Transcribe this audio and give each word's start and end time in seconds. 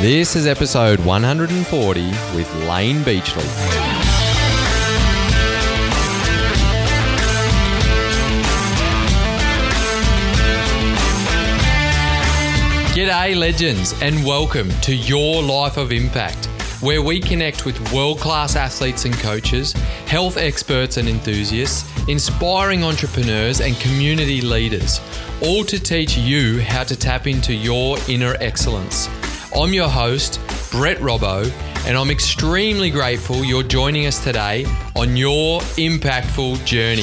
This 0.00 0.34
is 0.34 0.46
episode 0.46 0.98
140 1.00 2.06
with 2.34 2.54
Layne 2.66 3.04
Beachley. 3.04 3.44
G'day, 12.94 13.36
legends, 13.36 13.92
and 14.00 14.24
welcome 14.24 14.70
to 14.80 14.96
Your 14.96 15.42
Life 15.42 15.76
of 15.76 15.92
Impact, 15.92 16.46
where 16.80 17.02
we 17.02 17.20
connect 17.20 17.66
with 17.66 17.92
world 17.92 18.20
class 18.20 18.56
athletes 18.56 19.04
and 19.04 19.12
coaches, 19.12 19.72
health 20.06 20.38
experts 20.38 20.96
and 20.96 21.10
enthusiasts, 21.10 21.84
inspiring 22.08 22.84
entrepreneurs, 22.84 23.60
and 23.60 23.78
community 23.80 24.40
leaders, 24.40 24.98
all 25.42 25.62
to 25.64 25.78
teach 25.78 26.16
you 26.16 26.62
how 26.62 26.84
to 26.84 26.96
tap 26.96 27.26
into 27.26 27.52
your 27.52 27.98
inner 28.08 28.34
excellence. 28.40 29.10
I'm 29.52 29.74
your 29.74 29.88
host, 29.88 30.40
Brett 30.70 30.98
Robbo, 30.98 31.50
and 31.84 31.98
I'm 31.98 32.10
extremely 32.10 32.88
grateful 32.88 33.44
you're 33.44 33.64
joining 33.64 34.06
us 34.06 34.22
today 34.22 34.64
on 34.94 35.16
your 35.16 35.60
impactful 35.60 36.64
journey. 36.64 37.02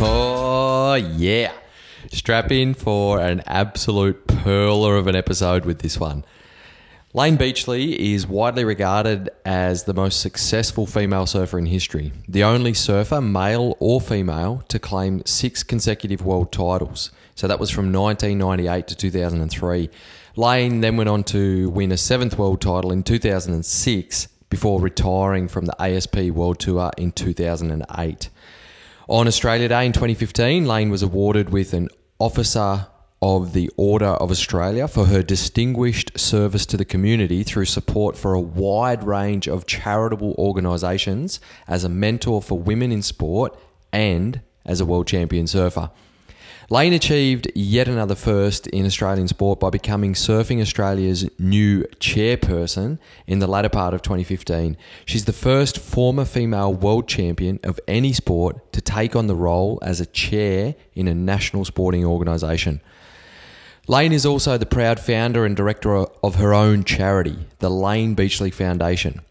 Oh, 0.00 0.94
yeah. 0.94 1.52
Strap 2.10 2.50
in 2.50 2.72
for 2.72 3.20
an 3.20 3.42
absolute 3.46 4.26
perler 4.26 4.98
of 4.98 5.06
an 5.06 5.14
episode 5.14 5.66
with 5.66 5.80
this 5.80 6.00
one. 6.00 6.24
Layne 7.14 7.36
Beachley 7.36 8.12
is 8.12 8.26
widely 8.26 8.64
regarded 8.64 9.30
as 9.46 9.84
the 9.84 9.94
most 9.94 10.20
successful 10.20 10.86
female 10.86 11.24
surfer 11.24 11.58
in 11.58 11.64
history, 11.64 12.12
the 12.28 12.44
only 12.44 12.74
surfer, 12.74 13.22
male 13.22 13.78
or 13.80 13.98
female, 13.98 14.62
to 14.68 14.78
claim 14.78 15.24
six 15.24 15.62
consecutive 15.62 16.22
world 16.22 16.52
titles. 16.52 17.10
So 17.34 17.48
that 17.48 17.58
was 17.58 17.70
from 17.70 17.90
1998 17.90 18.88
to 18.88 18.94
2003. 18.94 19.88
Layne 20.36 20.80
then 20.82 20.98
went 20.98 21.08
on 21.08 21.24
to 21.24 21.70
win 21.70 21.92
a 21.92 21.96
seventh 21.96 22.36
world 22.36 22.60
title 22.60 22.92
in 22.92 23.02
2006 23.02 24.28
before 24.50 24.78
retiring 24.78 25.48
from 25.48 25.64
the 25.64 25.82
ASP 25.82 26.16
World 26.30 26.58
Tour 26.58 26.90
in 26.98 27.12
2008. 27.12 28.28
On 29.08 29.26
Australia 29.26 29.68
Day 29.68 29.86
in 29.86 29.92
2015, 29.94 30.66
Layne 30.66 30.90
was 30.90 31.02
awarded 31.02 31.48
with 31.48 31.72
an 31.72 31.88
Officer 32.18 32.86
of 33.20 33.52
the 33.52 33.70
Order 33.76 34.06
of 34.06 34.30
Australia 34.30 34.86
for 34.86 35.06
her 35.06 35.22
distinguished 35.22 36.18
service 36.18 36.64
to 36.66 36.76
the 36.76 36.84
community 36.84 37.42
through 37.42 37.64
support 37.64 38.16
for 38.16 38.34
a 38.34 38.40
wide 38.40 39.02
range 39.02 39.48
of 39.48 39.66
charitable 39.66 40.34
organisations 40.38 41.40
as 41.66 41.84
a 41.84 41.88
mentor 41.88 42.40
for 42.40 42.58
women 42.58 42.92
in 42.92 43.02
sport 43.02 43.58
and 43.92 44.40
as 44.64 44.80
a 44.80 44.86
world 44.86 45.06
champion 45.06 45.46
surfer. 45.46 45.90
Layne 46.70 46.92
achieved 46.92 47.50
yet 47.54 47.88
another 47.88 48.14
first 48.14 48.66
in 48.66 48.84
Australian 48.84 49.26
sport 49.26 49.58
by 49.58 49.70
becoming 49.70 50.12
Surfing 50.12 50.60
Australia's 50.60 51.26
new 51.38 51.84
chairperson 51.98 52.98
in 53.26 53.38
the 53.38 53.46
latter 53.46 53.70
part 53.70 53.94
of 53.94 54.02
2015. 54.02 54.76
She's 55.06 55.24
the 55.24 55.32
first 55.32 55.78
former 55.78 56.26
female 56.26 56.74
world 56.74 57.08
champion 57.08 57.58
of 57.64 57.80
any 57.88 58.12
sport 58.12 58.70
to 58.74 58.82
take 58.82 59.16
on 59.16 59.28
the 59.28 59.34
role 59.34 59.78
as 59.80 59.98
a 59.98 60.06
chair 60.06 60.74
in 60.94 61.08
a 61.08 61.14
national 61.14 61.64
sporting 61.64 62.04
organisation. 62.04 62.82
Layne 63.90 64.12
is 64.12 64.26
also 64.26 64.58
the 64.58 64.66
proud 64.66 65.00
founder 65.00 65.46
and 65.46 65.56
director 65.56 65.96
of 65.96 66.34
her 66.34 66.52
own 66.52 66.84
charity, 66.84 67.46
the 67.58 67.70
Layne 67.70 68.14
Beachley 68.14 68.50
Foundation. 68.50 69.22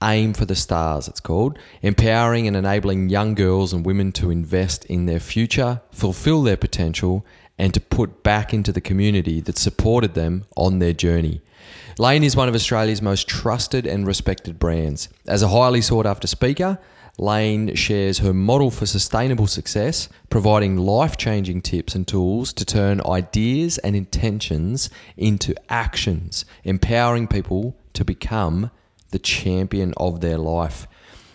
Aim 0.00 0.32
for 0.32 0.44
the 0.44 0.54
Stars, 0.54 1.08
it's 1.08 1.18
called, 1.18 1.58
empowering 1.82 2.46
and 2.46 2.56
enabling 2.56 3.08
young 3.08 3.34
girls 3.34 3.72
and 3.72 3.84
women 3.84 4.12
to 4.12 4.30
invest 4.30 4.84
in 4.84 5.06
their 5.06 5.18
future, 5.18 5.80
fulfill 5.90 6.44
their 6.44 6.56
potential, 6.56 7.26
and 7.58 7.74
to 7.74 7.80
put 7.80 8.22
back 8.22 8.54
into 8.54 8.70
the 8.70 8.80
community 8.80 9.40
that 9.40 9.58
supported 9.58 10.14
them 10.14 10.44
on 10.56 10.78
their 10.78 10.92
journey. 10.92 11.40
Layne 11.98 12.22
is 12.22 12.36
one 12.36 12.48
of 12.48 12.54
Australia's 12.54 13.02
most 13.02 13.26
trusted 13.26 13.88
and 13.88 14.06
respected 14.06 14.60
brands. 14.60 15.08
As 15.26 15.42
a 15.42 15.48
highly 15.48 15.80
sought 15.80 16.06
after 16.06 16.28
speaker, 16.28 16.78
Layne 17.18 17.74
shares 17.74 18.18
her 18.18 18.34
model 18.34 18.70
for 18.70 18.84
sustainable 18.84 19.46
success, 19.46 20.08
providing 20.28 20.76
life 20.76 21.16
changing 21.16 21.62
tips 21.62 21.94
and 21.94 22.06
tools 22.06 22.52
to 22.52 22.64
turn 22.64 23.00
ideas 23.06 23.78
and 23.78 23.96
intentions 23.96 24.90
into 25.16 25.54
actions, 25.70 26.44
empowering 26.64 27.26
people 27.26 27.74
to 27.94 28.04
become 28.04 28.70
the 29.10 29.18
champion 29.18 29.94
of 29.96 30.20
their 30.20 30.36
life. 30.36 30.86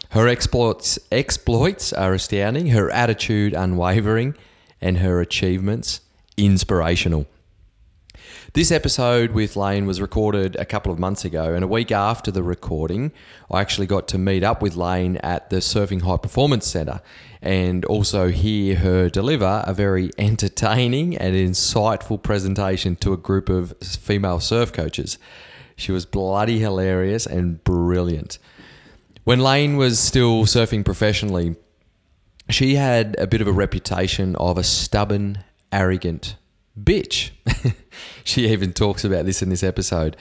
Her 0.09 0.28
exploits, 0.28 1.00
exploits 1.12 1.94
are 1.94 2.14
astounding, 2.14 2.68
her 2.68 2.91
attitude 2.91 3.53
unwavering, 3.53 4.36
and 4.81 4.97
her 4.97 5.22
achievements 5.22 6.02
inspirational. 6.38 7.25
This 8.54 8.70
episode 8.70 9.32
with 9.32 9.56
Layne 9.56 9.86
was 9.86 10.02
recorded 10.02 10.58
a 10.58 10.66
couple 10.66 10.92
of 10.92 11.00
months 11.00 11.24
ago, 11.24 11.54
and 11.54 11.64
a 11.64 11.68
week 11.68 11.90
after 11.90 12.32
the 12.32 12.44
recording, 12.44 13.14
I 13.50 13.62
actually 13.62 13.88
got 13.88 14.10
to 14.10 14.18
meet 14.18 14.44
up 14.44 14.62
with 14.62 14.76
Layne 14.76 15.16
at 15.24 15.50
the 15.50 15.62
Surfing 15.62 16.02
High 16.02 16.18
Performance 16.18 16.68
Centre 16.68 17.00
and 17.42 17.86
also 17.86 18.28
hear 18.28 18.76
her 18.76 19.10
deliver 19.10 19.64
a 19.66 19.74
very 19.74 20.12
entertaining 20.18 21.16
and 21.16 21.34
insightful 21.34 22.22
presentation 22.22 22.98
to 22.98 23.14
a 23.14 23.18
group 23.18 23.48
of 23.48 23.74
female 23.80 24.42
surf 24.42 24.74
coaches. 24.74 25.18
She 25.78 25.94
was 25.94 26.06
bloody 26.06 26.60
hilarious 26.60 27.26
and 27.26 27.64
brilliant. 27.64 28.38
When 29.24 29.40
Layne 29.40 29.78
was 29.78 29.98
still 29.98 30.44
surfing 30.44 30.84
professionally, 30.84 31.56
she 32.50 32.76
had 32.76 33.16
a 33.18 33.28
bit 33.28 33.40
of 33.40 33.48
a 33.48 33.54
reputation 33.54 34.36
of 34.36 34.58
a 34.58 34.64
stubborn, 34.64 35.42
arrogant 35.72 36.36
bitch. 36.80 37.32
she 38.24 38.48
even 38.48 38.74
talks 38.74 39.04
about 39.04 39.26
this 39.26 39.42
in 39.42 39.50
this 39.50 39.64
episode. 39.64 40.16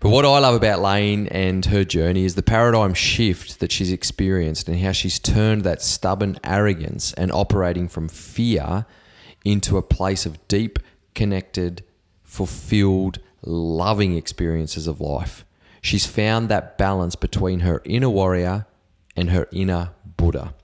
But 0.00 0.10
what 0.10 0.24
I 0.24 0.40
love 0.40 0.56
about 0.56 0.80
Layne 0.80 1.28
and 1.28 1.64
her 1.66 1.84
journey 1.84 2.24
is 2.24 2.34
the 2.34 2.42
paradigm 2.42 2.92
shift 2.92 3.60
that 3.60 3.70
she's 3.70 3.92
experienced 3.92 4.68
and 4.68 4.80
how 4.80 4.90
she's 4.90 5.20
turned 5.20 5.62
that 5.62 5.80
stubborn 5.80 6.38
arrogance 6.42 7.12
and 7.12 7.30
operating 7.30 7.86
from 7.86 8.08
fear 8.08 8.84
into 9.44 9.76
a 9.76 9.82
place 9.82 10.26
of 10.26 10.48
deep, 10.48 10.80
connected, 11.14 11.84
fulfilled, 12.24 13.20
loving 13.42 14.16
experiences 14.16 14.88
of 14.88 15.00
life. 15.00 15.44
She's 15.80 16.06
found 16.06 16.48
that 16.48 16.78
balance 16.78 17.14
between 17.14 17.60
her 17.60 17.80
inner 17.84 18.10
warrior 18.10 18.66
and 19.16 19.30
her 19.30 19.48
inner 19.52 19.90
Buddha. 20.16 20.54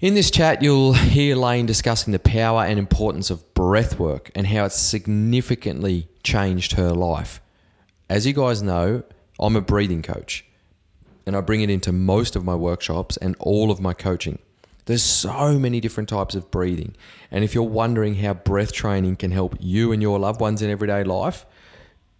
In 0.00 0.14
this 0.14 0.32
chat, 0.32 0.60
you'll 0.60 0.94
hear 0.94 1.36
Layne 1.36 1.66
discussing 1.66 2.12
the 2.12 2.18
power 2.18 2.64
and 2.64 2.80
importance 2.80 3.30
of 3.30 3.54
breath 3.54 3.96
work 3.96 4.28
and 4.34 4.44
how 4.44 4.64
it's 4.64 4.76
significantly 4.76 6.08
changed 6.24 6.72
her 6.72 6.90
life. 6.90 7.40
As 8.10 8.26
you 8.26 8.32
guys 8.32 8.60
know, 8.60 9.04
I'm 9.38 9.54
a 9.54 9.60
breathing 9.60 10.02
coach 10.02 10.44
and 11.24 11.36
I 11.36 11.40
bring 11.42 11.60
it 11.60 11.70
into 11.70 11.92
most 11.92 12.34
of 12.34 12.44
my 12.44 12.56
workshops 12.56 13.16
and 13.18 13.36
all 13.38 13.70
of 13.70 13.80
my 13.80 13.92
coaching. 13.92 14.40
There's 14.86 15.04
so 15.04 15.60
many 15.60 15.78
different 15.80 16.08
types 16.08 16.34
of 16.34 16.50
breathing. 16.50 16.96
And 17.30 17.44
if 17.44 17.54
you're 17.54 17.62
wondering 17.62 18.16
how 18.16 18.34
breath 18.34 18.72
training 18.72 19.16
can 19.16 19.30
help 19.30 19.56
you 19.60 19.92
and 19.92 20.02
your 20.02 20.18
loved 20.18 20.40
ones 20.40 20.60
in 20.60 20.70
everyday 20.70 21.04
life, 21.04 21.46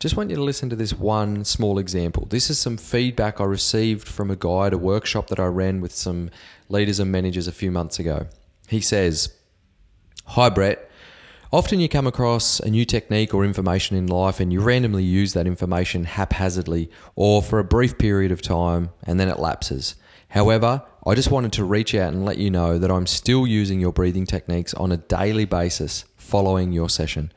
just 0.05 0.19
want 0.19 0.29
you 0.29 0.37
to 0.37 0.43
listen 0.43 0.69
to 0.69 0.77
this 0.77 0.93
one 0.93 1.47
small 1.47 1.79
example. 1.79 2.27
This 2.27 2.51
is 2.51 2.59
some 2.59 2.77
feedback 2.77 3.41
I 3.41 3.45
received 3.45 4.07
from 4.07 4.31
a 4.31 4.37
guy 4.37 4.67
at 4.67 4.75
a 4.75 4.77
workshop 4.79 5.29
that 5.29 5.41
I 5.41 5.47
ran 5.47 5.81
with 5.81 5.95
some 5.95 6.29
leaders 6.69 7.01
and 7.01 7.11
managers 7.11 7.49
a 7.49 7.53
few 7.53 7.71
months 7.71 7.99
ago. 7.99 8.27
He 8.69 8.83
says, 8.83 9.33
Hi, 10.27 10.51
Brett. 10.51 10.91
Often 11.51 11.81
you 11.81 11.89
come 11.89 12.07
across 12.07 12.61
a 12.61 12.69
new 12.69 12.85
technique 12.85 13.33
or 13.33 13.47
information 13.47 13.97
in 13.97 14.07
life 14.07 14.41
and 14.41 14.53
you 14.53 14.61
randomly 14.61 15.05
use 15.05 15.33
that 15.33 15.47
information 15.47 16.05
haphazardly 16.05 16.91
or 17.17 17.41
for 17.41 17.59
a 17.59 17.65
brief 17.65 17.97
period 17.97 18.31
of 18.31 18.43
time 18.43 18.91
and 19.05 19.19
then 19.19 19.31
it 19.31 19.39
lapses. 19.39 19.95
However, 20.29 20.83
I 21.07 21.15
just 21.15 21.31
wanted 21.31 21.55
to 21.55 21.65
reach 21.65 21.95
out 21.95 22.13
and 22.13 22.27
let 22.27 22.37
you 22.37 22.51
know 22.51 22.77
that 22.77 22.91
I'm 22.91 23.07
still 23.07 23.47
using 23.47 23.81
your 23.81 23.93
breathing 23.93 24.27
techniques 24.27 24.75
on 24.75 24.93
a 24.93 24.99
daily 24.99 25.47
basis 25.47 26.05
following 26.19 26.75
your 26.75 26.91
session. 26.91 27.33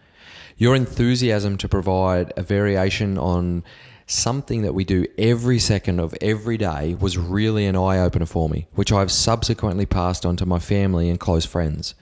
Your 0.59 0.75
enthusiasm 0.75 1.57
to 1.57 1.69
provide 1.69 2.33
a 2.36 2.42
variation 2.42 3.18
on 3.19 3.63
something 4.07 4.63
that 4.63 4.74
we 4.74 4.83
do 4.83 5.06
every 5.18 5.59
second 5.59 6.00
of 6.00 6.15
every 6.19 6.57
day 6.57 6.95
was 6.95 7.18
really 7.18 7.68
an 7.68 7.75
eye 7.75 8.00
opener 8.00 8.25
for 8.25 8.50
me, 8.50 8.68
which 8.74 8.92
I've 8.92 9.12
subsequently 9.12 9.86
passed 9.86 10.25
on 10.25 10.36
to 10.38 10.48
my 10.48 10.57
family 10.57 11.09
and 11.09 11.19
close 11.19 11.45
friends. 11.45 11.94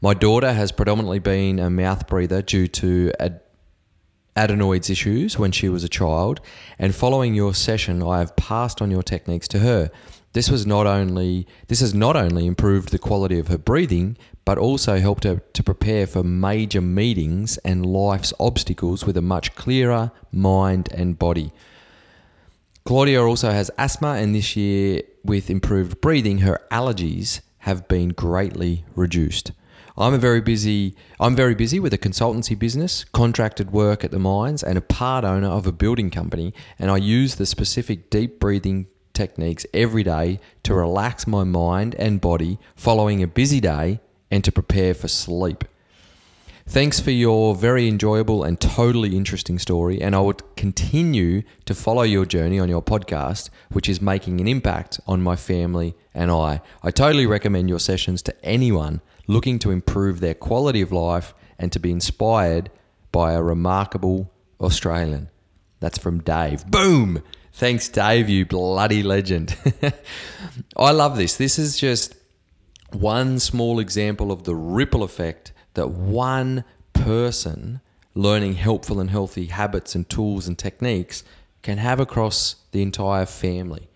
My 0.00 0.14
daughter 0.14 0.52
has 0.52 0.72
predominantly 0.72 1.20
been 1.20 1.60
a 1.60 1.70
mouth 1.70 2.08
breather 2.08 2.42
due 2.42 2.66
to 2.66 3.12
ad- 3.20 3.40
adenoids 4.34 4.90
issues 4.90 5.38
when 5.38 5.52
she 5.52 5.68
was 5.68 5.84
a 5.84 5.88
child, 5.88 6.40
and 6.80 6.94
following 6.94 7.34
your 7.34 7.54
session, 7.54 8.02
I 8.02 8.18
have 8.18 8.34
passed 8.34 8.82
on 8.82 8.90
your 8.90 9.04
techniques 9.04 9.46
to 9.48 9.60
her. 9.60 9.92
This 10.32 10.50
was 10.50 10.66
not 10.66 10.86
only 10.86 11.46
this 11.68 11.80
has 11.80 11.94
not 11.94 12.16
only 12.16 12.46
improved 12.46 12.90
the 12.90 12.98
quality 12.98 13.38
of 13.38 13.48
her 13.48 13.58
breathing, 13.58 14.16
but 14.44 14.58
also 14.58 14.98
helped 14.98 15.24
her 15.24 15.40
to 15.52 15.62
prepare 15.62 16.06
for 16.06 16.22
major 16.22 16.80
meetings 16.80 17.58
and 17.58 17.86
life's 17.86 18.32
obstacles 18.40 19.04
with 19.04 19.16
a 19.16 19.22
much 19.22 19.54
clearer 19.54 20.10
mind 20.32 20.88
and 20.92 21.18
body. 21.18 21.52
Claudia 22.84 23.22
also 23.22 23.50
has 23.50 23.70
asthma, 23.78 24.14
and 24.14 24.34
this 24.34 24.56
year, 24.56 25.02
with 25.24 25.48
improved 25.48 26.00
breathing, 26.00 26.38
her 26.38 26.60
allergies 26.70 27.40
have 27.58 27.86
been 27.86 28.08
greatly 28.08 28.84
reduced. 28.96 29.52
I'm 29.96 30.14
a 30.14 30.18
very 30.18 30.40
busy. 30.40 30.96
I'm 31.20 31.36
very 31.36 31.54
busy 31.54 31.78
with 31.78 31.94
a 31.94 31.98
consultancy 31.98 32.58
business, 32.58 33.04
contracted 33.04 33.70
work 33.70 34.02
at 34.02 34.10
the 34.10 34.18
mines, 34.18 34.62
and 34.62 34.76
a 34.76 34.80
part 34.80 35.24
owner 35.24 35.48
of 35.48 35.66
a 35.66 35.72
building 35.72 36.10
company. 36.10 36.54
And 36.78 36.90
I 36.90 36.96
use 36.96 37.36
the 37.36 37.46
specific 37.46 38.10
deep 38.10 38.40
breathing 38.40 38.86
techniques 39.12 39.66
every 39.74 40.02
day 40.02 40.40
to 40.62 40.74
relax 40.74 41.26
my 41.26 41.44
mind 41.44 41.94
and 41.96 42.20
body 42.20 42.58
following 42.74 43.22
a 43.22 43.26
busy 43.26 43.60
day 43.60 44.00
and 44.32 44.42
to 44.42 44.50
prepare 44.50 44.94
for 44.94 45.08
sleep. 45.08 45.62
Thanks 46.66 47.00
for 47.00 47.10
your 47.10 47.54
very 47.54 47.86
enjoyable 47.86 48.44
and 48.44 48.58
totally 48.58 49.14
interesting 49.14 49.58
story. 49.58 50.00
And 50.00 50.16
I 50.16 50.20
would 50.20 50.42
continue 50.56 51.42
to 51.66 51.74
follow 51.74 52.02
your 52.02 52.24
journey 52.24 52.58
on 52.58 52.70
your 52.70 52.82
podcast, 52.82 53.50
which 53.72 53.90
is 53.90 54.00
making 54.00 54.40
an 54.40 54.48
impact 54.48 54.98
on 55.06 55.22
my 55.22 55.36
family 55.36 55.94
and 56.14 56.30
I. 56.30 56.62
I 56.82 56.90
totally 56.90 57.26
recommend 57.26 57.68
your 57.68 57.78
sessions 57.78 58.22
to 58.22 58.44
anyone 58.44 59.02
looking 59.26 59.58
to 59.58 59.70
improve 59.70 60.20
their 60.20 60.34
quality 60.34 60.80
of 60.80 60.92
life 60.92 61.34
and 61.58 61.70
to 61.72 61.78
be 61.78 61.90
inspired 61.90 62.70
by 63.10 63.32
a 63.32 63.42
remarkable 63.42 64.32
Australian. 64.60 65.28
That's 65.80 65.98
from 65.98 66.20
Dave. 66.20 66.66
Boom! 66.66 67.22
Thanks, 67.52 67.90
Dave, 67.90 68.30
you 68.30 68.46
bloody 68.46 69.02
legend. 69.02 69.54
I 70.76 70.92
love 70.92 71.18
this. 71.18 71.36
This 71.36 71.58
is 71.58 71.76
just 71.76 72.14
one 72.94 73.38
small 73.38 73.78
example 73.78 74.32
of 74.32 74.44
the 74.44 74.54
ripple 74.54 75.02
effect 75.02 75.52
that 75.74 75.90
one 75.90 76.64
person 76.92 77.80
learning 78.14 78.54
helpful 78.54 79.00
and 79.00 79.10
healthy 79.10 79.46
habits 79.46 79.94
and 79.94 80.08
tools 80.08 80.46
and 80.46 80.58
techniques 80.58 81.24
can 81.62 81.78
have 81.78 81.98
across 82.00 82.56
the 82.72 82.82
entire 82.82 83.24
family. 83.26 83.88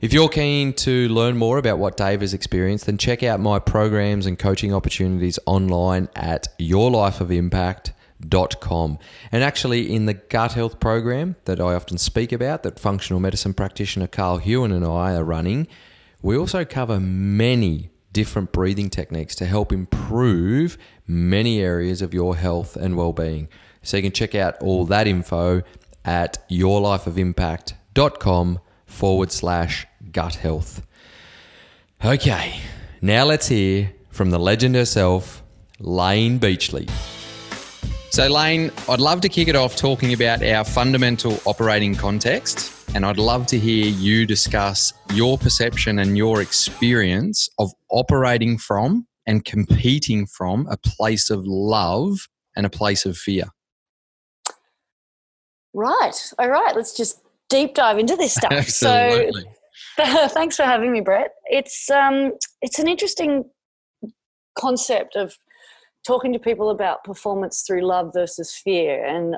If 0.00 0.12
you're 0.12 0.28
keen 0.28 0.72
to 0.74 1.08
learn 1.08 1.38
more 1.38 1.58
about 1.58 1.78
what 1.78 1.96
Dave 1.96 2.20
has 2.20 2.34
experienced, 2.34 2.86
then 2.86 2.98
check 2.98 3.22
out 3.22 3.38
my 3.40 3.58
programs 3.58 4.26
and 4.26 4.38
coaching 4.38 4.74
opportunities 4.74 5.38
online 5.46 6.10
at 6.14 6.48
yourlifeofimpact.com. 6.58 8.98
And 9.32 9.42
actually, 9.42 9.94
in 9.94 10.04
the 10.06 10.14
gut 10.14 10.52
health 10.52 10.78
program 10.80 11.36
that 11.46 11.60
I 11.60 11.74
often 11.74 11.98
speak 11.98 12.32
about, 12.32 12.62
that 12.62 12.78
functional 12.78 13.20
medicine 13.20 13.54
practitioner 13.54 14.06
Carl 14.06 14.36
Hewen 14.38 14.70
and 14.70 14.84
I 14.84 15.14
are 15.14 15.24
running, 15.24 15.66
we 16.20 16.36
also 16.36 16.66
cover 16.66 17.00
many 17.00 17.88
different 18.16 18.50
breathing 18.50 18.88
techniques 18.88 19.34
to 19.34 19.44
help 19.44 19.70
improve 19.70 20.78
many 21.06 21.60
areas 21.60 22.00
of 22.00 22.14
your 22.14 22.34
health 22.34 22.74
and 22.74 22.96
well-being. 22.96 23.46
So 23.82 23.98
you 23.98 24.04
can 24.04 24.12
check 24.12 24.34
out 24.34 24.56
all 24.62 24.86
that 24.86 25.06
info 25.06 25.62
at 26.02 26.48
yourlifeofimpact.com 26.48 28.60
forward 28.86 29.30
slash 29.30 29.86
gut 30.12 30.36
health. 30.36 30.86
Okay, 32.02 32.58
now 33.02 33.26
let's 33.26 33.48
hear 33.48 33.92
from 34.08 34.30
the 34.30 34.38
legend 34.38 34.76
herself, 34.76 35.42
Layne 35.78 36.38
Beachley. 36.38 36.88
So, 38.10 38.28
Layne, 38.28 38.70
I'd 38.88 39.00
love 39.00 39.20
to 39.22 39.28
kick 39.28 39.48
it 39.48 39.56
off 39.56 39.76
talking 39.76 40.12
about 40.12 40.42
our 40.42 40.64
fundamental 40.64 41.38
operating 41.44 41.94
context 41.94 42.72
and 42.94 43.04
I'd 43.04 43.18
love 43.18 43.46
to 43.48 43.58
hear 43.58 43.86
you 43.86 44.24
discuss 44.24 44.94
your 45.12 45.36
perception 45.36 45.98
and 45.98 46.16
your 46.16 46.40
experience 46.40 47.48
of 47.58 47.70
operating 47.90 48.56
from 48.56 49.06
and 49.26 49.44
competing 49.44 50.26
from 50.26 50.66
a 50.70 50.76
place 50.78 51.28
of 51.28 51.44
love 51.44 52.16
and 52.56 52.64
a 52.64 52.70
place 52.70 53.04
of 53.04 53.18
fear. 53.18 53.44
Right. 55.74 56.14
All 56.38 56.48
right. 56.48 56.74
Let's 56.74 56.96
just 56.96 57.20
deep 57.50 57.74
dive 57.74 57.98
into 57.98 58.16
this 58.16 58.34
stuff. 58.34 58.52
Absolutely. 58.52 59.44
So, 59.98 60.28
thanks 60.28 60.56
for 60.56 60.62
having 60.62 60.90
me, 60.90 61.02
Brett. 61.02 61.32
It's 61.46 61.90
um, 61.90 62.32
it's 62.62 62.78
an 62.78 62.88
interesting 62.88 63.44
concept 64.58 65.16
of 65.16 65.36
talking 66.06 66.32
to 66.32 66.38
people 66.38 66.70
about 66.70 67.04
performance 67.04 67.62
through 67.66 67.82
love 67.82 68.10
versus 68.14 68.54
fear, 68.54 69.04
and 69.04 69.36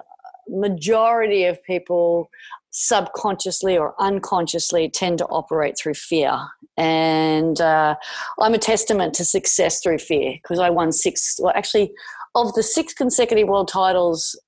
majority 0.49 1.45
of 1.45 1.63
people 1.65 2.31
subconsciously 2.71 3.77
or 3.79 3.95
unconsciously 3.99 4.89
tend 4.89 5.19
to 5.19 5.27
operate 5.27 5.77
through 5.79 5.95
fear. 5.95 6.39
And 6.77 7.61
uh, 7.61 7.97
I'm 8.41 8.55
a 8.55 8.59
testament 8.59 9.15
to 9.15 9.25
success 9.25 9.81
through 9.81 9.99
fear 9.99 10.35
because 10.43 10.59
I 10.59 10.71
won 10.71 10.93
six, 10.93 11.41
well, 11.41 11.53
actually, 11.57 11.93
of 12.35 12.53
the 12.55 12.63
six 12.63 12.93
consecutive 12.93 13.49
world 13.49 13.69
titles 13.69 14.39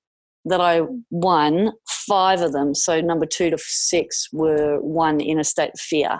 that 0.45 0.61
I 0.61 0.81
won, 1.09 1.71
five 1.87 2.41
of 2.41 2.51
them, 2.51 2.73
so 2.73 3.01
number 3.01 3.25
two 3.25 3.49
to 3.49 3.57
six, 3.59 4.27
were 4.31 4.79
won 4.81 5.19
in 5.19 5.39
a 5.39 5.43
state 5.43 5.71
of 5.73 5.79
fear. 5.79 6.19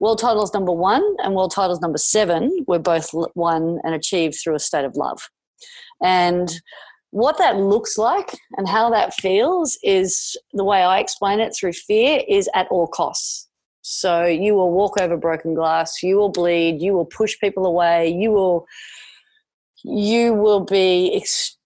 World 0.00 0.18
titles 0.18 0.54
number 0.54 0.72
one 0.72 1.02
and 1.22 1.34
world 1.34 1.52
titles 1.52 1.80
number 1.80 1.98
seven 1.98 2.64
were 2.66 2.78
both 2.78 3.10
won 3.34 3.80
and 3.82 3.94
achieved 3.94 4.36
through 4.42 4.54
a 4.54 4.60
state 4.60 4.84
of 4.84 4.96
love. 4.96 5.20
And 6.02 6.50
what 7.10 7.38
that 7.38 7.56
looks 7.56 7.98
like 7.98 8.38
and 8.56 8.68
how 8.68 8.90
that 8.90 9.14
feels 9.14 9.78
is 9.82 10.36
the 10.52 10.64
way 10.64 10.82
I 10.82 10.98
explain 10.98 11.40
it 11.40 11.54
through 11.58 11.72
fear 11.72 12.22
is 12.28 12.48
at 12.54 12.68
all 12.70 12.86
costs. 12.86 13.48
So 13.82 14.26
you 14.26 14.54
will 14.54 14.70
walk 14.70 15.00
over 15.00 15.16
broken 15.16 15.54
glass, 15.54 16.02
you 16.02 16.16
will 16.16 16.28
bleed, 16.28 16.82
you 16.82 16.92
will 16.92 17.06
push 17.06 17.38
people 17.40 17.64
away, 17.66 18.10
you 18.10 18.30
will 18.30 18.66
you 19.84 20.34
will 20.34 20.60
be 20.60 21.14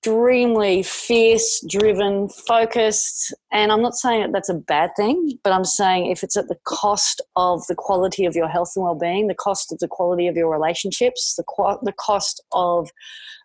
extremely 0.04 0.82
fierce, 0.82 1.64
driven, 1.68 2.28
focused. 2.28 3.32
And 3.52 3.70
I'm 3.70 3.82
not 3.82 3.94
saying 3.94 4.22
that 4.22 4.32
that's 4.32 4.48
a 4.48 4.54
bad 4.54 4.90
thing, 4.96 5.38
but 5.44 5.52
I'm 5.52 5.64
saying 5.64 6.10
if 6.10 6.22
it's 6.24 6.36
at 6.36 6.48
the 6.48 6.58
cost 6.64 7.20
of 7.36 7.64
the 7.68 7.76
quality 7.76 8.24
of 8.24 8.34
your 8.34 8.48
health 8.48 8.72
and 8.74 8.84
well 8.84 8.96
being, 8.96 9.28
the 9.28 9.34
cost 9.34 9.72
of 9.72 9.78
the 9.78 9.88
quality 9.88 10.26
of 10.26 10.36
your 10.36 10.50
relationships, 10.50 11.34
the, 11.36 11.44
the 11.82 11.92
cost 11.92 12.42
of 12.52 12.90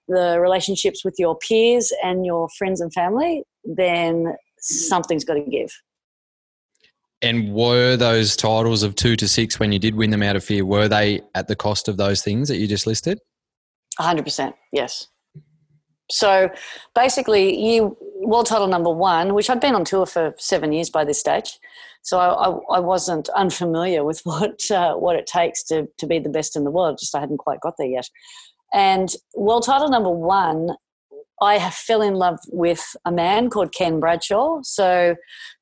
the 0.08 0.40
relationships 0.40 1.06
with 1.06 1.16
your 1.20 1.38
peers 1.38 1.92
and 2.04 2.26
your 2.26 2.50
friends 2.58 2.82
and 2.82 2.92
family, 2.92 3.44
then 3.64 4.36
something's 4.60 5.24
got 5.24 5.36
to 5.36 5.42
give. 5.42 5.72
And 7.22 7.54
were 7.54 7.98
those 7.98 8.36
titles 8.36 8.84
of 8.84 8.96
two 8.96 9.16
to 9.18 9.28
six 9.28 9.60
when 9.60 9.72
you 9.72 9.80
did 9.80 9.96
win 9.96 10.10
them 10.10 10.24
out 10.24 10.36
of 10.36 10.44
fear, 10.44 10.66
were 10.66 10.88
they 10.88 11.22
at 11.36 11.48
the 11.48 11.56
cost 11.56 11.88
of 11.88 11.98
those 11.98 12.24
things 12.24 12.48
that 12.48 12.58
you 12.58 12.68
just 12.68 12.88
listed? 12.88 13.20
100%, 14.00 14.54
yes. 14.72 15.08
So 16.10 16.50
basically, 16.96 17.60
you 17.60 17.98
world 18.22 18.46
title 18.46 18.68
number 18.68 18.90
one, 18.90 19.34
which 19.34 19.50
I'd 19.50 19.60
been 19.60 19.76
on 19.76 19.86
tour 19.86 20.06
for 20.06 20.34
seven 20.38 20.72
years 20.72 20.90
by 20.90 21.04
this 21.04 21.20
stage, 21.20 21.60
so 22.02 22.20
I, 22.20 22.48
I, 22.48 22.78
I 22.78 22.80
wasn't 22.80 23.28
unfamiliar 23.30 24.04
with 24.06 24.22
what 24.24 24.72
uh, 24.72 24.96
what 24.96 25.16
it 25.16 25.28
takes 25.28 25.64
to 25.66 25.88
to 25.98 26.08
be 26.08 26.20
the 26.20 26.30
best 26.30 26.56
in 26.56 26.64
the 26.64 26.72
world. 26.72 26.98
Just 27.00 27.16
I 27.16 27.20
hadn't 27.20 27.40
quite 27.40 27.62
got 27.62 27.76
there 27.78 27.88
yet. 27.88 28.10
And 28.74 29.14
world 29.36 29.66
title 29.66 29.90
number 29.90 30.12
one, 30.12 30.72
I 31.42 31.70
fell 31.70 32.02
in 32.02 32.16
love 32.16 32.40
with 32.50 32.84
a 33.06 33.12
man 33.12 33.50
called 33.50 33.72
Ken 33.72 34.00
Bradshaw. 34.00 34.60
So 34.64 35.16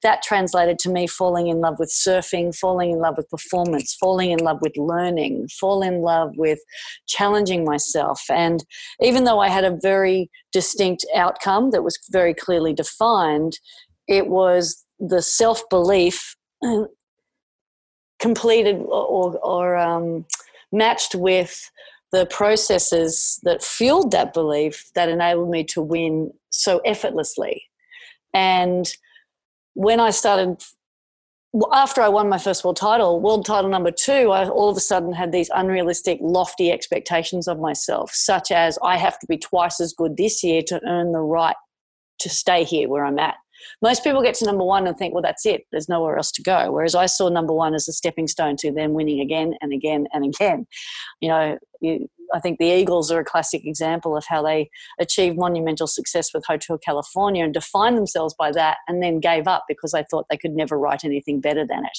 that 0.04 0.24
translated 0.24 0.80
to 0.80 0.90
me 0.90 1.06
falling 1.06 1.48
in 1.48 1.60
love 1.60 1.80
with 1.80 1.90
surfing, 1.90 2.56
falling 2.56 2.92
in 2.92 3.00
love 3.00 3.18
with 3.18 3.30
performance, 3.30 3.94
falling 3.94 4.32
in 4.32 4.40
love 4.40 4.60
with 4.62 4.78
learning, 4.78 5.50
fall 5.50 5.82
in 5.82 6.02
love 6.02 6.32
with 6.38 6.60
challenging 7.08 7.66
myself. 7.66 8.24
And 8.30 8.64
even 9.02 9.26
though 9.26 9.40
I 9.40 9.50
had 9.50 9.66
a 9.66 9.78
very 9.82 10.30
distinct 10.54 11.06
outcome 11.14 11.72
that 11.72 11.84
was 11.84 12.00
very 12.10 12.34
clearly 12.34 12.74
defined, 12.74 13.60
it 14.08 14.28
was 14.28 14.86
the 15.00 15.22
self 15.22 15.68
belief 15.70 16.38
completed 18.20 18.78
or, 18.88 19.38
or 19.40 19.76
um, 19.76 20.26
matched 20.72 21.16
with 21.16 21.70
the 22.12 22.26
processes 22.28 23.40
that 23.44 23.64
fueled 23.64 24.12
that 24.12 24.34
belief 24.34 24.90
that 24.96 25.10
enabled 25.10 25.50
me 25.50 25.64
to 25.66 25.82
win 25.82 26.32
so 26.50 26.80
effortlessly. 26.86 27.64
And 28.34 28.90
when 29.74 30.00
I 30.00 30.12
started, 30.12 30.64
after 31.74 32.02
I 32.02 32.10
won 32.10 32.30
my 32.30 32.38
first 32.38 32.64
world 32.64 32.78
title, 32.78 33.20
world 33.20 33.46
title 33.46 33.70
number 33.70 33.92
two, 33.92 34.32
I 34.32 34.48
all 34.48 34.70
of 34.70 34.78
a 34.78 34.82
sudden 34.82 35.14
had 35.14 35.32
these 35.32 35.50
unrealistic, 35.54 36.20
lofty 36.22 36.72
expectations 36.72 37.48
of 37.48 37.60
myself, 37.60 38.12
such 38.14 38.52
as 38.52 38.78
I 38.84 38.98
have 38.98 39.20
to 39.20 39.28
be 39.28 39.38
twice 39.38 39.80
as 39.80 39.94
good 39.94 40.18
this 40.18 40.44
year 40.44 40.62
to 40.68 40.82
earn 40.86 41.12
the 41.12 41.22
right 41.22 41.56
to 42.20 42.30
stay 42.30 42.64
here 42.64 42.88
where 42.88 43.06
I'm 43.06 43.20
at. 43.20 43.36
Most 43.82 44.04
people 44.04 44.22
get 44.22 44.36
to 44.36 44.46
number 44.46 44.64
one 44.64 44.88
and 44.88 44.98
think, 44.98 45.14
well, 45.14 45.24
that's 45.24 45.46
it. 45.46 45.64
There's 45.72 45.90
nowhere 45.90 46.18
else 46.18 46.32
to 46.34 46.44
go. 46.44 46.72
Whereas 46.72 46.96
I 46.96 47.06
saw 47.06 47.30
number 47.30 47.54
one 47.54 47.74
as 47.74 47.88
a 47.88 47.94
stepping 47.94 48.28
stone 48.28 48.56
to 48.58 48.72
them 48.72 48.94
winning 48.94 49.20
again 49.20 49.56
and 49.62 49.74
again 49.74 50.08
and 50.14 50.26
again. 50.26 50.68
You 51.22 51.30
know, 51.30 51.58
you, 51.82 52.08
I 52.34 52.40
think 52.40 52.58
the 52.58 52.66
Eagles 52.66 53.12
are 53.12 53.20
a 53.20 53.26
classic 53.26 53.66
example 53.66 54.18
of 54.18 54.26
how 54.28 54.42
they 54.42 54.70
achieved 55.00 55.38
monumental 55.38 55.88
success 55.88 56.34
with 56.34 56.46
Hotel 56.46 56.78
California 56.78 57.44
and 57.44 57.54
defined 57.54 57.98
themselves 57.98 58.36
by 58.38 58.52
that 58.52 58.78
and 58.88 59.02
then 59.02 59.20
gave 59.20 59.48
up 59.48 59.66
because 59.68 59.92
they 59.92 60.04
thought 60.10 60.26
they 60.30 60.38
could 60.38 60.54
never 60.54 60.78
write 60.78 61.04
anything 61.04 61.40
better 61.40 61.66
than 61.66 61.86
it. 61.86 61.98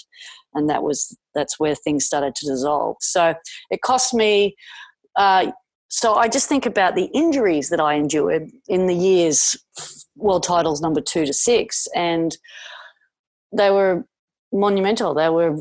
And 0.54 0.68
that 0.70 0.82
was 0.82 1.16
that's 1.34 1.58
where 1.58 1.74
things 1.74 2.04
started 2.04 2.34
to 2.36 2.46
dissolve. 2.46 2.96
So 3.00 3.34
it 3.70 3.82
cost 3.82 4.14
me 4.14 4.56
uh, 5.16 5.52
so 5.88 6.14
I 6.14 6.28
just 6.28 6.48
think 6.48 6.66
about 6.66 6.94
the 6.94 7.10
injuries 7.14 7.68
that 7.70 7.80
I 7.80 7.94
endured 7.94 8.50
in 8.68 8.86
the 8.86 8.94
years 8.94 9.56
world 10.16 10.42
titles 10.42 10.80
number 10.80 11.00
two 11.00 11.26
to 11.26 11.32
six, 11.32 11.86
and 11.94 12.36
they 13.56 13.70
were 13.70 14.04
monumental. 14.52 15.14
They 15.14 15.28
were 15.28 15.56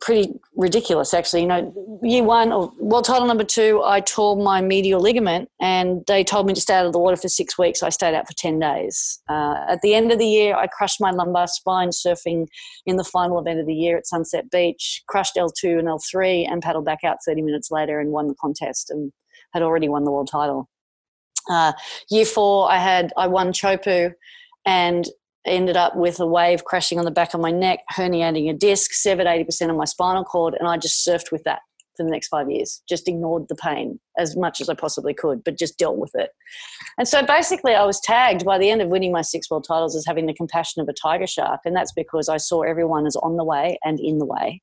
pretty 0.00 0.32
ridiculous, 0.56 1.12
actually. 1.12 1.42
You 1.42 1.48
know, 1.48 2.00
year 2.02 2.24
one 2.24 2.52
or 2.52 2.72
world 2.78 3.04
title 3.04 3.26
number 3.26 3.44
two, 3.44 3.82
I 3.84 4.00
tore 4.00 4.34
my 4.36 4.62
medial 4.62 5.00
ligament, 5.00 5.50
and 5.60 6.02
they 6.06 6.24
told 6.24 6.46
me 6.46 6.54
to 6.54 6.60
stay 6.60 6.74
out 6.74 6.86
of 6.86 6.92
the 6.92 6.98
water 6.98 7.16
for 7.16 7.28
six 7.28 7.58
weeks. 7.58 7.82
I 7.82 7.90
stayed 7.90 8.14
out 8.14 8.26
for 8.26 8.32
ten 8.34 8.58
days. 8.58 9.20
Uh, 9.28 9.56
at 9.68 9.82
the 9.82 9.94
end 9.94 10.10
of 10.10 10.18
the 10.18 10.26
year, 10.26 10.56
I 10.56 10.68
crushed 10.68 11.00
my 11.00 11.10
lumbar 11.10 11.48
spine 11.48 11.90
surfing 11.90 12.46
in 12.86 12.96
the 12.96 13.04
final 13.04 13.38
event 13.38 13.60
of 13.60 13.66
the 13.66 13.74
year 13.74 13.98
at 13.98 14.06
Sunset 14.06 14.50
Beach. 14.50 15.02
Crushed 15.06 15.36
L 15.36 15.50
two 15.50 15.78
and 15.78 15.88
L 15.88 16.00
three, 16.10 16.46
and 16.46 16.62
paddled 16.62 16.86
back 16.86 17.04
out 17.04 17.18
thirty 17.26 17.42
minutes 17.42 17.70
later 17.70 18.00
and 18.00 18.10
won 18.10 18.28
the 18.28 18.34
contest, 18.40 18.90
and 18.90 19.12
had 19.52 19.62
already 19.62 19.88
won 19.88 20.04
the 20.04 20.10
world 20.10 20.28
title. 20.30 20.68
Uh, 21.48 21.72
year 22.10 22.24
four, 22.24 22.70
I 22.70 22.78
had 22.78 23.12
I 23.16 23.26
won 23.26 23.52
Teahupo'o, 23.52 24.12
and 24.66 25.06
ended 25.46 25.76
up 25.76 25.96
with 25.96 26.20
a 26.20 26.26
wave 26.26 26.64
crashing 26.64 26.98
on 26.98 27.04
the 27.04 27.10
back 27.10 27.34
of 27.34 27.40
my 27.40 27.50
neck, 27.50 27.80
herniating 27.92 28.50
a 28.50 28.54
disc, 28.54 28.92
severed 28.92 29.26
80% 29.26 29.70
of 29.70 29.76
my 29.76 29.84
spinal 29.84 30.24
cord, 30.24 30.54
and 30.58 30.68
I 30.68 30.76
just 30.76 31.06
surfed 31.06 31.32
with 31.32 31.42
that 31.44 31.60
for 31.96 32.04
the 32.04 32.10
next 32.10 32.28
five 32.28 32.50
years. 32.50 32.82
Just 32.88 33.08
ignored 33.08 33.46
the 33.48 33.54
pain 33.54 33.98
as 34.18 34.36
much 34.36 34.60
as 34.60 34.68
I 34.68 34.74
possibly 34.74 35.14
could, 35.14 35.42
but 35.44 35.58
just 35.58 35.78
dealt 35.78 35.98
with 35.98 36.12
it. 36.14 36.30
And 36.98 37.08
so 37.08 37.24
basically, 37.24 37.74
I 37.74 37.84
was 37.84 38.00
tagged 38.00 38.44
by 38.44 38.58
the 38.58 38.70
end 38.70 38.82
of 38.82 38.88
winning 38.88 39.12
my 39.12 39.22
six 39.22 39.50
world 39.50 39.64
titles 39.66 39.96
as 39.96 40.06
having 40.06 40.26
the 40.26 40.34
compassion 40.34 40.82
of 40.82 40.88
a 40.88 40.92
tiger 40.92 41.26
shark, 41.26 41.60
and 41.64 41.74
that's 41.74 41.92
because 41.92 42.28
I 42.28 42.36
saw 42.36 42.62
everyone 42.62 43.06
as 43.06 43.16
on 43.16 43.36
the 43.36 43.44
way 43.44 43.78
and 43.84 43.98
in 43.98 44.18
the 44.18 44.26
way. 44.26 44.62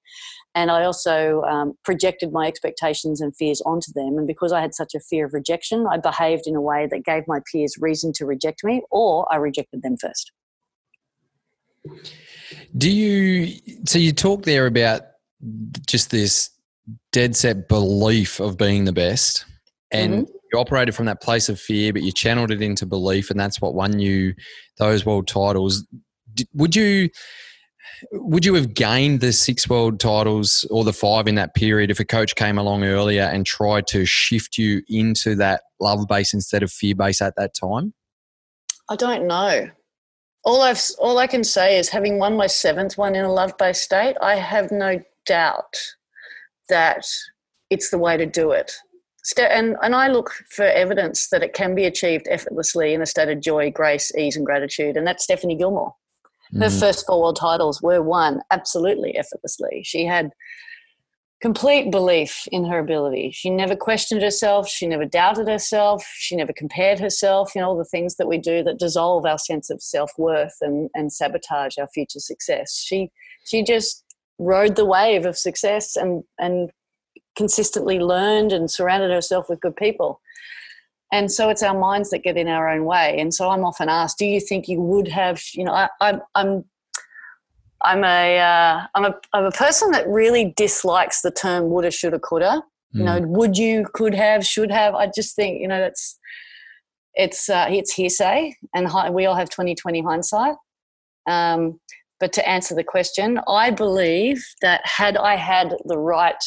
And 0.57 0.71
I 0.71 0.85
also 0.85 1.43
um, 1.43 1.75
projected 1.83 2.31
my 2.33 2.47
expectations 2.47 3.21
and 3.21 3.31
fears 3.35 3.61
onto 3.61 3.91
them. 3.93 4.17
And 4.17 4.25
because 4.25 4.51
I 4.51 4.59
had 4.59 4.73
such 4.73 4.95
a 4.95 4.99
fear 4.99 5.27
of 5.27 5.33
rejection, 5.35 5.85
I 5.85 5.97
behaved 5.97 6.47
in 6.47 6.55
a 6.55 6.61
way 6.61 6.87
that 6.89 7.05
gave 7.05 7.27
my 7.27 7.41
peers 7.51 7.75
reason 7.79 8.11
to 8.13 8.25
reject 8.25 8.63
me, 8.63 8.81
or 8.89 9.31
I 9.31 9.35
rejected 9.35 9.83
them 9.83 9.97
first. 10.01 10.31
Do 12.75 12.89
you? 12.89 13.55
So 13.85 13.99
you 13.99 14.11
talk 14.11 14.45
there 14.45 14.65
about 14.65 15.03
just 15.85 16.09
this 16.09 16.49
dead 17.11 17.35
set 17.35 17.69
belief 17.69 18.39
of 18.39 18.57
being 18.57 18.85
the 18.85 18.93
best, 18.93 19.45
and 19.91 20.25
mm-hmm. 20.25 20.31
you 20.51 20.59
operated 20.59 20.95
from 20.95 21.05
that 21.05 21.21
place 21.21 21.49
of 21.49 21.59
fear, 21.59 21.93
but 21.93 22.01
you 22.01 22.11
channeled 22.11 22.49
it 22.49 22.63
into 22.63 22.87
belief, 22.87 23.29
and 23.29 23.39
that's 23.39 23.61
what 23.61 23.75
won 23.75 23.99
you 23.99 24.33
those 24.79 25.05
world 25.05 25.27
titles. 25.27 25.85
Would 26.55 26.75
you? 26.75 27.09
Would 28.11 28.45
you 28.45 28.53
have 28.53 28.73
gained 28.73 29.21
the 29.21 29.31
six 29.31 29.67
world 29.69 29.99
titles 29.99 30.65
or 30.69 30.83
the 30.83 30.93
five 30.93 31.27
in 31.27 31.35
that 31.35 31.55
period 31.55 31.91
if 31.91 31.99
a 31.99 32.05
coach 32.05 32.35
came 32.35 32.57
along 32.57 32.83
earlier 32.83 33.23
and 33.23 33.45
tried 33.45 33.87
to 33.87 34.05
shift 34.05 34.57
you 34.57 34.81
into 34.87 35.35
that 35.35 35.61
love 35.79 36.07
base 36.07 36.33
instead 36.33 36.63
of 36.63 36.71
fear 36.71 36.95
base 36.95 37.21
at 37.21 37.35
that 37.37 37.53
time? 37.53 37.93
I 38.89 38.95
don't 38.95 39.27
know 39.27 39.69
all 40.47 40.61
I've 40.61 40.81
all 40.97 41.17
I 41.17 41.27
can 41.27 41.43
say 41.43 41.77
is 41.77 41.89
having 41.89 42.19
won 42.19 42.37
my 42.37 42.47
seventh 42.47 42.97
one 42.97 43.15
in 43.15 43.25
a 43.25 43.31
love 43.31 43.57
based 43.57 43.83
state, 43.83 44.15
I 44.21 44.35
have 44.35 44.71
no 44.71 45.01
doubt 45.25 45.75
that 46.69 47.05
it's 47.69 47.89
the 47.89 47.97
way 47.97 48.15
to 48.15 48.25
do 48.25 48.51
it. 48.51 48.71
And, 49.37 49.75
and 49.81 49.93
I 49.93 50.07
look 50.07 50.31
for 50.49 50.63
evidence 50.63 51.27
that 51.29 51.43
it 51.43 51.53
can 51.53 51.75
be 51.75 51.83
achieved 51.83 52.27
effortlessly 52.29 52.93
in 52.93 53.01
a 53.01 53.05
state 53.05 53.27
of 53.27 53.41
joy, 53.41 53.71
grace, 53.71 54.09
ease, 54.15 54.37
and 54.37 54.45
gratitude. 54.45 54.95
And 54.95 55.05
that's 55.05 55.25
Stephanie 55.25 55.57
Gilmore. 55.57 55.93
Her 56.53 56.67
mm. 56.67 56.79
first 56.79 57.05
four 57.05 57.21
world 57.21 57.35
titles 57.35 57.81
were 57.81 58.01
won 58.01 58.41
absolutely 58.51 59.17
effortlessly. 59.17 59.81
She 59.83 60.05
had 60.05 60.31
complete 61.41 61.91
belief 61.91 62.47
in 62.51 62.65
her 62.65 62.79
ability. 62.79 63.31
She 63.31 63.49
never 63.49 63.75
questioned 63.75 64.21
herself. 64.21 64.67
She 64.67 64.87
never 64.87 65.05
doubted 65.05 65.47
herself. 65.47 66.03
She 66.15 66.35
never 66.35 66.53
compared 66.53 66.99
herself. 66.99 67.53
You 67.53 67.61
know, 67.61 67.69
all 67.69 67.77
the 67.77 67.85
things 67.85 68.15
that 68.15 68.27
we 68.27 68.37
do 68.37 68.63
that 68.63 68.79
dissolve 68.79 69.25
our 69.25 69.37
sense 69.37 69.69
of 69.69 69.81
self 69.81 70.11
worth 70.17 70.55
and, 70.61 70.89
and 70.95 71.13
sabotage 71.13 71.77
our 71.77 71.87
future 71.89 72.19
success. 72.19 72.83
She 72.83 73.11
she 73.45 73.63
just 73.63 74.03
rode 74.39 74.75
the 74.75 74.85
wave 74.85 75.25
of 75.25 75.37
success 75.37 75.95
and 75.95 76.23
and 76.39 76.71
consistently 77.37 77.99
learned 77.99 78.51
and 78.51 78.69
surrounded 78.69 79.11
herself 79.11 79.47
with 79.47 79.61
good 79.61 79.75
people. 79.75 80.19
And 81.11 81.31
so 81.31 81.49
it's 81.49 81.63
our 81.63 81.77
minds 81.77 82.09
that 82.09 82.23
get 82.23 82.37
in 82.37 82.47
our 82.47 82.69
own 82.69 82.83
way. 82.83 83.17
And 83.17 83.33
so 83.33 83.49
I'm 83.49 83.63
often 83.63 83.87
asked, 83.87 84.17
do 84.17 84.25
you 84.25 84.41
think 84.41 84.67
you 84.67 84.81
would 84.81 85.07
have, 85.07 85.41
you 85.53 85.63
know, 85.63 85.71
I, 85.71 85.89
I'm, 86.01 86.21
I'm 86.35 86.65
I'm 87.83 88.03
a 88.03 88.87
am 88.95 89.05
uh, 89.05 89.09
a 89.09 89.13
I'm 89.33 89.45
a 89.45 89.51
person 89.51 89.91
that 89.91 90.07
really 90.07 90.53
dislikes 90.55 91.21
the 91.21 91.31
term 91.31 91.69
woulda, 91.69 91.91
shoulda, 91.91 92.19
coulda. 92.19 92.63
Mm. 92.95 92.99
You 92.99 93.03
know, 93.03 93.21
mm. 93.21 93.27
would 93.27 93.57
you, 93.57 93.85
could 93.93 94.13
have, 94.13 94.45
should 94.45 94.71
have. 94.71 94.95
I 94.95 95.07
just 95.13 95.35
think 95.35 95.61
you 95.61 95.67
know 95.67 95.79
that's 95.79 96.17
it's 97.13 97.49
uh, 97.49 97.67
it's 97.69 97.93
hearsay, 97.93 98.55
and 98.73 98.87
we 99.13 99.25
all 99.25 99.35
have 99.35 99.49
2020 99.49 100.01
hindsight. 100.01 100.55
Um, 101.27 101.79
but 102.19 102.33
to 102.33 102.49
answer 102.49 102.73
the 102.73 102.83
question, 102.83 103.39
I 103.47 103.69
believe 103.69 104.43
that 104.61 104.81
had 104.83 105.17
I 105.17 105.35
had 105.35 105.75
the 105.85 105.99
right 105.99 106.43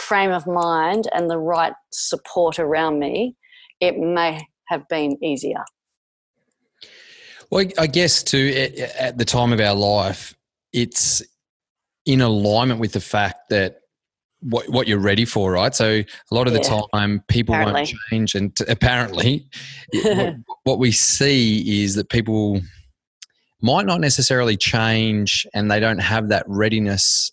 frame 0.00 0.32
of 0.32 0.46
mind 0.46 1.08
and 1.12 1.30
the 1.30 1.38
right 1.38 1.72
support 1.92 2.58
around 2.58 2.98
me, 2.98 3.36
it 3.80 3.96
may 3.98 4.40
have 4.68 4.86
been 4.88 5.22
easier. 5.22 5.64
Well, 7.50 7.66
I 7.78 7.86
guess 7.86 8.22
too, 8.22 8.70
at 8.98 9.18
the 9.18 9.24
time 9.24 9.52
of 9.52 9.60
our 9.60 9.74
life, 9.74 10.34
it's 10.72 11.22
in 12.06 12.20
alignment 12.20 12.80
with 12.80 12.92
the 12.92 13.00
fact 13.00 13.50
that 13.50 13.80
what 14.40 14.68
what 14.68 14.88
you're 14.88 14.98
ready 14.98 15.24
for, 15.24 15.52
right? 15.52 15.74
So 15.74 15.86
a 15.86 16.34
lot 16.34 16.46
of 16.46 16.54
yeah. 16.54 16.60
the 16.60 16.88
time, 16.92 17.22
people 17.28 17.54
apparently. 17.54 17.80
won't 17.80 17.94
change, 18.10 18.34
and 18.34 18.56
t- 18.56 18.64
apparently, 18.68 19.46
what, 19.92 20.34
what 20.64 20.78
we 20.78 20.92
see 20.92 21.82
is 21.82 21.94
that 21.96 22.08
people 22.08 22.60
might 23.60 23.84
not 23.84 24.00
necessarily 24.00 24.56
change, 24.56 25.46
and 25.52 25.70
they 25.70 25.80
don't 25.80 25.98
have 25.98 26.28
that 26.30 26.44
readiness 26.46 27.32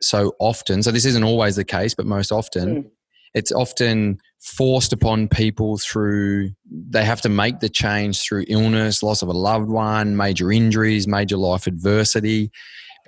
so 0.00 0.32
often. 0.38 0.82
So 0.82 0.90
this 0.90 1.04
isn't 1.04 1.24
always 1.24 1.56
the 1.56 1.64
case, 1.64 1.94
but 1.94 2.06
most 2.06 2.32
often, 2.32 2.84
mm. 2.84 2.90
it's 3.34 3.52
often 3.52 4.18
forced 4.46 4.92
upon 4.92 5.28
people 5.28 5.76
through 5.78 6.50
they 6.70 7.04
have 7.04 7.20
to 7.20 7.28
make 7.28 7.58
the 7.58 7.68
change 7.68 8.20
through 8.20 8.44
illness 8.48 9.02
loss 9.02 9.20
of 9.20 9.28
a 9.28 9.32
loved 9.32 9.68
one 9.68 10.16
major 10.16 10.52
injuries 10.52 11.08
major 11.08 11.36
life 11.36 11.66
adversity 11.66 12.50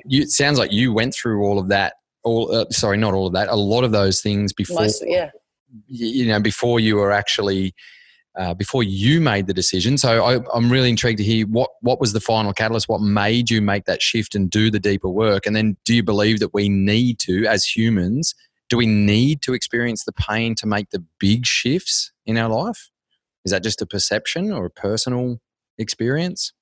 you, 0.04 0.23
it 0.23 0.30
sounds 0.30 0.59
like 0.59 0.73
you 0.73 0.92
went 0.92 1.14
through 1.14 1.45
all 1.45 1.59
of 1.59 1.68
that 1.68 1.95
all 2.25 2.52
uh, 2.52 2.64
sorry 2.71 2.97
not 2.97 3.14
all 3.14 3.26
of 3.26 3.35
that 3.35 3.49
a 3.49 3.54
lot 3.54 3.85
of 3.85 3.92
those 3.92 4.21
things 4.21 4.52
before 4.52 4.80
Most, 4.80 5.04
yeah 5.07 5.30
you 5.87 6.26
know 6.26 6.40
before 6.40 6.80
you 6.80 6.97
were 6.97 7.12
actually 7.12 7.73
uh, 8.38 8.54
before 8.54 8.83
you 8.83 9.21
made 9.21 9.47
the 9.47 9.54
decision 9.54 9.99
so 9.99 10.25
I, 10.25 10.40
i'm 10.54 10.71
really 10.71 10.88
intrigued 10.88 11.18
to 11.18 11.25
hear 11.25 11.47
what 11.47 11.71
what 11.80 12.00
was 12.00 12.12
the 12.12 12.21
final 12.21 12.52
catalyst 12.52 12.88
what 12.88 13.00
made 13.00 13.50
you 13.50 13.61
make 13.61 13.85
that 13.85 14.00
shift 14.00 14.35
and 14.35 14.49
do 14.49 14.71
the 14.71 14.80
deeper 14.80 15.09
work 15.09 15.45
and 15.47 15.54
then 15.54 15.76
do 15.85 15.95
you 15.95 16.02
believe 16.02 16.38
that 16.40 16.54
we 16.54 16.68
need 16.68 17.18
to 17.21 17.47
as 17.47 17.64
humans 17.64 18.35
do 18.68 18.76
we 18.76 18.87
need 18.87 19.42
to 19.42 19.54
experience 19.54 20.04
the 20.04 20.12
pain 20.12 20.54
to 20.57 20.66
make 20.66 20.90
the 20.90 21.04
big 21.18 21.47
shifts 21.47 22.12
in 22.26 22.37
our 22.37 22.50
life? 22.50 22.90
Is 23.45 23.52
that 23.52 23.62
just 23.62 23.80
a 23.80 23.87
perception 23.87 24.52
or 24.52 24.66
a 24.66 24.71
personal 24.71 25.38
experience? 25.78 26.52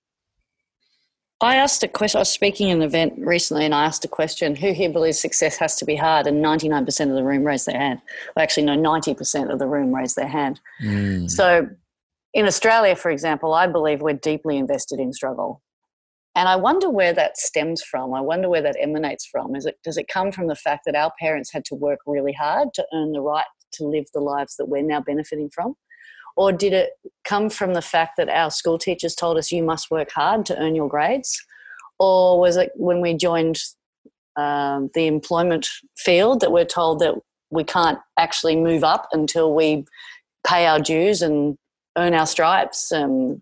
I 1.41 1.57
asked 1.57 1.83
a 1.83 1.89
question. 1.89 2.19
I 2.19 2.21
was 2.21 2.31
speaking 2.31 2.71
in 2.71 2.79
an 2.79 2.83
event 2.83 3.15
recently 3.19 3.67
and 3.67 3.75
I 3.75 3.85
asked 3.85 4.05
a 4.05 4.09
question 4.09 4.57
who 4.57 4.73
here 4.73 4.91
believes 4.91 5.21
success 5.21 5.57
has 5.59 5.77
to 5.77 5.85
be 5.85 5.95
hard? 5.95 6.27
And 6.27 6.43
99% 6.43 7.11
of 7.11 7.15
the 7.15 7.25
room 7.25 7.45
raised 7.45 7.67
their 7.67 7.79
hand. 7.79 8.01
Well, 8.35 8.43
actually, 8.43 8.65
no, 8.65 8.77
90% 8.77 9.53
of 9.53 9.59
the 9.59 9.67
room 9.67 9.95
raised 9.95 10.17
their 10.17 10.29
hand. 10.29 10.61
Mm. 10.83 11.31
So 11.31 11.69
in 12.33 12.47
Australia, 12.47 12.97
for 12.97 13.11
example, 13.11 13.53
I 13.53 13.67
believe 13.67 14.01
we're 14.01 14.15
deeply 14.15 14.57
invested 14.57 14.99
in 14.99 15.13
struggle. 15.13 15.63
And 16.35 16.49
I 16.49 16.57
wonder 16.57 16.91
where 16.91 17.15
that 17.15 17.39
stems 17.39 17.83
from. 17.83 18.13
I 18.15 18.21
wonder 18.21 18.49
where 18.49 18.63
that 18.63 18.77
emanates 18.79 19.27
from. 19.27 19.57
Is 19.57 19.65
it 19.65 19.77
does 19.83 19.97
it 19.97 20.07
come 20.09 20.31
from 20.31 20.49
the 20.49 20.55
fact 20.55 20.85
that 20.85 20.95
our 20.95 21.11
parents 21.19 21.51
had 21.51 21.65
to 21.67 21.75
work 21.75 21.99
really 22.07 22.35
hard 22.35 22.69
to 22.75 22.87
earn 22.93 23.13
the 23.13 23.23
right 23.23 23.47
to 23.73 23.85
live 23.85 24.05
the 24.13 24.21
lives 24.21 24.57
that 24.57 24.67
we're 24.67 24.83
now 24.83 25.01
benefiting 25.01 25.49
from? 25.53 25.75
Or 26.37 26.53
did 26.53 26.73
it 26.73 26.91
come 27.25 27.49
from 27.51 27.75
the 27.75 27.83
fact 27.83 28.17
that 28.19 28.29
our 28.29 28.51
school 28.51 28.79
teachers 28.79 29.15
told 29.15 29.39
us 29.39 29.51
you 29.51 29.63
must 29.63 29.91
work 29.91 30.11
hard 30.11 30.45
to 30.47 30.59
earn 30.59 30.75
your 30.75 30.89
grades? 30.89 31.43
Or 31.99 32.39
was 32.39 32.57
it 32.57 32.73
when 32.75 33.01
we 33.01 33.15
joined 33.15 33.59
um, 34.37 34.91
the 34.95 35.07
employment 35.07 35.67
field 35.97 36.41
that 36.41 36.53
we're 36.53 36.67
told 36.67 36.99
that 37.01 37.15
we 37.51 37.65
can't 37.65 37.99
actually 38.19 38.57
move 38.57 38.85
up 38.85 39.09
until 39.13 39.55
we 39.55 39.85
pay 40.47 40.67
our 40.67 40.79
dues 40.79 41.23
and 41.23 41.57
earn 41.97 42.15
our 42.15 42.27
stripes 42.27 42.93
and 42.93 43.41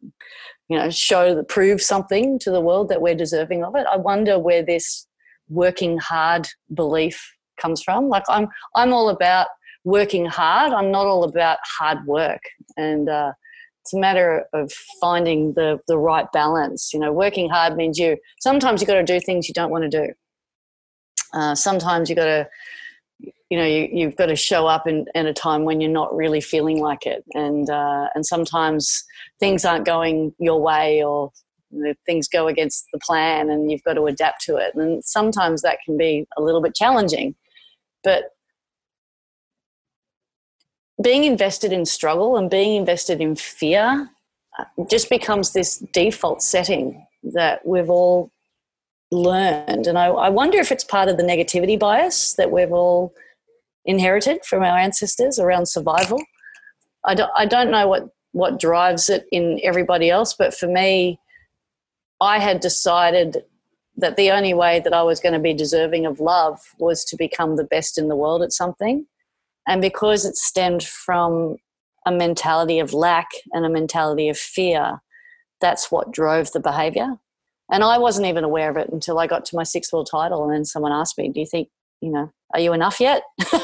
you 0.69 0.79
know 0.79 0.91
show 0.91 1.43
prove 1.45 1.83
something 1.83 2.39
to 2.39 2.51
the 2.51 2.61
world 2.61 2.89
that 2.89 3.03
we're 3.03 3.15
deserving 3.15 3.65
of 3.65 3.75
it 3.75 3.87
i 3.91 3.97
wonder 3.97 4.39
where 4.39 4.63
this 4.63 5.07
working 5.49 5.99
hard 5.99 6.49
belief 6.73 7.35
comes 7.61 7.83
from 7.83 8.09
like 8.09 8.23
i'm 8.29 8.49
i'm 8.75 8.93
all 8.93 9.09
about 9.09 9.49
working 9.85 10.27
hard. 10.27 10.73
I'm 10.73 10.91
not 10.91 11.07
all 11.07 11.25
about 11.25 11.59
hard 11.79 12.05
work. 12.07 12.41
And 12.77 13.09
uh, 13.09 13.33
it's 13.83 13.93
a 13.93 13.99
matter 13.99 14.47
of 14.53 14.73
finding 15.01 15.53
the 15.55 15.79
the 15.87 15.99
right 15.99 16.27
balance. 16.33 16.93
You 16.93 17.01
know 17.01 17.13
working 17.13 17.51
hard 17.51 17.77
means 17.77 17.99
you 17.99 18.17
sometimes 18.41 18.81
you 18.81 18.87
got 18.87 18.95
to 18.95 19.05
do 19.05 19.21
things 19.21 19.47
you 19.47 19.55
don't 19.55 19.71
want 19.71 19.91
to 19.91 20.07
do. 20.07 20.13
Uh, 21.35 21.55
sometimes 21.55 22.09
you 22.09 22.17
got 22.17 22.25
to 22.25 22.49
you 23.51 23.59
know 23.59 23.67
you, 23.67 24.07
have 24.07 24.17
got 24.17 24.27
to 24.27 24.37
show 24.37 24.67
up 24.67 24.87
in, 24.87 25.05
in, 25.15 25.27
a 25.27 25.35
time 25.35 25.65
when 25.65 25.81
you're 25.81 25.91
not 25.91 26.15
really 26.15 26.41
feeling 26.41 26.81
like 26.81 27.07
it. 27.07 27.25
And 27.35 27.69
uh, 27.69 28.09
and 28.15 28.25
sometimes 28.25 29.05
things 29.39 29.65
aren't 29.65 29.85
going 29.85 30.35
your 30.39 30.61
way 30.61 31.05
or 31.05 31.31
the 31.71 31.95
things 32.07 32.29
go 32.29 32.49
against 32.49 32.87
the 32.93 33.01
plan 33.01 33.51
and 33.51 33.71
you've 33.71 33.83
got 33.83 33.95
to 33.95 34.07
adapt 34.07 34.43
to 34.45 34.57
it. 34.57 34.75
And 34.75 35.05
sometimes 35.05 35.63
that 35.63 35.79
can 35.85 35.99
be 35.99 36.27
a 36.39 36.43
little 36.43 36.63
bit 36.63 36.75
challenging. 36.75 37.35
But 38.03 38.25
being 41.03 41.25
invested 41.25 41.73
in 41.73 41.85
struggle 41.85 42.37
and 42.37 42.51
being 42.51 42.77
invested 42.77 43.21
in 43.21 43.35
fear 43.37 44.09
uh, 44.59 44.65
just 44.89 45.11
becomes 45.11 45.53
this 45.53 45.79
default 45.93 46.43
setting 46.43 47.07
that 47.23 47.67
we've 47.67 47.91
all 47.91 48.31
learned. 49.11 49.87
And 49.87 49.99
I, 49.99 50.07
I 50.07 50.29
wonder 50.29 50.59
if 50.59 50.71
it's 50.71 50.85
part 50.85 51.09
of 51.09 51.17
the 51.17 51.23
negativity 51.23 51.79
bias 51.79 52.35
that 52.35 52.51
we've 52.51 52.73
all 52.73 53.13
inherited 53.85 54.45
from 54.45 54.63
our 54.63 54.79
ancestors 54.79 55.39
around 55.39 55.67
survival. 55.67 56.23
I 57.05 57.15
don't, 57.15 57.31
I 57.37 57.47
don't 57.47 57.71
know 57.71 57.89
what, 57.89 58.09
what 58.33 58.61
drives 58.61 59.09
it 59.09 59.27
in 59.31 59.61
everybody 59.63 60.11
else, 60.11 60.35
but 60.35 60.55
for 60.55 60.67
me, 60.67 61.19
I 62.21 62.39
had 62.39 62.61
decided 62.61 63.43
that 63.97 64.17
the 64.17 64.31
only 64.31 64.55
way 64.55 64.81
that 64.81 64.93
I 64.93 65.03
was 65.03 65.21
going 65.21 65.35
to 65.35 65.39
be 65.39 65.55
deserving 65.55 66.07
of 66.07 66.19
love 66.19 66.61
was 66.79 67.05
to 67.07 67.17
become 67.17 67.57
the 67.57 67.65
best 67.65 67.99
in 67.99 68.09
the 68.09 68.17
world 68.17 68.43
at 68.43 68.53
something. 68.53 69.07
And 69.67 69.81
because 69.81 70.25
it 70.25 70.37
stemmed 70.37 70.83
from 70.83 71.57
a 72.07 72.13
mentality 72.13 72.79
of 72.79 72.93
lack 72.93 73.29
and 73.53 73.65
a 73.65 73.71
mentality 73.71 74.29
of 74.29 74.39
fear, 74.39 75.01
that's 75.61 75.91
what 75.91 76.13
drove 76.13 76.53
the 76.53 76.61
behavior. 76.61 77.17
And 77.71 77.83
I 77.83 77.99
wasn't 77.99 78.27
even 78.27 78.45
aware 78.45 78.71
of 78.71 78.77
it 78.77 78.91
until 78.93 79.19
I 79.19 79.27
got 79.27 79.45
to 79.47 79.57
my 79.57 79.63
sixth 79.63 79.93
world 79.93 80.09
title. 80.11 80.45
And 80.45 80.53
then 80.53 80.65
someone 80.65 80.93
asked 80.93 81.17
me, 81.17 81.31
Do 81.31 81.41
you 81.41 81.47
think, 81.47 81.69
you 82.01 82.11
know, 82.11 82.31
are 82.53 82.61
you 82.61 82.73
enough 82.73 83.01
yet? 83.01 83.23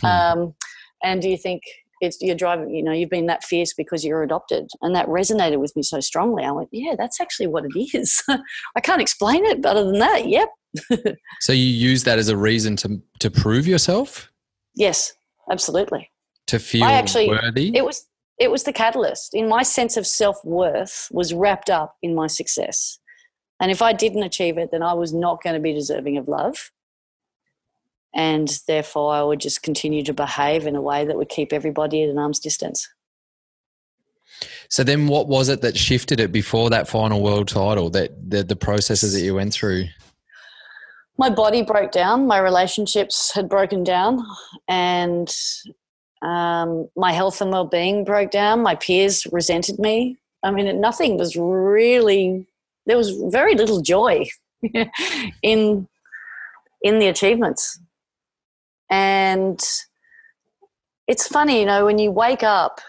Hmm. 0.00 0.06
um, 0.06 0.54
and 1.02 1.22
do 1.22 1.28
you 1.30 1.36
think 1.36 1.62
it's 2.00 2.18
you're 2.20 2.36
driving, 2.36 2.74
you 2.74 2.82
know, 2.82 2.92
you've 2.92 3.10
been 3.10 3.26
that 3.26 3.42
fierce 3.42 3.72
because 3.72 4.04
you're 4.04 4.22
adopted? 4.22 4.68
And 4.82 4.94
that 4.94 5.06
resonated 5.06 5.58
with 5.60 5.74
me 5.74 5.82
so 5.82 6.00
strongly. 6.00 6.44
I 6.44 6.50
went, 6.50 6.68
Yeah, 6.72 6.94
that's 6.96 7.20
actually 7.20 7.46
what 7.46 7.64
it 7.64 7.88
is. 7.94 8.22
I 8.28 8.80
can't 8.80 9.00
explain 9.00 9.44
it, 9.46 9.62
but 9.62 9.76
other 9.76 9.90
than 9.90 10.00
that, 10.00 10.28
yep. 10.28 10.48
so 11.40 11.52
you 11.52 11.64
use 11.64 12.04
that 12.04 12.18
as 12.18 12.28
a 12.28 12.36
reason 12.36 12.76
to 12.76 13.00
to 13.20 13.30
prove 13.30 13.66
yourself? 13.66 14.30
Yes, 14.74 15.12
absolutely. 15.50 16.10
To 16.48 16.58
feel 16.58 16.84
I 16.84 16.92
actually, 16.92 17.28
worthy? 17.28 17.72
It 17.74 17.84
was 17.84 18.06
it 18.38 18.50
was 18.50 18.64
the 18.64 18.72
catalyst. 18.72 19.34
In 19.34 19.48
my 19.48 19.62
sense 19.62 19.96
of 19.96 20.06
self 20.06 20.44
worth 20.44 21.08
was 21.10 21.34
wrapped 21.34 21.70
up 21.70 21.96
in 22.02 22.14
my 22.14 22.28
success. 22.28 22.98
And 23.60 23.70
if 23.70 23.82
I 23.82 23.92
didn't 23.92 24.22
achieve 24.22 24.56
it, 24.56 24.70
then 24.70 24.82
I 24.82 24.94
was 24.94 25.12
not 25.12 25.42
going 25.42 25.54
to 25.54 25.60
be 25.60 25.72
deserving 25.72 26.16
of 26.16 26.28
love. 26.28 26.70
And 28.14 28.48
therefore, 28.66 29.12
I 29.12 29.22
would 29.22 29.40
just 29.40 29.62
continue 29.62 30.02
to 30.04 30.14
behave 30.14 30.66
in 30.66 30.76
a 30.76 30.80
way 30.80 31.04
that 31.04 31.16
would 31.16 31.28
keep 31.28 31.52
everybody 31.52 32.02
at 32.04 32.08
an 32.08 32.18
arm's 32.18 32.38
distance. 32.38 32.88
So 34.70 34.84
then, 34.84 35.08
what 35.08 35.28
was 35.28 35.48
it 35.48 35.60
that 35.62 35.76
shifted 35.76 36.20
it 36.20 36.30
before 36.30 36.70
that 36.70 36.88
final 36.88 37.20
world 37.20 37.48
title? 37.48 37.90
That 37.90 38.30
the, 38.30 38.44
the 38.44 38.56
processes 38.56 39.12
that 39.12 39.20
you 39.20 39.34
went 39.34 39.52
through. 39.52 39.86
My 41.18 41.30
body 41.30 41.62
broke 41.62 41.90
down. 41.90 42.26
My 42.26 42.38
relationships 42.38 43.32
had 43.34 43.48
broken 43.48 43.82
down, 43.82 44.24
and 44.68 45.28
um, 46.22 46.88
my 46.96 47.12
health 47.12 47.40
and 47.40 47.50
well-being 47.50 48.04
broke 48.04 48.30
down. 48.30 48.62
My 48.62 48.76
peers 48.76 49.26
resented 49.32 49.78
me. 49.78 50.16
I 50.44 50.52
mean, 50.52 50.80
nothing 50.80 51.18
was 51.18 51.36
really 51.36 52.46
there 52.88 52.96
was 52.96 53.10
very 53.30 53.54
little 53.54 53.80
joy 53.80 54.24
in 55.42 55.86
in 56.82 56.98
the 56.98 57.06
achievements 57.06 57.78
and 58.90 59.60
it's 61.06 61.28
funny 61.28 61.60
you 61.60 61.66
know 61.66 61.84
when 61.84 61.98
you 61.98 62.10
wake 62.10 62.42
up 62.42 62.80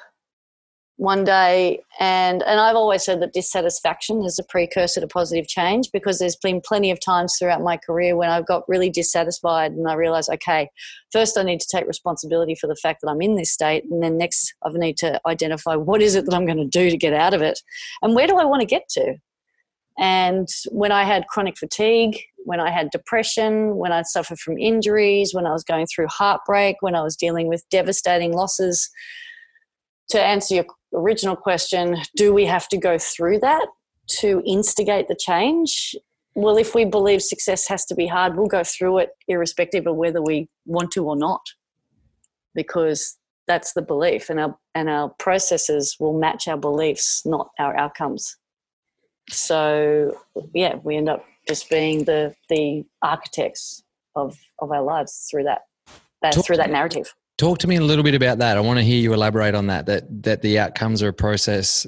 one 0.99 1.23
day 1.23 1.81
and 2.01 2.43
and 2.43 2.59
I've 2.59 2.75
always 2.75 3.05
said 3.05 3.21
that 3.21 3.31
dissatisfaction 3.31 4.21
is 4.25 4.37
a 4.37 4.43
precursor 4.43 4.99
to 4.99 5.07
positive 5.07 5.47
change 5.47 5.89
because 5.93 6.19
there's 6.19 6.35
been 6.35 6.59
plenty 6.59 6.91
of 6.91 6.99
times 6.99 7.37
throughout 7.39 7.61
my 7.61 7.77
career 7.77 8.17
when 8.17 8.29
I've 8.29 8.45
got 8.45 8.67
really 8.67 8.89
dissatisfied 8.89 9.71
and 9.71 9.87
I 9.87 9.93
realize 9.93 10.27
okay 10.27 10.69
first 11.13 11.37
I 11.37 11.43
need 11.43 11.61
to 11.61 11.67
take 11.71 11.87
responsibility 11.87 12.53
for 12.53 12.67
the 12.67 12.75
fact 12.75 12.99
that 13.01 13.09
I'm 13.09 13.21
in 13.21 13.35
this 13.35 13.49
state 13.49 13.85
and 13.89 14.03
then 14.03 14.17
next 14.17 14.53
I 14.61 14.69
need 14.73 14.97
to 14.97 15.21
identify 15.25 15.75
what 15.75 16.01
is 16.01 16.15
it 16.15 16.25
that 16.25 16.33
I'm 16.33 16.45
going 16.45 16.57
to 16.57 16.65
do 16.65 16.89
to 16.89 16.97
get 16.97 17.13
out 17.13 17.33
of 17.33 17.41
it 17.41 17.61
and 18.01 18.13
where 18.13 18.27
do 18.27 18.37
I 18.37 18.43
want 18.43 18.59
to 18.59 18.67
get 18.67 18.89
to? 18.89 19.15
And 19.97 20.49
when 20.71 20.91
I 20.91 21.03
had 21.03 21.27
chronic 21.27 21.57
fatigue, 21.57 22.17
when 22.45 22.61
I 22.61 22.71
had 22.71 22.89
depression, 22.89 23.75
when 23.75 23.91
I 23.91 24.01
suffered 24.03 24.39
from 24.39 24.57
injuries, 24.57 25.33
when 25.33 25.45
I 25.45 25.51
was 25.51 25.63
going 25.65 25.87
through 25.87 26.07
heartbreak, 26.07 26.77
when 26.79 26.95
I 26.95 27.03
was 27.03 27.17
dealing 27.17 27.47
with 27.47 27.65
devastating 27.69 28.31
losses, 28.31 28.89
to 30.09 30.21
answer 30.21 30.55
your 30.55 30.65
original 30.93 31.35
question, 31.35 31.97
do 32.15 32.33
we 32.33 32.45
have 32.45 32.67
to 32.69 32.77
go 32.77 32.97
through 32.97 33.39
that 33.39 33.67
to 34.19 34.41
instigate 34.45 35.07
the 35.07 35.15
change? 35.15 35.95
Well, 36.35 36.57
if 36.57 36.73
we 36.73 36.85
believe 36.85 37.21
success 37.21 37.67
has 37.67 37.85
to 37.85 37.95
be 37.95 38.07
hard, 38.07 38.35
we'll 38.35 38.47
go 38.47 38.63
through 38.63 38.99
it 38.99 39.09
irrespective 39.27 39.87
of 39.87 39.95
whether 39.95 40.21
we 40.21 40.47
want 40.65 40.91
to 40.91 41.05
or 41.05 41.15
not, 41.15 41.41
because 42.55 43.17
that's 43.47 43.73
the 43.73 43.81
belief, 43.81 44.29
and 44.29 44.39
our 44.39 44.57
and 44.75 44.89
our 44.89 45.09
processes 45.17 45.97
will 45.99 46.17
match 46.17 46.47
our 46.47 46.57
beliefs, 46.57 47.23
not 47.25 47.49
our 47.59 47.75
outcomes 47.75 48.37
so 49.31 50.17
yeah, 50.53 50.75
we 50.83 50.97
end 50.97 51.09
up 51.09 51.25
just 51.47 51.69
being 51.69 52.03
the 52.03 52.35
the 52.49 52.85
architects 53.01 53.83
of 54.15 54.37
of 54.59 54.71
our 54.71 54.83
lives 54.83 55.27
through 55.29 55.43
that, 55.43 55.61
uh, 55.87 55.91
that 56.21 56.45
through 56.45 56.57
that 56.57 56.69
narrative. 56.69 57.13
Talk 57.39 57.57
to 57.59 57.67
me 57.67 57.77
a 57.77 57.81
little 57.81 58.03
bit 58.03 58.15
about 58.15 58.37
that. 58.39 58.57
I 58.57 58.59
want 58.59 58.79
to 58.79 58.83
hear 58.83 58.99
you 58.99 59.13
elaborate 59.13 59.55
on 59.55 59.67
that. 59.67 59.85
That 59.85 60.23
that 60.23 60.41
the 60.41 60.59
outcomes 60.59 61.01
are 61.01 61.07
a 61.07 61.13
process 61.13 61.87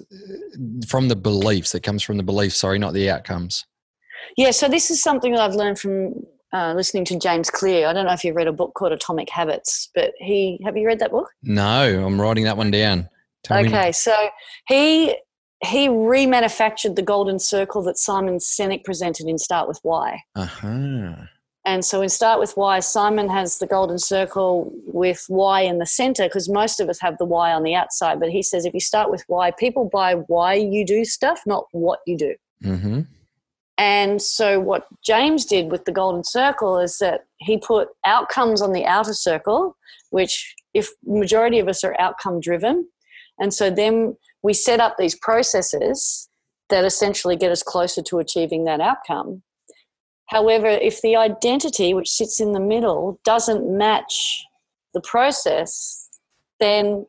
from 0.87 1.09
the 1.09 1.15
beliefs 1.15 1.73
that 1.73 1.83
comes 1.83 2.01
from 2.01 2.15
the 2.15 2.23
beliefs. 2.23 2.55
Sorry, 2.55 2.79
not 2.79 2.93
the 2.93 3.09
outcomes. 3.09 3.65
Yeah. 4.37 4.51
So 4.51 4.69
this 4.69 4.89
is 4.89 5.03
something 5.03 5.33
that 5.33 5.41
I've 5.41 5.55
learned 5.55 5.77
from 5.77 6.13
uh, 6.53 6.73
listening 6.73 7.03
to 7.03 7.19
James 7.19 7.49
Clear. 7.49 7.87
I 7.87 7.91
don't 7.91 8.05
know 8.05 8.13
if 8.13 8.23
you've 8.23 8.37
read 8.37 8.47
a 8.47 8.53
book 8.53 8.75
called 8.75 8.93
Atomic 8.93 9.29
Habits, 9.29 9.89
but 9.93 10.13
he 10.19 10.57
have 10.63 10.77
you 10.77 10.87
read 10.87 10.99
that 10.99 11.11
book? 11.11 11.27
No, 11.43 12.05
I'm 12.05 12.19
writing 12.19 12.45
that 12.45 12.55
one 12.55 12.71
down. 12.71 13.09
Tell 13.43 13.57
okay, 13.65 13.87
me. 13.87 13.91
so 13.91 14.15
he 14.69 15.17
he 15.65 15.89
remanufactured 15.89 16.95
the 16.95 17.01
golden 17.01 17.39
circle 17.39 17.81
that 17.83 17.97
Simon 17.97 18.37
Sinek 18.37 18.85
presented 18.85 19.27
in 19.27 19.37
Start 19.37 19.67
with 19.67 19.79
Why. 19.83 20.21
Uh-huh. 20.33 21.13
And 21.63 21.85
so 21.85 21.99
we 21.99 22.07
Start 22.07 22.39
with 22.39 22.53
Why, 22.57 22.79
Simon 22.79 23.29
has 23.29 23.59
the 23.59 23.67
golden 23.67 23.99
circle 23.99 24.71
with 24.87 25.25
why 25.27 25.61
in 25.61 25.77
the 25.77 25.85
center 25.85 26.23
because 26.23 26.49
most 26.49 26.79
of 26.79 26.89
us 26.89 26.99
have 26.99 27.17
the 27.19 27.25
why 27.25 27.53
on 27.53 27.61
the 27.63 27.75
outside. 27.75 28.19
But 28.19 28.29
he 28.29 28.41
says 28.41 28.65
if 28.65 28.73
you 28.73 28.79
start 28.79 29.11
with 29.11 29.23
why, 29.27 29.51
people 29.51 29.87
buy 29.91 30.15
why 30.15 30.55
you 30.55 30.85
do 30.85 31.05
stuff, 31.05 31.41
not 31.45 31.65
what 31.71 31.99
you 32.07 32.17
do. 32.17 32.35
Mm-hmm. 32.63 33.01
And 33.77 34.21
so 34.21 34.59
what 34.59 34.87
James 35.03 35.45
did 35.45 35.71
with 35.71 35.85
the 35.85 35.91
golden 35.91 36.23
circle 36.23 36.79
is 36.79 36.97
that 36.97 37.25
he 37.37 37.57
put 37.57 37.89
outcomes 38.05 38.61
on 38.61 38.73
the 38.73 38.85
outer 38.85 39.13
circle, 39.13 39.77
which 40.09 40.55
if 40.73 40.89
majority 41.05 41.59
of 41.59 41.67
us 41.67 41.83
are 41.83 41.99
outcome 41.99 42.39
driven, 42.39 42.87
and 43.39 43.53
so 43.53 43.69
then 43.69 44.15
we 44.43 44.53
set 44.53 44.79
up 44.79 44.97
these 44.97 45.15
processes 45.15 46.29
that 46.69 46.85
essentially 46.85 47.35
get 47.35 47.51
us 47.51 47.63
closer 47.63 48.01
to 48.03 48.19
achieving 48.19 48.65
that 48.65 48.81
outcome. 48.81 49.41
However, 50.31 50.67
if 50.67 51.01
the 51.01 51.17
identity, 51.17 51.93
which 51.93 52.09
sits 52.09 52.39
in 52.39 52.53
the 52.53 52.59
middle, 52.61 53.19
doesn't 53.25 53.69
match 53.77 54.45
the 54.93 55.01
process, 55.01 56.07
then 56.61 57.05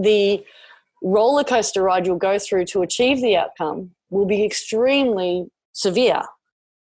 the 0.00 0.44
roller 1.02 1.42
coaster 1.42 1.82
ride 1.82 2.06
you'll 2.06 2.16
go 2.16 2.38
through 2.38 2.66
to 2.66 2.82
achieve 2.82 3.20
the 3.20 3.36
outcome 3.36 3.90
will 4.10 4.24
be 4.24 4.44
extremely 4.44 5.50
severe. 5.72 6.22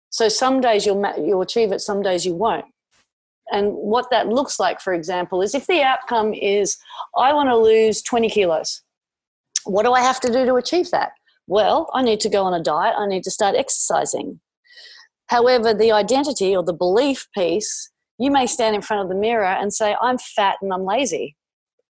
So 0.08 0.30
some 0.30 0.62
days 0.62 0.86
you'll 0.86 1.04
you'll 1.18 1.42
achieve 1.42 1.72
it, 1.72 1.82
some 1.82 2.00
days 2.00 2.24
you 2.24 2.32
won't. 2.32 2.64
And 3.52 3.74
what 3.74 4.10
that 4.10 4.28
looks 4.28 4.58
like, 4.58 4.80
for 4.80 4.94
example, 4.94 5.42
is 5.42 5.54
if 5.54 5.66
the 5.66 5.82
outcome 5.82 6.32
is 6.32 6.78
I 7.14 7.34
want 7.34 7.50
to 7.50 7.56
lose 7.56 8.00
20 8.00 8.30
kilos, 8.30 8.80
what 9.64 9.82
do 9.82 9.92
I 9.92 10.00
have 10.00 10.20
to 10.20 10.32
do 10.32 10.46
to 10.46 10.54
achieve 10.54 10.90
that? 10.92 11.12
Well, 11.46 11.90
I 11.92 12.02
need 12.02 12.20
to 12.20 12.30
go 12.30 12.44
on 12.44 12.54
a 12.54 12.62
diet, 12.62 12.94
I 12.96 13.06
need 13.06 13.24
to 13.24 13.30
start 13.30 13.56
exercising. 13.56 14.40
However, 15.28 15.72
the 15.72 15.92
identity 15.92 16.56
or 16.56 16.62
the 16.62 16.72
belief 16.72 17.28
piece, 17.34 17.90
you 18.18 18.30
may 18.30 18.46
stand 18.46 18.74
in 18.74 18.82
front 18.82 19.02
of 19.02 19.08
the 19.08 19.14
mirror 19.14 19.44
and 19.44 19.72
say, 19.72 19.94
I'm 20.00 20.18
fat 20.18 20.56
and 20.60 20.72
I'm 20.72 20.84
lazy. 20.84 21.36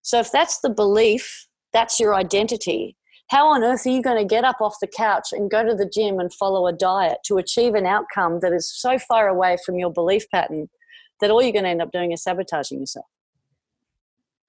So 0.02 0.18
if 0.18 0.32
that's 0.32 0.60
the 0.60 0.70
belief, 0.70 1.48
that's 1.72 2.00
your 2.00 2.14
identity. 2.14 2.96
How 3.28 3.48
on 3.48 3.64
earth 3.64 3.86
are 3.86 3.90
you 3.90 4.02
going 4.02 4.18
to 4.18 4.24
get 4.24 4.44
up 4.44 4.60
off 4.60 4.76
the 4.80 4.86
couch 4.86 5.28
and 5.32 5.50
go 5.50 5.64
to 5.64 5.74
the 5.74 5.90
gym 5.92 6.20
and 6.20 6.32
follow 6.32 6.66
a 6.66 6.72
diet 6.72 7.18
to 7.26 7.38
achieve 7.38 7.74
an 7.74 7.86
outcome 7.86 8.40
that 8.40 8.52
is 8.52 8.70
so 8.72 8.98
far 8.98 9.28
away 9.28 9.56
from 9.64 9.76
your 9.76 9.90
belief 9.90 10.28
pattern 10.30 10.68
that 11.20 11.30
all 11.30 11.42
you're 11.42 11.52
going 11.52 11.64
to 11.64 11.70
end 11.70 11.82
up 11.82 11.90
doing 11.90 12.12
is 12.12 12.22
sabotaging 12.22 12.80
yourself? 12.80 13.06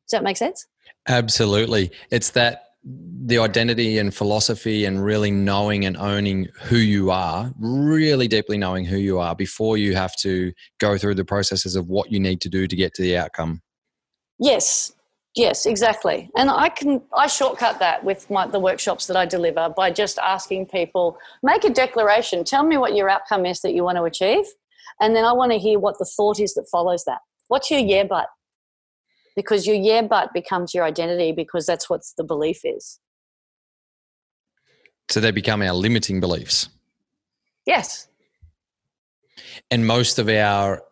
Does 0.07 0.11
that 0.11 0.23
make 0.23 0.37
sense? 0.37 0.67
Absolutely. 1.07 1.91
It's 2.11 2.31
that 2.31 2.64
the 2.85 3.39
identity 3.39 3.97
and 3.97 4.13
philosophy 4.13 4.85
and 4.85 5.03
really 5.03 5.31
knowing 5.31 5.85
and 5.85 5.97
owning 5.97 6.47
who 6.63 6.77
you 6.77 7.09
are, 7.09 7.51
really 7.59 8.27
deeply 8.27 8.57
knowing 8.57 8.85
who 8.85 8.97
you 8.97 9.17
are 9.19 9.35
before 9.35 9.77
you 9.77 9.95
have 9.95 10.15
to 10.17 10.53
go 10.79 10.97
through 10.97 11.15
the 11.15 11.25
processes 11.25 11.75
of 11.75 11.87
what 11.87 12.11
you 12.11 12.19
need 12.19 12.39
to 12.41 12.49
do 12.49 12.67
to 12.67 12.75
get 12.75 12.93
to 12.93 13.01
the 13.01 13.17
outcome. 13.17 13.61
Yes. 14.39 14.91
Yes, 15.35 15.65
exactly. 15.65 16.29
And 16.37 16.49
I 16.49 16.69
can 16.69 17.01
I 17.13 17.27
shortcut 17.27 17.79
that 17.79 18.03
with 18.05 18.29
my, 18.29 18.47
the 18.47 18.59
workshops 18.59 19.07
that 19.07 19.17
I 19.17 19.25
deliver 19.25 19.67
by 19.75 19.91
just 19.91 20.17
asking 20.17 20.67
people 20.67 21.17
make 21.43 21.65
a 21.65 21.69
declaration. 21.69 22.45
Tell 22.45 22.63
me 22.63 22.77
what 22.77 22.95
your 22.95 23.09
outcome 23.09 23.45
is 23.45 23.59
that 23.61 23.73
you 23.73 23.83
want 23.83 23.97
to 23.97 24.03
achieve, 24.03 24.45
and 25.01 25.13
then 25.13 25.25
I 25.25 25.33
want 25.33 25.51
to 25.51 25.57
hear 25.57 25.77
what 25.77 25.99
the 25.99 26.05
thought 26.05 26.39
is 26.39 26.53
that 26.53 26.67
follows 26.71 27.03
that. 27.03 27.19
What's 27.49 27.69
your 27.69 27.81
yeah 27.81 28.05
but? 28.05 28.27
Because 29.35 29.67
your 29.67 29.75
yeah 29.75 30.01
but 30.01 30.33
becomes 30.33 30.73
your 30.73 30.85
identity 30.85 31.31
because 31.31 31.65
that's 31.65 31.89
what 31.89 32.01
the 32.17 32.23
belief 32.23 32.61
is. 32.63 32.99
So 35.09 35.19
they 35.19 35.31
become 35.31 35.61
our 35.61 35.73
limiting 35.73 36.19
beliefs. 36.19 36.69
Yes. 37.65 38.07
And 39.71 39.85
most 39.85 40.19
of 40.19 40.29
our 40.29 40.83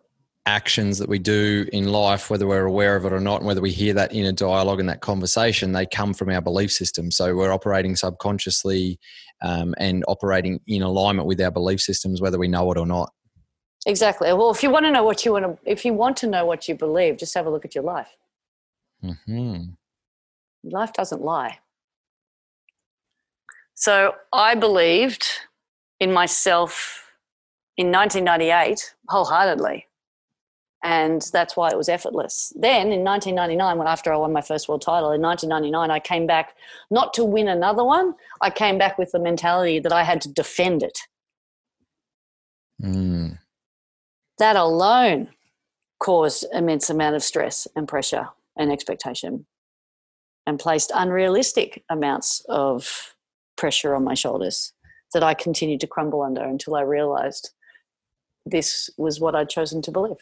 actions 0.45 0.97
that 0.97 1.07
we 1.07 1.19
do 1.19 1.67
in 1.71 1.87
life, 1.87 2.29
whether 2.29 2.45
we're 2.45 2.65
aware 2.65 2.95
of 2.95 3.05
it 3.05 3.13
or 3.13 3.19
not, 3.19 3.37
and 3.37 3.47
whether 3.47 3.61
we 3.61 3.71
hear 3.71 3.93
that 3.93 4.13
inner 4.13 4.31
dialogue 4.31 4.79
and 4.79 4.89
that 4.89 5.01
conversation, 5.01 5.71
they 5.71 5.85
come 5.85 6.13
from 6.13 6.29
our 6.29 6.41
belief 6.41 6.71
system. 6.71 7.11
So 7.11 7.35
we're 7.35 7.51
operating 7.51 7.95
subconsciously 7.95 8.99
um, 9.41 9.73
and 9.77 10.03
operating 10.07 10.59
in 10.67 10.81
alignment 10.81 11.27
with 11.27 11.39
our 11.41 11.51
belief 11.51 11.81
systems, 11.81 12.21
whether 12.21 12.37
we 12.37 12.47
know 12.47 12.71
it 12.71 12.77
or 12.77 12.85
not. 12.85 13.11
Exactly. 13.85 14.31
Well, 14.33 14.51
if 14.51 14.63
you 14.63 14.69
want 14.69 14.85
to 14.85 14.91
know 14.91 15.03
what 15.03 15.25
you 15.25 15.33
want 15.33 15.45
to, 15.45 15.57
if 15.69 15.85
you 15.85 15.93
want 15.93 16.17
to 16.17 16.27
know 16.27 16.45
what 16.45 16.67
you 16.67 16.75
believe, 16.75 17.17
just 17.17 17.33
have 17.35 17.45
a 17.45 17.49
look 17.49 17.65
at 17.65 17.75
your 17.75 17.83
life. 17.83 18.07
Mm-hmm. 19.03 19.63
Life 20.63 20.93
doesn't 20.93 21.21
lie. 21.21 21.59
So 23.73 24.15
I 24.31 24.55
believed 24.55 25.25
in 25.99 26.13
myself 26.13 27.11
in 27.75 27.91
1998 27.91 28.95
wholeheartedly 29.09 29.87
and 30.83 31.21
that's 31.31 31.55
why 31.55 31.69
it 31.69 31.77
was 31.77 31.87
effortless. 31.87 32.51
Then 32.55 32.91
in 32.91 33.03
1999, 33.05 33.77
when 33.77 33.87
after 33.87 34.11
I 34.11 34.17
won 34.17 34.33
my 34.33 34.41
first 34.41 34.67
world 34.67 34.81
title 34.81 35.11
in 35.11 35.21
1999, 35.21 35.89
I 35.89 35.99
came 35.99 36.27
back 36.27 36.55
not 36.91 37.13
to 37.13 37.23
win 37.23 37.47
another 37.47 37.85
one. 37.85 38.15
I 38.41 38.49
came 38.49 38.77
back 38.77 38.97
with 38.97 39.11
the 39.11 39.19
mentality 39.19 39.79
that 39.79 39.93
I 39.93 40.03
had 40.03 40.19
to 40.21 40.29
defend 40.29 40.83
it. 40.83 40.99
Mm. 42.83 43.39
That 44.39 44.57
alone 44.57 45.29
caused 45.99 46.45
immense 46.51 46.89
amount 46.89 47.15
of 47.15 47.23
stress 47.23 47.65
and 47.77 47.87
pressure 47.87 48.27
and 48.57 48.71
expectation, 48.71 49.45
and 50.45 50.59
placed 50.59 50.91
unrealistic 50.93 51.83
amounts 51.89 52.45
of 52.49 53.15
pressure 53.55 53.95
on 53.95 54.03
my 54.03 54.13
shoulders 54.13 54.73
that 55.13 55.23
I 55.23 55.33
continued 55.33 55.79
to 55.81 55.87
crumble 55.87 56.21
under 56.21 56.43
until 56.43 56.75
I 56.75 56.81
realized 56.81 57.51
this 58.45 58.89
was 58.97 59.19
what 59.19 59.35
I'd 59.35 59.49
chosen 59.49 59.81
to 59.83 59.91
believe. 59.91 60.17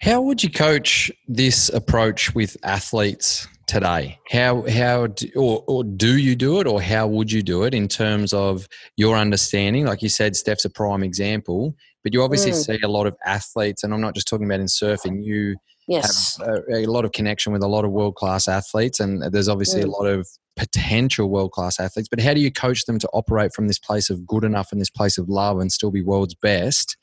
How 0.00 0.20
would 0.20 0.42
you 0.42 0.50
coach 0.50 1.10
this 1.28 1.68
approach 1.70 2.34
with 2.34 2.56
athletes 2.62 3.46
today? 3.66 4.18
How 4.28 4.68
how 4.68 5.06
do, 5.06 5.30
or, 5.36 5.64
or 5.66 5.84
do 5.84 6.18
you 6.18 6.34
do 6.36 6.60
it, 6.60 6.66
or 6.66 6.82
how 6.82 7.06
would 7.06 7.30
you 7.30 7.42
do 7.42 7.62
it 7.62 7.74
in 7.74 7.88
terms 7.88 8.32
of 8.32 8.68
your 8.96 9.16
understanding? 9.16 9.86
Like 9.86 10.02
you 10.02 10.08
said, 10.08 10.36
Steph's 10.36 10.64
a 10.64 10.70
prime 10.70 11.02
example, 11.02 11.74
but 12.02 12.12
you 12.12 12.22
obviously 12.22 12.50
mm. 12.50 12.64
see 12.64 12.78
a 12.82 12.88
lot 12.88 13.06
of 13.06 13.16
athletes, 13.24 13.84
and 13.84 13.94
I'm 13.94 14.00
not 14.00 14.14
just 14.14 14.28
talking 14.28 14.46
about 14.46 14.60
in 14.60 14.66
surfing. 14.66 15.24
You 15.24 15.56
yes. 15.88 16.38
have 16.38 16.62
a, 16.68 16.84
a 16.84 16.86
lot 16.86 17.04
of 17.04 17.12
connection 17.12 17.52
with 17.52 17.62
a 17.62 17.68
lot 17.68 17.84
of 17.84 17.90
world 17.90 18.14
class 18.14 18.48
athletes, 18.48 19.00
and 19.00 19.22
there's 19.32 19.48
obviously 19.48 19.82
mm. 19.82 19.86
a 19.86 19.90
lot 19.90 20.06
of 20.06 20.28
potential 20.56 21.28
world 21.28 21.52
class 21.52 21.80
athletes. 21.80 22.08
But 22.08 22.20
how 22.20 22.34
do 22.34 22.40
you 22.40 22.52
coach 22.52 22.84
them 22.84 22.98
to 22.98 23.08
operate 23.12 23.52
from 23.54 23.66
this 23.66 23.78
place 23.78 24.10
of 24.10 24.26
good 24.26 24.44
enough 24.44 24.72
and 24.72 24.80
this 24.80 24.90
place 24.90 25.18
of 25.18 25.28
love 25.28 25.58
and 25.58 25.70
still 25.72 25.90
be 25.90 26.02
world's 26.02 26.34
best? 26.34 26.96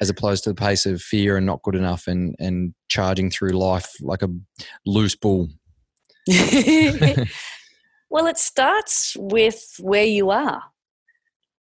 as 0.00 0.10
opposed 0.10 0.44
to 0.44 0.50
the 0.50 0.54
place 0.54 0.86
of 0.86 1.00
fear 1.00 1.36
and 1.36 1.46
not 1.46 1.62
good 1.62 1.74
enough 1.74 2.06
and 2.06 2.34
and 2.38 2.74
charging 2.88 3.30
through 3.30 3.50
life 3.50 3.92
like 4.00 4.22
a 4.22 4.28
loose 4.86 5.14
bull 5.14 5.48
well 8.10 8.26
it 8.26 8.38
starts 8.38 9.16
with 9.18 9.76
where 9.80 10.04
you 10.04 10.30
are 10.30 10.62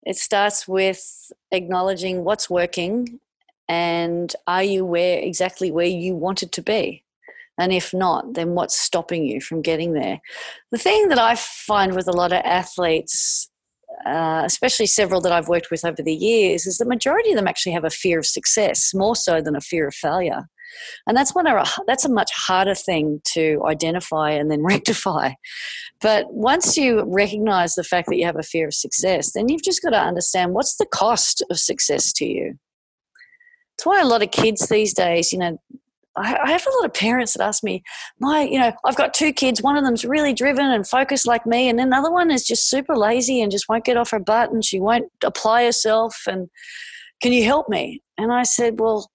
it 0.04 0.16
starts 0.16 0.68
with 0.68 1.32
acknowledging 1.52 2.24
what's 2.24 2.48
working 2.48 3.18
and 3.68 4.34
are 4.46 4.62
you 4.62 4.84
where 4.84 5.18
exactly 5.18 5.70
where 5.70 5.86
you 5.86 6.14
wanted 6.14 6.52
to 6.52 6.62
be 6.62 7.04
and 7.58 7.72
if 7.72 7.92
not 7.92 8.34
then 8.34 8.54
what's 8.54 8.78
stopping 8.78 9.24
you 9.24 9.40
from 9.40 9.62
getting 9.62 9.92
there 9.92 10.20
the 10.70 10.78
thing 10.78 11.08
that 11.08 11.18
i 11.18 11.34
find 11.34 11.94
with 11.94 12.08
a 12.08 12.12
lot 12.12 12.32
of 12.32 12.42
athletes 12.44 13.48
uh, 14.06 14.42
especially 14.44 14.86
several 14.86 15.20
that 15.20 15.32
I've 15.32 15.48
worked 15.48 15.70
with 15.70 15.84
over 15.84 16.02
the 16.02 16.14
years, 16.14 16.66
is 16.66 16.78
the 16.78 16.84
majority 16.84 17.30
of 17.30 17.36
them 17.36 17.48
actually 17.48 17.72
have 17.72 17.84
a 17.84 17.90
fear 17.90 18.18
of 18.18 18.26
success 18.26 18.92
more 18.94 19.16
so 19.16 19.40
than 19.40 19.56
a 19.56 19.60
fear 19.60 19.88
of 19.88 19.94
failure. 19.94 20.42
And 21.06 21.16
that's 21.16 21.34
one 21.34 21.46
of 21.46 21.66
that's 21.86 22.04
a 22.04 22.12
much 22.12 22.30
harder 22.32 22.74
thing 22.74 23.20
to 23.32 23.60
identify 23.66 24.30
and 24.30 24.50
then 24.50 24.62
rectify. 24.62 25.32
But 26.00 26.26
once 26.32 26.76
you 26.76 27.04
recognize 27.06 27.74
the 27.74 27.84
fact 27.84 28.08
that 28.08 28.16
you 28.16 28.26
have 28.26 28.38
a 28.38 28.42
fear 28.42 28.68
of 28.68 28.74
success, 28.74 29.32
then 29.32 29.48
you've 29.48 29.64
just 29.64 29.82
got 29.82 29.90
to 29.90 30.00
understand 30.00 30.52
what's 30.52 30.76
the 30.76 30.86
cost 30.86 31.42
of 31.50 31.58
success 31.58 32.12
to 32.14 32.26
you. 32.26 32.58
That's 33.78 33.86
why 33.86 34.00
a 34.00 34.06
lot 34.06 34.24
of 34.24 34.32
kids 34.32 34.68
these 34.68 34.92
days, 34.92 35.32
you 35.32 35.38
know, 35.38 35.56
I, 36.16 36.50
have 36.50 36.66
a 36.66 36.76
lot 36.76 36.84
of 36.86 36.94
parents 36.94 37.34
that 37.34 37.44
ask 37.44 37.62
me, 37.62 37.84
my, 38.18 38.42
you 38.42 38.58
know, 38.58 38.72
I've 38.84 38.96
got 38.96 39.14
two 39.14 39.32
kids. 39.32 39.62
One 39.62 39.76
of 39.76 39.84
them's 39.84 40.04
really 40.04 40.34
driven 40.34 40.66
and 40.66 40.84
focused 40.84 41.28
like 41.28 41.46
me, 41.46 41.68
and 41.68 41.78
then 41.78 41.86
another 41.86 42.10
one 42.10 42.32
is 42.32 42.44
just 42.44 42.68
super 42.68 42.96
lazy 42.96 43.40
and 43.40 43.52
just 43.52 43.68
won't 43.68 43.84
get 43.84 43.96
off 43.96 44.10
her 44.10 44.18
butt 44.18 44.50
and 44.50 44.64
she 44.64 44.80
won't 44.80 45.10
apply 45.22 45.64
herself. 45.64 46.16
And 46.26 46.48
can 47.22 47.32
you 47.32 47.44
help 47.44 47.68
me? 47.68 48.02
And 48.16 48.32
I 48.32 48.42
said, 48.42 48.80
well, 48.80 49.10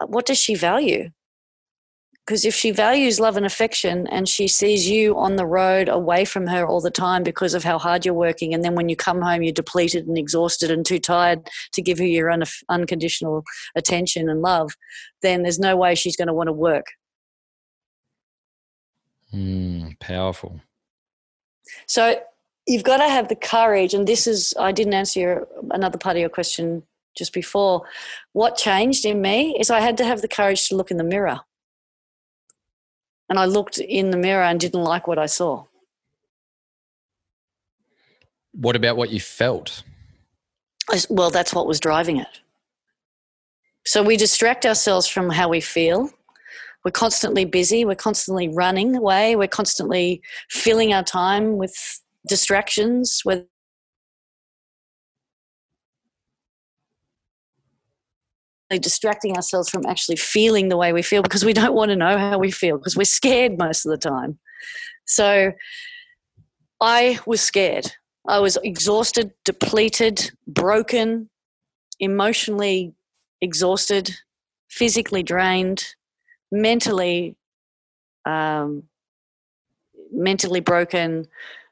uh, 0.00 0.06
what 0.06 0.26
does 0.26 0.38
she 0.38 0.54
value? 0.54 1.10
Because 2.28 2.44
if 2.44 2.54
she 2.54 2.72
values 2.72 3.18
love 3.18 3.38
and 3.38 3.46
affection 3.46 4.06
and 4.08 4.28
she 4.28 4.48
sees 4.48 4.86
you 4.86 5.16
on 5.16 5.36
the 5.36 5.46
road 5.46 5.88
away 5.88 6.26
from 6.26 6.46
her 6.48 6.66
all 6.66 6.82
the 6.82 6.90
time 6.90 7.22
because 7.22 7.54
of 7.54 7.64
how 7.64 7.78
hard 7.78 8.04
you're 8.04 8.12
working, 8.12 8.52
and 8.52 8.62
then 8.62 8.74
when 8.74 8.90
you 8.90 8.96
come 8.96 9.22
home, 9.22 9.42
you're 9.42 9.50
depleted 9.50 10.06
and 10.06 10.18
exhausted 10.18 10.70
and 10.70 10.84
too 10.84 10.98
tired 10.98 11.48
to 11.72 11.80
give 11.80 11.96
her 11.96 12.04
your 12.04 12.30
un- 12.30 12.42
unconditional 12.68 13.44
attention 13.76 14.28
and 14.28 14.42
love, 14.42 14.72
then 15.22 15.42
there's 15.42 15.58
no 15.58 15.74
way 15.74 15.94
she's 15.94 16.18
going 16.18 16.28
to 16.28 16.34
want 16.34 16.48
to 16.48 16.52
work. 16.52 16.84
Mm, 19.32 19.98
powerful. 19.98 20.60
So 21.86 22.20
you've 22.66 22.84
got 22.84 22.98
to 22.98 23.08
have 23.08 23.28
the 23.28 23.36
courage, 23.36 23.94
and 23.94 24.06
this 24.06 24.26
is, 24.26 24.52
I 24.60 24.72
didn't 24.72 24.92
answer 24.92 25.18
your, 25.18 25.48
another 25.70 25.96
part 25.96 26.16
of 26.16 26.20
your 26.20 26.28
question 26.28 26.82
just 27.16 27.32
before. 27.32 27.84
What 28.34 28.58
changed 28.58 29.06
in 29.06 29.22
me 29.22 29.56
is 29.58 29.70
I 29.70 29.80
had 29.80 29.96
to 29.96 30.04
have 30.04 30.20
the 30.20 30.28
courage 30.28 30.68
to 30.68 30.76
look 30.76 30.90
in 30.90 30.98
the 30.98 31.04
mirror 31.04 31.40
and 33.28 33.38
I 33.38 33.44
looked 33.44 33.78
in 33.78 34.10
the 34.10 34.16
mirror 34.16 34.42
and 34.42 34.58
didn't 34.58 34.82
like 34.82 35.06
what 35.06 35.18
I 35.18 35.26
saw. 35.26 35.64
What 38.52 38.76
about 38.76 38.96
what 38.96 39.10
you 39.10 39.20
felt? 39.20 39.82
I, 40.90 41.00
well, 41.10 41.30
that's 41.30 41.54
what 41.54 41.66
was 41.66 41.80
driving 41.80 42.16
it. 42.16 42.40
So 43.84 44.02
we 44.02 44.16
distract 44.16 44.66
ourselves 44.66 45.06
from 45.06 45.30
how 45.30 45.48
we 45.48 45.60
feel. 45.60 46.10
We're 46.84 46.92
constantly 46.92 47.44
busy. 47.44 47.84
We're 47.84 47.94
constantly 47.94 48.48
running 48.48 48.96
away. 48.96 49.36
We're 49.36 49.48
constantly 49.48 50.22
filling 50.48 50.92
our 50.92 51.02
time 51.02 51.56
with 51.56 52.00
distractions, 52.26 53.20
whether 53.24 53.44
distracting 58.76 59.34
ourselves 59.36 59.70
from 59.70 59.86
actually 59.86 60.16
feeling 60.16 60.68
the 60.68 60.76
way 60.76 60.92
we 60.92 61.02
feel 61.02 61.22
because 61.22 61.44
we 61.44 61.54
don't 61.54 61.74
want 61.74 61.90
to 61.90 61.96
know 61.96 62.18
how 62.18 62.38
we 62.38 62.50
feel 62.50 62.76
because 62.76 62.96
we're 62.96 63.04
scared 63.04 63.56
most 63.56 63.86
of 63.86 63.90
the 63.90 63.96
time. 63.96 64.38
So 65.06 65.52
I 66.80 67.18
was 67.24 67.40
scared. 67.40 67.92
I 68.28 68.40
was 68.40 68.58
exhausted, 68.62 69.32
depleted, 69.46 70.30
broken, 70.46 71.30
emotionally 71.98 72.92
exhausted, 73.40 74.14
physically 74.68 75.22
drained, 75.22 75.86
mentally 76.52 77.36
um, 78.26 78.82
mentally 80.12 80.60
broken, 80.60 81.26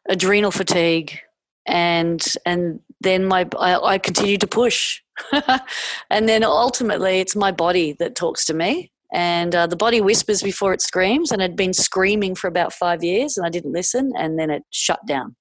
adrenal 0.09 0.51
fatigue, 0.51 1.19
and 1.67 2.25
and 2.45 2.81
then 3.01 3.25
my 3.25 3.47
I, 3.59 3.77
I 3.77 3.99
continued 3.99 4.41
to 4.41 4.47
push 4.47 5.01
and 6.11 6.29
then 6.29 6.45
ultimately, 6.45 7.21
it's 7.21 7.37
my 7.37 7.51
body 7.51 7.95
that 7.99 8.15
talks 8.15 8.45
to 8.47 8.55
me. 8.55 8.91
And 9.13 9.55
uh, 9.55 9.67
the 9.67 9.77
body 9.77 10.01
whispers 10.01 10.43
before 10.43 10.73
it 10.73 10.83
screams, 10.83 11.31
and 11.31 11.43
I'd 11.43 11.57
been 11.57 11.73
screaming 11.73 12.35
for 12.35 12.49
about 12.49 12.73
five 12.73 13.05
years, 13.05 13.37
and 13.37 13.47
I 13.47 13.51
didn't 13.51 13.73
listen, 13.73 14.13
and 14.19 14.39
then 14.39 14.51
it 14.51 14.63
shut 14.71 15.01
down. 15.07 15.37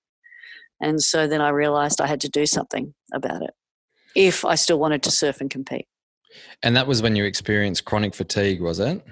And 0.82 1.02
so 1.02 1.28
then 1.28 1.42
I 1.42 1.50
realized 1.50 2.00
I 2.00 2.08
had 2.08 2.22
to 2.22 2.30
do 2.30 2.46
something 2.46 2.94
about 3.14 3.42
it 3.42 3.52
if 4.16 4.46
I 4.46 4.56
still 4.56 4.80
wanted 4.80 5.04
to 5.04 5.12
surf 5.12 5.42
and 5.42 5.50
compete. 5.50 5.88
And 6.64 6.76
that 6.76 6.88
was 6.88 7.02
when 7.02 7.16
you 7.16 7.26
experienced 7.26 7.86
chronic 7.86 8.14
fatigue, 8.14 8.62
was 8.62 8.80
it? 8.80 9.04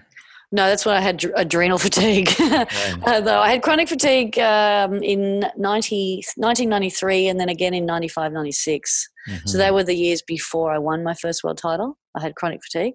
No, 0.53 0.67
that's 0.67 0.85
when 0.85 0.95
I 0.95 1.01
had 1.01 1.25
adrenal 1.35 1.77
fatigue. 1.79 2.29
uh, 2.39 3.19
though 3.21 3.39
I 3.39 3.49
had 3.49 3.63
chronic 3.63 3.89
fatigue 3.89 4.37
um, 4.37 5.01
in 5.01 5.39
90, 5.57 6.23
1993 6.37 7.27
and 7.27 7.39
then 7.39 7.49
again 7.49 7.73
in 7.73 7.87
95, 7.87 8.31
96. 8.31 9.09
Mm-hmm. 9.27 9.47
So 9.47 9.57
they 9.57 9.71
were 9.71 9.83
the 9.83 9.95
years 9.95 10.21
before 10.21 10.71
I 10.71 10.77
won 10.77 11.03
my 11.03 11.15
first 11.15 11.43
world 11.43 11.57
title. 11.57 11.97
I 12.15 12.21
had 12.21 12.35
chronic 12.35 12.61
fatigue. 12.63 12.93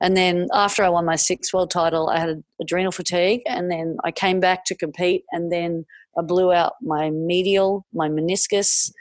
And 0.00 0.16
then 0.16 0.46
after 0.52 0.84
I 0.84 0.88
won 0.88 1.04
my 1.04 1.16
sixth 1.16 1.52
world 1.52 1.72
title, 1.72 2.10
I 2.10 2.20
had 2.20 2.44
adrenal 2.62 2.92
fatigue. 2.92 3.40
And 3.46 3.72
then 3.72 3.96
I 4.04 4.12
came 4.12 4.38
back 4.38 4.64
to 4.66 4.76
compete. 4.76 5.24
And 5.32 5.50
then 5.50 5.86
I 6.16 6.22
blew 6.22 6.52
out 6.52 6.74
my 6.80 7.10
medial, 7.10 7.86
my 7.92 8.08
meniscus. 8.08 8.92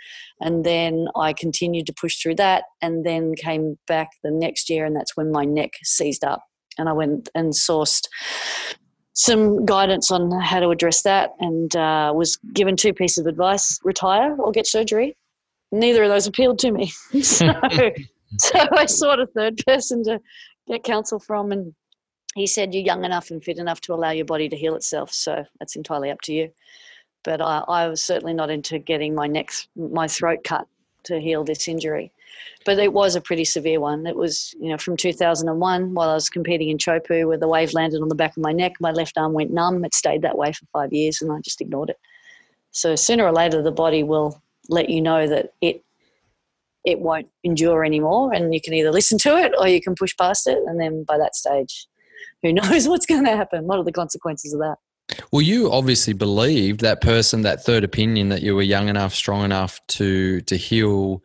And 0.41 0.65
then 0.65 1.09
I 1.15 1.33
continued 1.33 1.85
to 1.85 1.93
push 1.93 2.19
through 2.19 2.35
that. 2.35 2.63
And 2.81 3.05
then 3.05 3.35
came 3.35 3.77
back 3.85 4.09
the 4.23 4.31
next 4.31 4.67
year. 4.67 4.83
And 4.83 4.95
that's 4.95 5.15
when 5.15 5.31
my 5.31 5.45
neck 5.45 5.73
seized 5.83 6.23
up 6.23 6.41
and 6.77 6.89
I 6.89 6.93
went 6.93 7.29
and 7.35 7.53
sourced 7.53 8.07
some 9.13 9.65
guidance 9.65 10.11
on 10.11 10.31
how 10.41 10.59
to 10.59 10.69
address 10.69 11.03
that 11.03 11.31
and 11.39 11.75
uh, 11.75 12.11
was 12.15 12.37
given 12.53 12.75
two 12.75 12.93
pieces 12.93 13.19
of 13.19 13.27
advice 13.27 13.79
retire 13.83 14.35
or 14.37 14.51
get 14.51 14.67
surgery. 14.67 15.15
Neither 15.71 16.03
of 16.03 16.09
those 16.09 16.27
appealed 16.27 16.59
to 16.59 16.71
me. 16.71 16.87
so, 17.21 17.47
so 18.39 18.59
I 18.71 18.85
sought 18.85 19.19
a 19.19 19.27
third 19.27 19.61
person 19.65 20.03
to 20.05 20.19
get 20.67 20.83
counsel 20.83 21.19
from, 21.19 21.51
and 21.51 21.73
he 22.35 22.47
said, 22.47 22.73
You're 22.73 22.83
young 22.83 23.05
enough 23.05 23.31
and 23.31 23.43
fit 23.43 23.57
enough 23.57 23.81
to 23.81 23.93
allow 23.93 24.11
your 24.11 24.25
body 24.25 24.49
to 24.49 24.55
heal 24.55 24.75
itself. 24.75 25.11
So 25.11 25.43
that's 25.59 25.75
entirely 25.75 26.09
up 26.09 26.21
to 26.21 26.33
you. 26.33 26.51
But 27.23 27.41
I, 27.41 27.63
I 27.67 27.87
was 27.87 28.01
certainly 28.01 28.33
not 28.33 28.49
into 28.49 28.79
getting 28.79 29.15
my 29.15 29.27
neck, 29.27 29.51
my 29.75 30.07
throat 30.07 30.39
cut 30.43 30.67
to 31.03 31.19
heal 31.19 31.43
this 31.43 31.67
injury 31.67 32.11
but 32.65 32.79
it 32.79 32.93
was 32.93 33.15
a 33.15 33.21
pretty 33.21 33.45
severe 33.45 33.79
one. 33.79 34.05
It 34.05 34.15
was, 34.15 34.53
you 34.59 34.69
know, 34.69 34.77
from 34.77 34.97
2001 34.97 35.93
while 35.93 36.09
I 36.09 36.13
was 36.13 36.29
competing 36.29 36.69
in 36.69 36.77
Teahupo'o, 36.77 37.27
where 37.27 37.37
the 37.37 37.47
wave 37.47 37.73
landed 37.73 38.01
on 38.01 38.09
the 38.09 38.15
back 38.15 38.35
of 38.37 38.43
my 38.43 38.51
neck, 38.51 38.73
my 38.79 38.91
left 38.91 39.17
arm 39.17 39.33
went 39.33 39.51
numb. 39.51 39.83
It 39.83 39.93
stayed 39.93 40.21
that 40.21 40.37
way 40.37 40.51
for 40.53 40.65
five 40.71 40.93
years, 40.93 41.21
and 41.21 41.31
I 41.31 41.39
just 41.41 41.61
ignored 41.61 41.89
it. 41.89 41.99
So 42.71 42.95
sooner 42.95 43.25
or 43.25 43.31
later, 43.31 43.61
the 43.61 43.71
body 43.71 44.03
will 44.03 44.41
let 44.69 44.89
you 44.89 45.01
know 45.01 45.27
that 45.27 45.53
it 45.61 45.83
it 46.85 46.99
won't 46.99 47.29
endure 47.43 47.85
anymore, 47.85 48.33
and 48.33 48.53
you 48.53 48.59
can 48.59 48.73
either 48.73 48.91
listen 48.91 49.17
to 49.19 49.37
it 49.37 49.53
or 49.57 49.67
you 49.67 49.81
can 49.81 49.95
push 49.95 50.15
past 50.17 50.47
it. 50.47 50.59
And 50.67 50.79
then 50.79 51.03
by 51.03 51.17
that 51.17 51.35
stage, 51.35 51.87
who 52.41 52.53
knows 52.53 52.87
what's 52.87 53.05
going 53.05 53.25
to 53.25 53.35
happen? 53.35 53.65
What 53.65 53.79
are 53.79 53.85
the 53.85 53.91
consequences 53.91 54.53
of 54.53 54.59
that? 54.59 54.77
Well, 55.31 55.41
you 55.41 55.71
obviously 55.71 56.13
believed 56.13 56.81
that 56.81 57.01
person, 57.01 57.41
that 57.41 57.63
third 57.63 57.83
opinion, 57.83 58.29
that 58.29 58.41
you 58.41 58.55
were 58.55 58.61
young 58.61 58.87
enough, 58.87 59.13
strong 59.13 59.43
enough 59.43 59.79
to 59.89 60.41
to 60.41 60.55
heal 60.55 61.21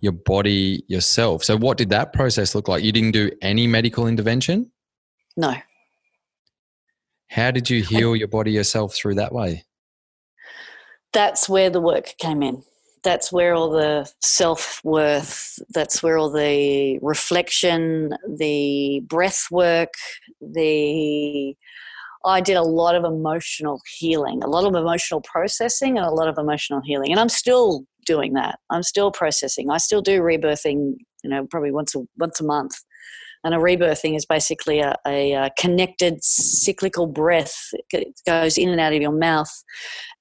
your 0.00 0.12
body 0.12 0.84
yourself. 0.88 1.44
So, 1.44 1.56
what 1.56 1.76
did 1.76 1.90
that 1.90 2.12
process 2.12 2.54
look 2.54 2.68
like? 2.68 2.82
You 2.82 2.92
didn't 2.92 3.12
do 3.12 3.30
any 3.42 3.66
medical 3.66 4.06
intervention? 4.06 4.70
No. 5.36 5.54
How 7.28 7.50
did 7.50 7.68
you 7.68 7.82
heal 7.82 8.16
your 8.16 8.28
body 8.28 8.52
yourself 8.52 8.94
through 8.94 9.16
that 9.16 9.34
way? 9.34 9.64
That's 11.12 11.48
where 11.48 11.70
the 11.70 11.80
work 11.80 12.14
came 12.18 12.42
in. 12.42 12.62
That's 13.04 13.30
where 13.30 13.54
all 13.54 13.70
the 13.70 14.10
self 14.20 14.80
worth, 14.82 15.58
that's 15.70 16.02
where 16.02 16.18
all 16.18 16.30
the 16.30 16.98
reflection, 17.02 18.14
the 18.26 19.00
breath 19.06 19.46
work, 19.50 19.92
the 20.40 21.54
I 22.24 22.40
did 22.40 22.56
a 22.56 22.62
lot 22.62 22.94
of 22.94 23.04
emotional 23.04 23.80
healing, 23.98 24.42
a 24.42 24.48
lot 24.48 24.64
of 24.64 24.74
emotional 24.74 25.20
processing, 25.20 25.96
and 25.96 26.06
a 26.06 26.10
lot 26.10 26.28
of 26.28 26.36
emotional 26.38 26.80
healing. 26.84 27.10
And 27.10 27.20
I'm 27.20 27.28
still 27.28 27.84
doing 28.06 28.34
that. 28.34 28.58
I'm 28.70 28.82
still 28.82 29.10
processing. 29.10 29.70
I 29.70 29.76
still 29.78 30.02
do 30.02 30.20
rebirthing, 30.20 30.94
you 31.22 31.30
know, 31.30 31.46
probably 31.46 31.70
once 31.70 31.94
a 31.94 32.00
once 32.16 32.40
a 32.40 32.44
month. 32.44 32.74
And 33.44 33.54
a 33.54 33.58
rebirthing 33.58 34.16
is 34.16 34.26
basically 34.26 34.80
a, 34.80 34.96
a, 35.06 35.48
connected 35.56 36.24
cyclical 36.24 37.06
breath. 37.06 37.54
It 37.92 38.20
goes 38.26 38.58
in 38.58 38.68
and 38.68 38.80
out 38.80 38.92
of 38.92 39.00
your 39.00 39.12
mouth, 39.12 39.50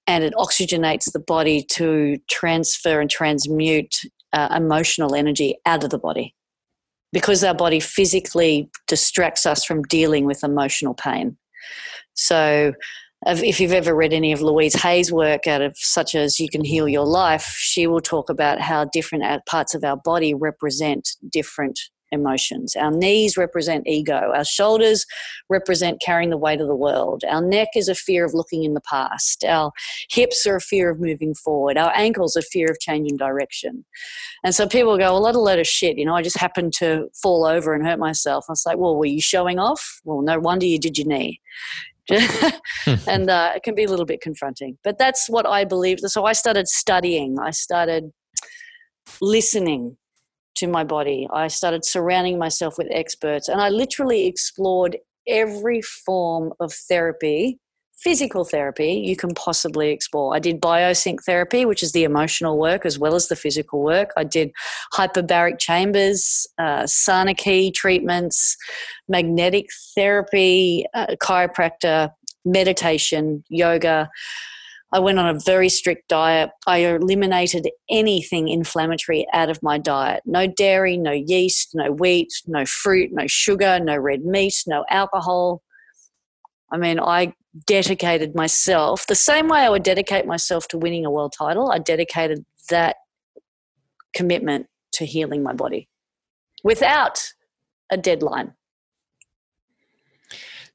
and 0.05 0.23
it 0.23 0.33
oxygenates 0.36 1.12
the 1.12 1.19
body 1.19 1.63
to 1.71 2.17
transfer 2.29 3.01
and 3.01 3.10
transmute 3.10 3.95
uh, 4.33 4.49
emotional 4.55 5.15
energy 5.15 5.57
out 5.65 5.83
of 5.83 5.89
the 5.89 5.97
body. 5.97 6.36
Because 7.12 7.43
our 7.43 7.55
body 7.55 7.79
physically 7.79 8.69
distracts 8.88 9.47
us 9.47 9.65
from 9.65 9.81
dealing 9.83 10.25
with 10.25 10.43
emotional 10.43 10.93
pain. 10.93 11.38
So 12.13 12.73
if 13.25 13.60
you've 13.60 13.73
ever 13.73 13.95
read 13.95 14.13
any 14.13 14.32
of 14.32 14.41
Louise 14.41 14.75
Hay's 14.82 15.12
work 15.12 15.47
out 15.47 15.62
of 15.62 15.75
such 15.77 16.13
as 16.13 16.39
You 16.39 16.49
Can 16.49 16.63
Heal 16.63 16.88
Your 16.88 17.06
Life, 17.06 17.56
she 17.58 17.88
will 17.88 18.01
talk 18.01 18.30
about 18.30 18.62
how 18.62 18.86
different 18.86 19.23
parts 19.45 19.73
of 19.73 19.84
our 19.84 19.97
body 19.97 20.34
represent 20.34 21.10
different 21.32 21.80
emotions. 22.12 22.76
Our 22.76 22.91
knees 22.91 23.38
represent 23.38 23.88
ego. 23.88 24.32
Our 24.36 24.46
shoulders 24.46 25.06
represent 25.50 26.02
carrying 26.02 26.30
the 26.30 26.38
weight 26.38 26.62
of 26.62 26.67
the 26.67 26.76
world. 26.76 27.24
Our 27.30 27.41
neck 27.41 27.70
is 27.76 27.88
a 27.88 27.96
fear 27.96 28.26
of 28.26 28.34
looking 28.34 28.63
in 28.63 28.74
the 28.74 28.82
past. 28.82 29.43
Our 29.43 29.72
hips 30.10 30.46
are 30.46 30.56
a 30.56 30.62
fear 30.62 30.89
of 30.89 31.00
moving 31.00 31.34
forward. 31.34 31.78
Our 31.78 31.91
ankles 31.96 32.36
are 32.36 32.41
a 32.41 32.43
fear 32.43 32.70
of 32.70 32.80
changing 32.80 33.17
direction. 33.17 33.86
And 34.43 34.54
so 34.54 34.67
people 34.67 34.98
go, 34.98 35.13
well, 35.13 35.24
that's 35.24 35.38
a 35.38 35.41
load 35.41 35.60
of 35.60 35.67
shit. 35.67 35.98
You 35.98 36.06
know, 36.06 36.15
I 36.15 36.22
just 36.22 36.38
happened 36.38 36.74
to 36.74 37.08
fall 37.22 37.46
over 37.46 37.74
and 37.74 37.86
hurt 37.86 38.00
myself. 38.00 38.46
I 38.48 38.54
was 38.54 38.65
like, 38.65 38.78
well, 38.78 38.96
were 38.96 39.06
you 39.06 39.22
showing 39.22 39.60
off? 39.60 40.02
Well, 40.04 40.22
no 40.22 40.39
wonder 40.39 40.65
you 40.65 40.80
did 40.80 40.98
your 40.98 41.08
knee. 41.08 41.41
and 43.08 43.30
uh, 43.30 43.52
it 43.56 43.63
can 43.63 43.76
be 43.76 43.84
a 43.84 43.89
little 43.89 44.06
bit 44.06 44.22
confronting. 44.22 44.78
But 44.84 44.98
that's 44.98 45.30
what 45.30 45.46
I 45.46 45.65
believe. 45.65 46.00
So 46.00 46.26
I 46.26 46.34
started 46.34 46.67
studying. 46.67 47.38
I 47.39 47.52
started 47.52 48.12
listening 49.22 49.98
to 50.58 50.67
my 50.67 50.84
body. 50.84 51.28
I 51.34 51.48
started 51.48 51.86
surrounding 51.86 52.38
myself 52.38 52.78
with 52.78 52.88
experts, 52.91 53.48
and 53.48 53.62
I 53.62 53.70
literally 53.70 54.28
explored 54.28 54.98
every 55.28 55.82
form 55.82 56.54
of 56.60 56.74
therapy 56.74 57.60
physical 57.98 58.46
therapy 58.46 58.93
you 58.93 59.15
can 59.15 59.34
possibly 59.34 59.89
explore. 59.89 60.36
I 60.36 60.39
did 60.39 60.62
biosync 60.62 61.24
therapy, 61.24 61.65
which 61.65 61.82
is 61.82 61.91
the 61.91 62.04
emotional 62.04 62.58
work 62.58 62.86
as 62.86 63.00
well 63.00 63.15
as 63.15 63.28
the 63.28 63.36
physical 63.36 63.82
work. 63.82 64.12
I 64.15 64.24
did 64.24 64.52
hyperbaric 64.93 65.60
chambers, 65.60 66.48
uh, 66.60 66.86
Sana-Ki 66.86 67.72
treatments, 67.72 68.56
magnetic 69.08 69.70
therapy, 69.96 70.86
uh, 70.93 71.15
chiropractor, 71.22 72.12
meditation, 72.46 73.43
yoga. 73.50 74.10
I 74.93 75.00
went 75.00 75.19
on 75.19 75.36
a 75.36 75.39
very 75.39 75.67
strict 75.67 76.08
diet. 76.08 76.50
I 76.65 76.78
eliminated 76.78 77.69
anything 77.89 78.47
inflammatory 78.47 79.28
out 79.34 79.50
of 79.50 79.62
my 79.62 79.78
diet. 79.78 80.23
No 80.26 80.47
dairy, 80.47 80.95
no 80.95 81.12
yeast, 81.12 81.71
no 81.73 81.91
wheat, 81.91 82.32
no 82.47 82.65
fruit, 82.65 83.10
no 83.12 83.28
sugar, 83.28 83.80
no 83.82 83.97
red 83.97 84.23
meat, 84.23 84.63
no 84.65 84.86
alcohol. 84.89 85.62
I 86.71 86.78
mean, 86.78 87.00
I 87.00 87.34
dedicated 87.65 88.34
myself 88.36 89.08
the 89.08 89.15
same 89.15 89.50
way 89.50 89.60
I 89.60 89.69
would 89.69 89.84
dedicate 89.84 90.26
myself 90.26 90.67
to 90.69 90.78
winning 90.78 91.06
a 91.06 91.12
world 91.12 91.34
title. 91.38 91.69
I 91.71 91.80
dedicated 91.80 92.45
that 92.69 92.97
commitment 94.13 94.67
to 94.93 95.06
healing 95.06 95.43
my 95.43 95.54
body 95.54 95.89
without 96.63 97.19
a 97.91 97.97
deadline. 97.97 98.54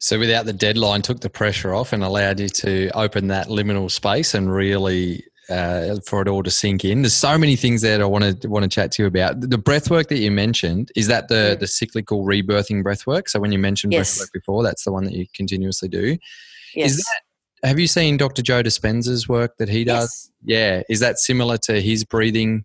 So, 0.02 0.18
without 0.18 0.46
the 0.46 0.52
deadline, 0.52 1.00
took 1.00 1.20
the 1.20 1.30
pressure 1.30 1.72
off 1.72 1.92
and 1.92 2.02
allowed 2.02 2.40
you 2.40 2.48
to 2.48 2.90
open 2.96 3.28
that 3.28 3.46
liminal 3.46 3.88
space 3.88 4.34
and 4.34 4.52
really 4.52 5.24
uh, 5.48 6.00
for 6.04 6.20
it 6.22 6.26
all 6.26 6.42
to 6.42 6.50
sink 6.50 6.84
in. 6.84 7.02
There's 7.02 7.14
so 7.14 7.38
many 7.38 7.54
things 7.54 7.82
that 7.82 8.00
I 8.00 8.04
want 8.04 8.42
to 8.42 8.48
want 8.48 8.64
to 8.64 8.68
chat 8.68 8.90
to 8.92 9.02
you 9.04 9.06
about. 9.06 9.40
The 9.40 9.58
breath 9.58 9.92
work 9.92 10.08
that 10.08 10.18
you 10.18 10.32
mentioned 10.32 10.90
is 10.96 11.06
that 11.06 11.28
the 11.28 11.54
mm. 11.54 11.60
the 11.60 11.68
cyclical 11.68 12.24
rebirthing 12.24 12.82
breath 12.82 13.06
work. 13.06 13.28
So 13.28 13.38
when 13.38 13.52
you 13.52 13.60
mentioned 13.60 13.92
yes. 13.92 14.18
breath 14.18 14.26
work 14.26 14.32
before, 14.32 14.64
that's 14.64 14.82
the 14.82 14.90
one 14.90 15.04
that 15.04 15.12
you 15.12 15.24
continuously 15.36 15.88
do. 15.88 16.18
Yes. 16.74 16.90
Is 16.90 16.96
that 16.96 17.68
have 17.68 17.78
you 17.78 17.86
seen 17.86 18.16
Dr. 18.16 18.42
Joe 18.42 18.64
Dispenza's 18.64 19.28
work 19.28 19.56
that 19.58 19.68
he 19.68 19.84
does? 19.84 20.32
Yes. 20.42 20.58
Yeah. 20.58 20.82
Is 20.88 20.98
that 20.98 21.20
similar 21.20 21.58
to 21.58 21.80
his 21.80 22.02
breathing 22.02 22.64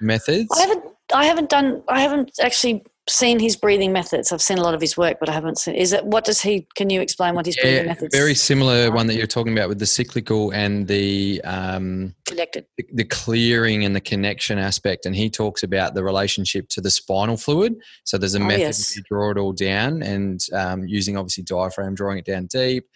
methods? 0.00 0.48
I 0.56 0.60
haven't 0.60 0.84
I 1.14 1.24
haven't 1.26 1.50
done 1.50 1.82
I 1.88 2.00
haven't 2.00 2.30
actually 2.40 2.86
seen 3.08 3.38
his 3.38 3.56
breathing 3.56 3.92
methods. 3.92 4.32
I've 4.32 4.40
seen 4.40 4.58
a 4.58 4.62
lot 4.62 4.74
of 4.74 4.80
his 4.80 4.96
work, 4.96 5.18
but 5.20 5.28
I 5.28 5.32
haven't 5.32 5.58
seen. 5.58 5.74
Is 5.74 5.92
it 5.92 6.04
what 6.04 6.24
does 6.24 6.40
he? 6.40 6.66
Can 6.74 6.90
you 6.90 7.00
explain 7.00 7.34
what 7.34 7.46
his 7.46 7.56
yeah, 7.56 7.62
breathing 7.62 7.86
methods? 7.86 8.16
Very 8.16 8.34
similar 8.34 8.90
one 8.90 9.06
that 9.08 9.16
you're 9.16 9.26
talking 9.26 9.52
about 9.52 9.68
with 9.68 9.78
the 9.78 9.86
cyclical 9.86 10.50
and 10.52 10.86
the 10.86 11.40
um, 11.44 12.14
connected, 12.26 12.66
the, 12.92 13.04
clearing 13.04 13.84
and 13.84 13.94
the 13.94 14.00
connection 14.00 14.58
aspect. 14.58 15.06
And 15.06 15.14
he 15.14 15.28
talks 15.28 15.62
about 15.62 15.94
the 15.94 16.02
relationship 16.02 16.68
to 16.70 16.80
the 16.80 16.90
spinal 16.90 17.36
fluid. 17.36 17.74
So 18.04 18.16
there's 18.16 18.34
a 18.34 18.40
oh, 18.40 18.46
method 18.46 18.60
yes. 18.60 18.96
you 18.96 19.02
draw 19.08 19.30
it 19.30 19.38
all 19.38 19.52
down, 19.52 20.02
and 20.02 20.40
um, 20.52 20.86
using 20.86 21.16
obviously 21.16 21.44
diaphragm, 21.44 21.94
drawing 21.94 22.18
it 22.18 22.24
down 22.24 22.46
deep 22.46 22.86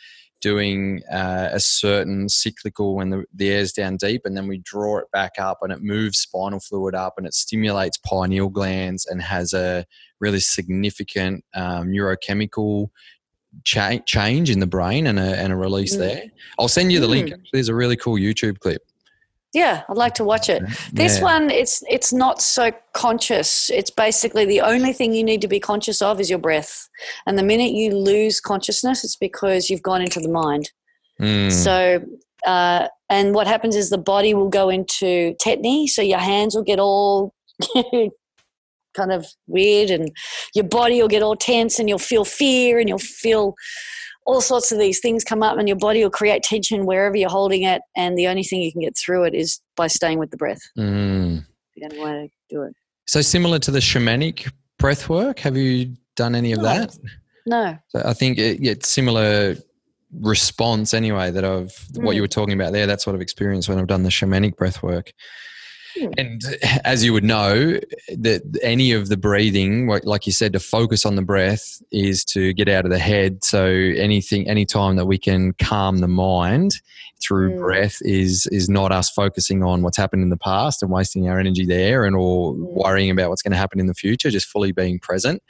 doing 0.41 1.03
uh, 1.13 1.49
a 1.53 1.61
certain 1.61 2.29
cyclical 2.29 2.97
when 2.97 3.11
the, 3.11 3.25
the 3.35 3.51
air's 3.51 3.73
down 3.73 3.97
deep 3.97 4.23
and 4.25 4.37
then 4.37 4.47
we 4.47 4.59
draw 4.59 4.99
it 4.99 5.11
back 5.13 5.33
up 5.39 5.59
and 5.63 5.73
it 5.73 5.83
moves 5.83 6.19
spinal 6.19 6.61
fluid 6.61 6.95
up 6.95 7.15
and 7.17 7.27
it 7.27 7.35
stimulates 7.35 7.99
pineal 7.99 8.49
glands 8.49 9.07
and 9.07 9.21
has 9.23 9.53
a 9.53 9.85
really 10.21 10.41
significant 10.41 11.45
um, 11.55 11.89
neurochemical 11.89 12.89
cha- 13.65 13.99
change 14.07 14.51
in 14.51 14.61
the 14.61 14.67
brain 14.67 15.07
and 15.07 15.19
a, 15.19 15.39
and 15.39 15.53
a 15.53 15.57
release 15.57 15.97
mm. 15.97 16.01
there. 16.01 16.23
I'll 16.59 16.69
send 16.69 16.93
you 16.93 17.01
the 17.01 17.07
mm. 17.07 17.11
link. 17.11 17.35
There's 17.53 17.69
a 17.69 17.75
really 17.75 17.97
cool 17.97 18.15
YouTube 18.15 18.59
clip. 18.59 18.83
Yeah, 19.55 19.83
I'd 19.89 19.97
like 19.97 20.15
to 20.15 20.25
watch 20.25 20.51
it. 20.51 20.63
This 20.93 21.19
Yeah. 21.19 21.23
one, 21.25 21.51
it's 21.51 21.83
it's 21.89 22.13
not 22.13 22.43
so 22.43 22.71
conscious. 22.93 23.71
It's 23.71 23.91
basically 23.91 24.45
the 24.45 24.61
only 24.61 24.93
thing 24.93 25.15
you 25.15 25.25
need 25.25 25.41
to 25.41 25.49
be 25.49 25.59
conscious 25.59 26.03
of 26.03 26.21
is 26.21 26.29
your 26.29 26.39
breath. 26.39 26.89
And 27.27 27.39
the 27.39 27.43
minute 27.43 27.73
you 27.73 27.93
lose 27.97 28.41
consciousness, 28.41 29.05
it's 29.05 29.17
because 29.17 29.71
you've 29.71 29.83
gone 29.83 30.03
into 30.03 30.21
the 30.21 30.29
mind. 30.29 30.71
Mm. 31.21 31.51
So, 31.51 32.01
uh, 32.47 32.89
and 33.09 33.35
what 33.35 33.47
happens 33.47 33.75
is 33.75 33.89
the 33.89 33.97
body 33.99 34.35
will 34.35 34.51
go 34.51 34.69
into 34.69 35.35
tetany. 35.43 35.89
So 35.89 36.03
your 36.03 36.19
hands 36.19 36.55
will 36.55 36.63
get 36.63 36.79
all 36.79 37.33
kind 38.95 39.13
of 39.13 39.27
weird, 39.47 39.91
and 39.91 40.11
your 40.55 40.65
body 40.67 41.01
will 41.01 41.09
get 41.09 41.23
all 41.23 41.37
tense, 41.37 41.79
and 41.79 41.89
you'll 41.89 41.99
feel 41.99 42.25
fear, 42.27 42.79
and 42.79 42.89
you'll 42.89 42.99
feel 42.99 43.55
all 44.29 44.43
sorts 44.43 44.71
of 44.71 44.79
these 44.79 45.01
things 45.01 45.25
come 45.25 45.43
up, 45.43 45.57
and 45.59 45.67
your 45.67 45.79
body 45.79 46.03
will 46.03 46.11
create 46.11 46.43
tension 46.43 46.85
wherever 46.85 47.17
you're 47.17 47.31
holding 47.31 47.63
it. 47.63 47.81
And 47.97 48.17
the 48.17 48.29
only 48.29 48.43
thing 48.43 48.61
you 48.61 48.71
can 48.71 48.83
get 48.83 48.95
through 48.97 49.25
it 49.25 49.35
is 49.35 49.59
by 49.75 49.87
staying 49.87 50.19
with 50.19 50.31
the 50.31 50.37
breath. 50.37 50.61
Mm. 50.79 51.45
The 51.77 51.85
only 51.85 51.99
way 51.99 52.13
to 52.51 52.55
do 52.55 52.63
it. 52.63 52.75
So 53.07 53.23
similar 53.23 53.59
to 53.61 53.71
the 53.71 53.79
shamanic 53.79 54.53
breath 54.79 55.09
work, 55.09 55.39
have 55.41 55.57
you 55.57 55.97
done 56.15 56.35
any 56.35 56.53
of 56.53 56.59
No. 56.59 56.65
that? 56.65 56.99
No. 57.47 57.79
So 57.89 58.03
I 58.05 58.13
think 58.13 58.37
it, 58.39 58.63
it's 58.63 58.89
similar 58.89 59.57
response 60.21 60.93
anyway 60.93 61.31
that 61.31 61.45
I've 61.45 61.73
what 61.97 62.15
you 62.15 62.21
Mm. 62.21 62.25
were 62.25 62.29
talking 62.29 62.55
about 62.55 62.75
there. 62.75 62.87
That 62.87 63.01
sort 63.01 63.17
of 63.17 63.23
experience 63.23 63.67
when 63.67 63.79
I've 63.79 63.87
done 63.87 64.03
the 64.03 64.11
shamanic 64.11 64.57
breath 64.57 64.83
work. 64.83 65.11
Hmm. 65.99 66.07
And 66.19 66.43
as 66.85 67.05
you 67.05 67.13
would 67.13 67.25
know, 67.25 67.79
that 68.17 68.43
any 68.63 68.93
of 68.93 69.09
the 69.09 69.17
breathing, 69.17 69.87
like- 69.89 70.27
you 70.27 70.33
said, 70.33 70.53
to 70.53 70.61
focus 70.61 71.07
on 71.07 71.15
the 71.17 71.23
breath 71.23 71.81
is 71.91 72.25
to 72.27 72.53
get 72.53 72.69
out 72.69 72.85
of 72.85 72.91
the 72.91 72.99
head. 72.99 73.43
So 73.45 73.65
anything, 73.67 74.49
any 74.49 74.65
time 74.67 74.97
that 74.97 75.07
we 75.07 75.17
can 75.19 75.53
calm 75.55 75.99
the 75.99 76.09
mind 76.09 76.73
through 77.23 77.53
Mm. 77.53 77.59
breath 77.59 77.97
is 78.03 78.47
is 78.53 78.69
not 78.69 78.93
us 78.93 79.11
focusing 79.11 79.63
on 79.65 79.83
what's 79.83 79.97
happened 79.97 80.23
in 80.23 80.29
the 80.29 80.37
past 80.37 80.83
and 80.83 80.91
wasting 80.93 81.29
our 81.29 81.39
energy 81.41 81.65
there, 81.67 82.05
and 82.05 82.15
or 82.15 82.55
Mm. 82.55 82.59
worrying 82.85 83.11
about 83.11 83.31
what's 83.31 83.43
going 83.43 83.53
to 83.53 83.59
happen 83.59 83.81
in 83.81 83.87
the 83.87 83.95
future. 83.95 84.31
Just 84.31 84.47
fully 84.49 84.73
being 84.73 84.99
present. 84.99 85.43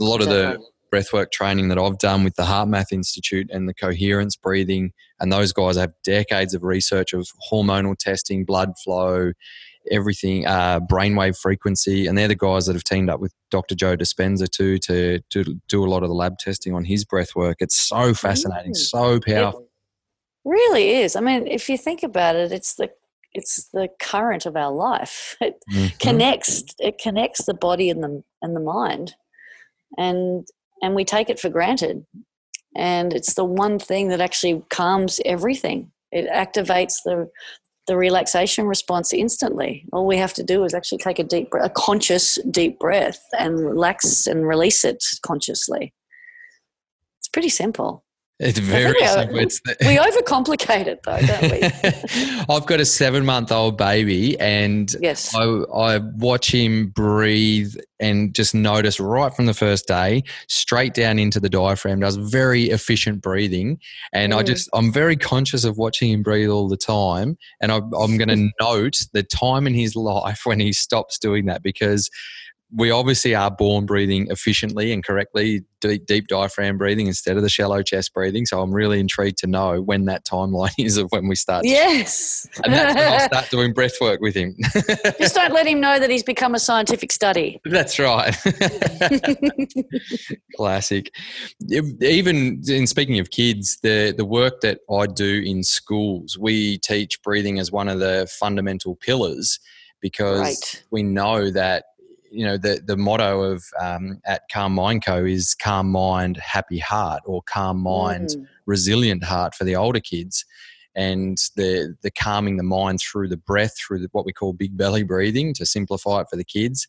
A 0.00 0.04
lot 0.04 0.20
of 0.20 0.28
the 0.28 0.58
breathwork 0.92 1.30
training 1.30 1.68
that 1.68 1.78
I've 1.78 1.98
done 1.98 2.24
with 2.24 2.34
the 2.36 2.44
HeartMath 2.44 2.92
Institute 2.92 3.48
and 3.52 3.68
the 3.68 3.74
coherence 3.74 4.36
breathing, 4.36 4.92
and 5.20 5.30
those 5.32 5.52
guys 5.52 5.76
have 5.76 5.92
decades 6.04 6.54
of 6.54 6.62
research 6.62 7.12
of 7.12 7.26
hormonal 7.50 7.94
testing, 7.98 8.44
blood 8.44 8.72
flow, 8.82 9.32
everything, 9.90 10.46
uh, 10.46 10.80
brainwave 10.80 11.38
frequency, 11.38 12.06
and 12.06 12.16
they're 12.16 12.28
the 12.28 12.34
guys 12.34 12.66
that 12.66 12.74
have 12.74 12.84
teamed 12.84 13.10
up 13.10 13.20
with 13.20 13.32
Dr. 13.50 13.74
Joe 13.74 13.96
Dispenza 13.96 14.48
too 14.48 14.78
to, 14.78 15.20
to 15.30 15.60
do 15.68 15.84
a 15.84 15.88
lot 15.88 16.02
of 16.02 16.08
the 16.08 16.14
lab 16.14 16.38
testing 16.38 16.74
on 16.74 16.84
his 16.84 17.04
breath 17.04 17.34
work. 17.34 17.56
It's 17.60 17.76
so 17.78 18.14
fascinating, 18.14 18.72
Mm. 18.72 18.76
so 18.76 19.20
powerful. 19.20 19.68
really 20.44 20.90
is. 20.90 21.14
I 21.16 21.20
mean, 21.20 21.46
if 21.46 21.68
you 21.68 21.76
think 21.76 22.02
about 22.02 22.36
it, 22.36 22.52
it's 22.52 22.74
the 22.74 22.90
it's 23.34 23.68
the 23.74 23.88
current 24.00 24.46
of 24.46 24.56
our 24.56 24.72
life. 24.72 25.36
It 25.42 25.62
Mhm. 25.70 25.98
connects 26.00 26.64
it 26.78 26.98
connects 26.98 27.44
the 27.44 27.54
body 27.54 27.90
and 27.90 28.02
the 28.02 28.22
and 28.42 28.56
the 28.56 28.60
mind, 28.60 29.14
and 29.98 30.46
and 30.82 30.94
we 30.94 31.04
take 31.04 31.28
it 31.30 31.38
for 31.40 31.48
granted. 31.50 32.06
And 32.76 33.12
it's 33.12 33.34
the 33.34 33.44
one 33.44 33.78
thing 33.78 34.08
that 34.08 34.20
actually 34.20 34.62
calms 34.70 35.20
everything. 35.24 35.90
It 36.12 36.28
activates 36.30 37.02
the 37.04 37.30
the 37.88 37.96
relaxation 37.96 38.66
response 38.66 39.12
instantly. 39.12 39.84
All 39.92 40.06
we 40.06 40.18
have 40.18 40.34
to 40.34 40.44
do 40.44 40.62
is 40.62 40.74
actually 40.74 40.98
take 40.98 41.18
a 41.18 41.24
deep, 41.24 41.48
a 41.60 41.70
conscious 41.70 42.38
deep 42.50 42.78
breath, 42.78 43.20
and 43.36 43.58
relax 43.58 44.26
and 44.26 44.46
release 44.46 44.84
it 44.84 45.02
consciously. 45.22 45.92
It's 47.18 47.28
pretty 47.28 47.48
simple. 47.48 48.04
It's 48.40 48.60
very 48.60 48.94
simple. 49.06 49.38
It's 49.38 49.60
the, 49.62 49.76
We 49.80 49.96
overcomplicate 49.96 50.86
it, 50.86 51.00
though, 51.04 51.18
don't 51.18 51.50
we? 51.50 51.60
I've 52.54 52.66
got 52.66 52.78
a 52.78 52.84
seven 52.84 53.24
month 53.26 53.50
old 53.50 53.76
baby, 53.76 54.38
and 54.38 54.94
Yes. 55.00 55.34
I, 55.34 55.42
I 55.42 55.98
watch 55.98 56.52
him 56.54 56.88
breathe 56.90 57.74
and 57.98 58.32
just 58.32 58.54
notice 58.54 59.00
right 59.00 59.34
from 59.34 59.46
the 59.46 59.54
first 59.54 59.88
day, 59.88 60.22
straight 60.46 60.94
down 60.94 61.18
into 61.18 61.40
the 61.40 61.48
diaphragm, 61.48 61.98
does 61.98 62.14
very 62.14 62.70
efficient 62.70 63.22
breathing. 63.22 63.80
And 64.12 64.32
I 64.32 64.42
Mm. 64.44 64.46
just, 64.46 64.68
I'm 64.72 64.92
very 64.92 65.16
conscious 65.16 65.64
of 65.64 65.76
watching 65.76 66.12
him 66.12 66.22
breathe 66.22 66.48
all 66.48 66.68
the 66.68 66.76
time. 66.76 67.36
And 67.60 67.72
I, 67.72 67.78
I'm 67.78 68.16
going 68.18 68.28
to 68.28 68.48
note 68.60 69.00
the 69.12 69.24
time 69.24 69.66
in 69.66 69.74
his 69.74 69.96
life 69.96 70.42
when 70.44 70.60
he 70.60 70.72
stops 70.72 71.18
doing 71.18 71.46
that 71.46 71.64
because 71.64 72.08
we 72.74 72.90
obviously 72.90 73.34
are 73.34 73.50
born 73.50 73.86
breathing 73.86 74.26
efficiently 74.30 74.92
and 74.92 75.02
correctly, 75.02 75.62
deep, 75.80 76.04
deep 76.06 76.26
diaphragm 76.26 76.76
breathing 76.76 77.06
instead 77.06 77.36
of 77.36 77.42
the 77.42 77.48
shallow 77.48 77.82
chest 77.82 78.12
breathing. 78.12 78.44
So 78.44 78.60
I'm 78.60 78.72
really 78.72 79.00
intrigued 79.00 79.38
to 79.38 79.46
know 79.46 79.80
when 79.80 80.04
that 80.04 80.26
timeline 80.26 80.72
is 80.78 80.98
of 80.98 81.10
when 81.10 81.28
we 81.28 81.34
start. 81.34 81.64
Yes. 81.64 82.46
And 82.64 82.74
that's 82.74 82.94
when 82.94 83.12
I'll 83.12 83.20
start 83.20 83.50
doing 83.50 83.72
breath 83.72 83.94
work 84.00 84.20
with 84.20 84.34
him. 84.34 84.54
Just 85.18 85.34
don't 85.34 85.52
let 85.52 85.66
him 85.66 85.80
know 85.80 85.98
that 85.98 86.10
he's 86.10 86.22
become 86.22 86.54
a 86.54 86.58
scientific 86.58 87.12
study. 87.12 87.60
That's 87.64 87.98
right. 87.98 88.36
Classic. 90.56 91.10
Even 91.70 92.62
in 92.68 92.86
speaking 92.86 93.18
of 93.18 93.30
kids, 93.30 93.78
the 93.82 94.14
the 94.16 94.24
work 94.24 94.60
that 94.60 94.80
I 94.90 95.06
do 95.06 95.42
in 95.44 95.62
schools, 95.62 96.36
we 96.38 96.78
teach 96.78 97.22
breathing 97.22 97.58
as 97.58 97.70
one 97.72 97.88
of 97.88 98.00
the 98.00 98.28
fundamental 98.38 98.96
pillars 98.96 99.58
because 100.00 100.40
Right. 100.40 100.84
we 100.90 101.02
know 101.02 101.50
that 101.50 101.84
you 102.30 102.44
know 102.44 102.56
the 102.56 102.80
the 102.84 102.96
motto 102.96 103.42
of 103.42 103.64
um, 103.80 104.20
at 104.26 104.42
Calm 104.52 104.74
Mind 104.74 105.04
Co 105.04 105.24
is 105.24 105.54
calm 105.54 105.90
mind, 105.90 106.36
happy 106.38 106.78
heart, 106.78 107.22
or 107.26 107.42
calm 107.42 107.78
mind, 107.82 108.28
Mm. 108.30 108.46
resilient 108.66 109.24
heart 109.24 109.54
for 109.54 109.64
the 109.64 109.76
older 109.76 110.00
kids. 110.00 110.44
And 110.94 111.36
the 111.56 111.94
the 112.02 112.10
calming 112.10 112.56
the 112.56 112.62
mind 112.64 113.00
through 113.00 113.28
the 113.28 113.36
breath 113.36 113.74
through 113.78 114.00
the, 114.00 114.08
what 114.12 114.26
we 114.26 114.32
call 114.32 114.52
big 114.52 114.76
belly 114.76 115.04
breathing 115.04 115.54
to 115.54 115.64
simplify 115.66 116.20
it 116.22 116.26
for 116.30 116.36
the 116.36 116.44
kids 116.44 116.86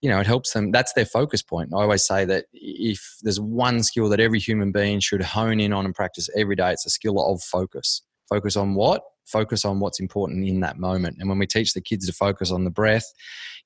you 0.00 0.08
know 0.08 0.20
it 0.20 0.26
helps 0.26 0.52
them 0.52 0.70
that's 0.70 0.92
their 0.92 1.06
focus 1.06 1.42
point. 1.42 1.70
I 1.72 1.78
always 1.78 2.04
say 2.06 2.24
that 2.24 2.44
if 2.52 3.16
there's 3.22 3.40
one 3.40 3.82
skill 3.82 4.08
that 4.10 4.20
every 4.20 4.38
human 4.38 4.70
being 4.70 5.00
should 5.00 5.22
hone 5.22 5.60
in 5.60 5.72
on 5.72 5.84
and 5.84 5.94
practice 5.94 6.28
every 6.36 6.56
day 6.56 6.72
it's 6.72 6.86
a 6.86 6.90
skill 6.90 7.18
of 7.20 7.42
focus. 7.42 8.02
Focus 8.28 8.56
on 8.56 8.74
what 8.74 9.02
focus 9.28 9.64
on 9.64 9.80
what's 9.80 10.00
important 10.00 10.46
in 10.46 10.60
that 10.60 10.78
moment 10.78 11.16
and 11.18 11.28
when 11.28 11.38
we 11.38 11.46
teach 11.46 11.74
the 11.74 11.80
kids 11.80 12.06
to 12.06 12.12
focus 12.12 12.50
on 12.50 12.64
the 12.64 12.70
breath 12.70 13.04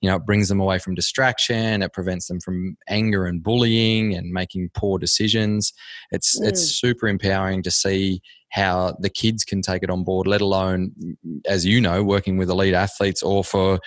you 0.00 0.08
know 0.08 0.16
it 0.16 0.26
brings 0.26 0.48
them 0.48 0.60
away 0.60 0.78
from 0.78 0.94
distraction 0.94 1.82
it 1.82 1.92
prevents 1.92 2.28
them 2.28 2.40
from 2.40 2.76
anger 2.88 3.26
and 3.26 3.42
bullying 3.42 4.14
and 4.14 4.30
making 4.30 4.70
poor 4.74 4.98
decisions 4.98 5.72
it's 6.10 6.38
hmm. 6.38 6.46
it's 6.46 6.62
super 6.62 7.08
empowering 7.08 7.62
to 7.62 7.70
see 7.70 8.20
how 8.50 8.94
the 9.00 9.08
kids 9.08 9.44
can 9.44 9.62
take 9.62 9.82
it 9.82 9.90
on 9.90 10.04
board 10.04 10.26
let 10.26 10.40
alone 10.40 10.92
as 11.46 11.64
you 11.64 11.80
know 11.80 12.02
working 12.02 12.36
with 12.36 12.50
elite 12.50 12.74
athletes 12.74 13.22
or 13.22 13.42
for 13.42 13.78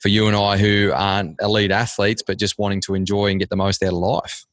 for 0.00 0.08
you 0.08 0.26
and 0.26 0.36
I 0.36 0.56
who 0.56 0.92
aren't 0.94 1.36
elite 1.40 1.70
athletes 1.70 2.22
but 2.26 2.38
just 2.38 2.58
wanting 2.58 2.80
to 2.82 2.94
enjoy 2.94 3.26
and 3.26 3.40
get 3.40 3.50
the 3.50 3.56
most 3.56 3.82
out 3.82 3.92
of 3.92 3.98
life 3.98 4.46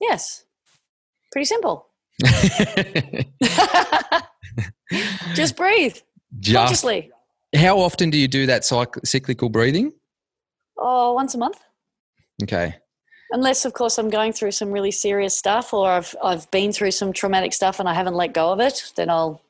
Yes. 0.00 0.44
Pretty 1.32 1.44
simple. 1.44 1.88
Just 5.34 5.56
breathe 5.56 5.96
just 6.40 6.56
consciously. 6.56 7.10
how 7.54 7.78
often 7.78 8.10
do 8.10 8.18
you 8.18 8.28
do 8.28 8.46
that 8.46 8.62
cyc- 8.62 9.06
cyclical 9.06 9.48
breathing 9.48 9.92
Oh, 10.78 11.12
once 11.14 11.34
a 11.34 11.38
month. 11.38 11.58
okay 12.42 12.76
Unless, 13.30 13.66
of 13.66 13.74
course, 13.74 13.98
I'm 13.98 14.08
going 14.08 14.32
through 14.32 14.52
some 14.52 14.72
really 14.72 14.90
serious 14.90 15.36
stuff 15.36 15.74
or 15.74 15.90
I've, 15.90 16.14
I've 16.24 16.50
been 16.50 16.72
through 16.72 16.92
some 16.92 17.12
traumatic 17.12 17.52
stuff 17.52 17.78
and 17.78 17.86
I 17.86 17.92
haven't 17.92 18.14
let 18.14 18.32
go 18.32 18.50
of 18.52 18.60
it, 18.60 18.90
then 18.96 19.10
I'll 19.10 19.42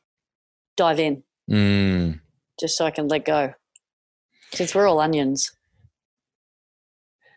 dive 0.77 0.99
in 0.99 1.23
mm. 1.49 2.19
just 2.59 2.77
so 2.77 2.87
I 2.87 2.91
can 2.91 3.07
let 3.07 3.25
go. 3.25 3.55
Since 4.53 4.75
we're 4.75 4.89
all 4.89 4.99
onions. 4.99 5.53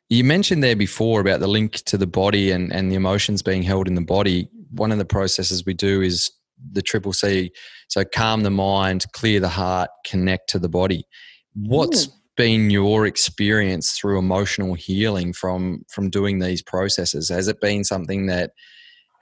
You 0.09 0.23
mentioned 0.23 0.63
there 0.63 0.75
before 0.75 1.21
about 1.21 1.39
the 1.41 1.47
link 1.47 1.73
to 1.85 1.97
the 1.97 2.07
body 2.07 2.51
and, 2.51 2.73
and 2.73 2.91
the 2.91 2.95
emotions 2.95 3.41
being 3.41 3.61
held 3.63 3.87
in 3.87 3.95
the 3.95 4.01
body. 4.01 4.49
One 4.71 4.91
of 4.91 4.97
the 4.97 5.05
processes 5.05 5.65
we 5.65 5.73
do 5.73 6.01
is 6.01 6.31
the 6.71 6.81
triple 6.81 7.13
C. 7.13 7.51
So 7.87 8.03
calm 8.03 8.43
the 8.43 8.51
mind, 8.51 9.05
clear 9.13 9.39
the 9.39 9.49
heart, 9.49 9.89
connect 10.05 10.49
to 10.49 10.59
the 10.59 10.69
body. 10.69 11.05
What's 11.53 12.05
hmm. 12.05 12.11
been 12.37 12.69
your 12.69 13.05
experience 13.05 13.91
through 13.93 14.19
emotional 14.19 14.73
healing 14.73 15.33
from 15.33 15.83
from 15.89 16.09
doing 16.09 16.39
these 16.39 16.61
processes? 16.61 17.29
Has 17.29 17.47
it 17.47 17.61
been 17.61 17.83
something 17.83 18.27
that 18.27 18.51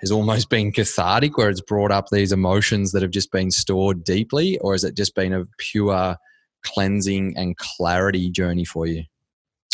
has 0.02 0.12
almost 0.12 0.50
been 0.52 0.72
cathartic 0.72 1.38
where 1.38 1.50
it's 1.50 1.62
brought 1.62 1.92
up 1.92 2.08
these 2.12 2.32
emotions 2.32 2.92
that 2.92 3.02
have 3.02 3.12
just 3.12 3.32
been 3.32 3.52
stored 3.52 4.04
deeply, 4.04 4.58
or 4.60 4.74
has 4.74 4.84
it 4.84 4.96
just 4.96 5.16
been 5.16 5.34
a 5.34 5.46
pure 5.58 6.16
cleansing 6.64 7.34
and 7.38 7.58
clarity 7.58 8.30
journey 8.30 8.66
for 8.66 8.86
you? 8.86 9.04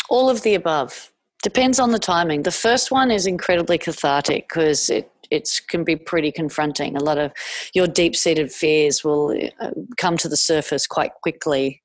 All 0.08 0.30
of 0.30 0.42
the 0.42 0.54
above. 0.54 1.12
Depends 1.42 1.78
on 1.78 1.92
the 1.92 1.98
timing. 1.98 2.42
The 2.42 2.50
first 2.50 2.90
one 2.90 3.10
is 3.10 3.26
incredibly 3.26 3.78
cathartic 3.78 4.48
because 4.48 4.90
it 4.90 5.10
it 5.30 5.48
can 5.68 5.84
be 5.84 5.96
pretty 5.96 6.32
confronting. 6.32 6.96
A 6.96 7.02
lot 7.02 7.18
of 7.18 7.32
your 7.74 7.86
deep 7.86 8.16
seated 8.16 8.52
fears 8.52 9.04
will 9.04 9.36
uh, 9.60 9.70
come 9.96 10.16
to 10.18 10.28
the 10.28 10.36
surface 10.36 10.86
quite 10.86 11.12
quickly, 11.22 11.80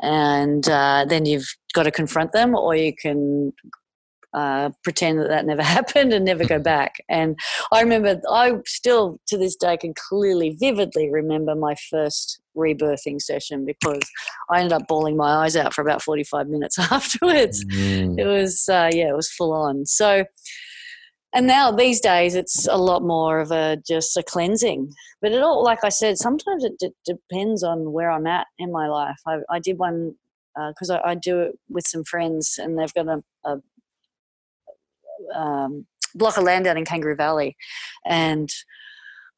and 0.00 0.68
uh, 0.68 1.06
then 1.08 1.26
you've 1.26 1.54
got 1.74 1.84
to 1.84 1.90
confront 1.90 2.32
them, 2.32 2.54
or 2.54 2.74
you 2.74 2.94
can 2.94 3.52
uh, 4.34 4.70
pretend 4.82 5.18
that 5.18 5.28
that 5.28 5.46
never 5.46 5.62
happened 5.76 6.12
and 6.12 6.24
never 6.24 6.44
go 6.44 6.58
back. 6.58 6.96
And 7.08 7.38
I 7.72 7.80
remember, 7.80 8.20
I 8.30 8.54
still 8.66 9.20
to 9.28 9.38
this 9.38 9.56
day 9.56 9.76
can 9.76 9.94
clearly, 9.94 10.56
vividly 10.58 11.10
remember 11.10 11.54
my 11.54 11.74
first 11.90 12.40
rebirthing 12.56 13.20
session 13.20 13.64
because 13.64 14.00
I 14.50 14.60
ended 14.60 14.72
up 14.72 14.88
bawling 14.88 15.16
my 15.16 15.44
eyes 15.44 15.56
out 15.56 15.74
for 15.74 15.82
about 15.82 16.02
45 16.02 16.48
minutes 16.48 16.78
afterwards. 16.90 17.64
Mm. 17.66 18.18
It 18.18 18.26
was, 18.26 18.68
uh, 18.68 18.90
yeah, 18.92 19.08
it 19.08 19.16
was 19.16 19.30
full 19.30 19.52
on. 19.52 19.86
So, 19.86 20.24
and 21.34 21.46
now 21.46 21.70
these 21.70 22.00
days 22.00 22.34
it's 22.34 22.66
a 22.68 22.76
lot 22.76 23.02
more 23.02 23.40
of 23.40 23.50
a 23.50 23.78
just 23.86 24.16
a 24.16 24.22
cleansing. 24.22 24.92
But 25.20 25.32
it 25.32 25.42
all 25.42 25.62
like 25.62 25.84
i 25.84 25.88
said 25.88 26.18
sometimes 26.18 26.64
it 26.64 26.78
d- 26.78 26.90
depends 27.04 27.62
on 27.62 27.92
where 27.92 28.10
i'm 28.10 28.26
at 28.26 28.46
in 28.58 28.72
my 28.72 28.88
life. 28.88 29.18
I, 29.26 29.38
I 29.50 29.58
did 29.58 29.78
one 29.78 30.14
because 30.54 30.90
uh, 30.90 30.96
I, 30.96 31.12
I, 31.12 31.14
do 31.14 31.40
it 31.40 31.58
with 31.70 31.86
some 31.86 32.04
friends 32.04 32.58
and 32.58 32.78
they've 32.78 32.92
got 32.92 33.08
a, 33.08 33.22
a 33.44 35.38
um, 35.38 35.86
block 36.14 36.36
of 36.36 36.44
land 36.44 36.66
out 36.66 36.76
in 36.76 36.84
kangaroo 36.84 37.16
valley. 37.16 37.56
And 38.04 38.50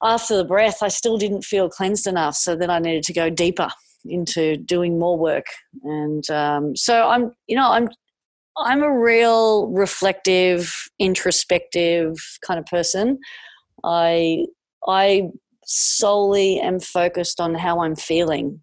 after 0.03 0.37
the 0.37 0.45
breath 0.45 0.83
i 0.83 0.89
still 0.89 1.17
didn't 1.17 1.43
feel 1.43 1.69
cleansed 1.69 2.07
enough. 2.07 2.35
So 2.35 2.57
then 2.57 2.71
i 2.71 2.79
needed 2.79 3.05
to 3.05 3.13
go 3.13 3.31
deeper 3.31 3.69
into 4.07 4.57
doing 4.57 4.99
more 4.99 5.17
work. 5.17 5.47
And 5.85 6.29
um, 6.31 6.75
so 6.75 7.09
i'm 7.09 7.33
you 7.47 7.57
know 7.57 7.71
i'm 7.71 7.89
I'm 8.57 8.83
a 8.83 8.99
real 8.99 9.69
reflective, 9.69 10.73
introspective 10.99 12.17
kind 12.47 12.61
of 12.61 12.67
person. 12.67 13.19
I 13.85 14.47
I 14.87 15.31
solely 15.67 16.61
am 16.61 16.79
focused 16.81 17.41
on 17.41 17.55
how 17.55 17.83
I'm 17.83 17.97
feeling. 17.97 18.63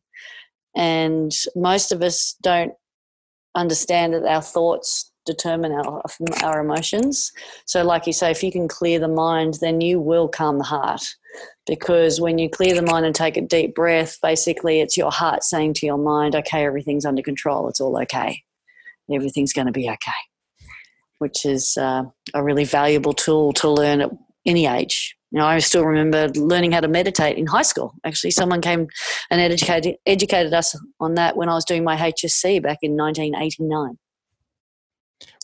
And 0.76 1.32
most 1.56 1.92
of 1.92 2.02
us 2.02 2.36
don't 2.42 2.74
understand 3.56 4.14
that 4.14 4.26
our 4.26 4.42
thoughts 4.42 5.12
determine 5.26 5.74
our, 5.74 6.02
our 6.44 6.62
emotions. 6.62 7.32
So, 7.66 7.84
like 7.84 8.08
you 8.08 8.14
say, 8.14 8.32
if 8.32 8.44
you 8.44 8.52
can 8.52 8.68
clear 8.68 8.98
the 9.00 9.08
mind, 9.08 9.58
then 9.62 9.82
you 9.82 10.00
will 10.00 10.28
calm 10.30 10.58
the 10.58 10.64
heart. 10.64 11.04
Because 11.68 12.22
when 12.22 12.38
you 12.38 12.50
clear 12.50 12.74
the 12.74 12.82
mind 12.82 13.06
and 13.06 13.16
take 13.16 13.38
a 13.38 13.42
deep 13.42 13.76
breath, 13.76 14.18
basically 14.22 14.80
it's 14.80 14.98
your 14.98 15.12
heart 15.12 15.44
saying 15.44 15.74
to 15.76 15.86
your 15.86 15.98
mind, 15.98 16.36
okay, 16.36 16.66
everything's 16.66 17.06
under 17.06 17.22
control, 17.22 17.68
it's 17.68 17.82
all 17.82 18.02
okay 18.02 18.44
everything's 19.14 19.54
going 19.54 19.68
to 19.68 19.74
be 19.74 19.90
okay, 19.90 20.12
which 21.20 21.46
is 21.46 21.78
uh, 21.78 22.04
a 22.34 22.44
really 22.44 22.66
valuable 22.66 23.14
tool 23.14 23.54
to 23.54 23.70
learn 23.70 24.02
at 24.02 24.12
any 24.46 24.66
age. 24.66 25.16
You 25.32 25.40
know, 25.40 25.46
I 25.46 25.60
still 25.60 25.86
remember 25.86 26.28
learning 26.40 26.74
how 26.74 26.82
to 26.82 26.90
meditate 26.90 27.38
in 27.38 27.48
high 27.48 27.62
school. 27.62 27.94
Actually, 28.06 28.32
someone 28.32 28.62
came 28.62 28.88
and 29.30 29.40
educated, 29.40 29.96
educated 30.06 30.54
us 30.54 30.76
on 31.00 31.16
that 31.16 31.38
when 31.38 31.48
I 31.48 31.54
was 31.54 31.64
doing 31.64 31.86
my 31.86 31.96
HSC 31.96 32.62
back 32.62 32.80
in 32.82 32.98
1989. 32.98 33.98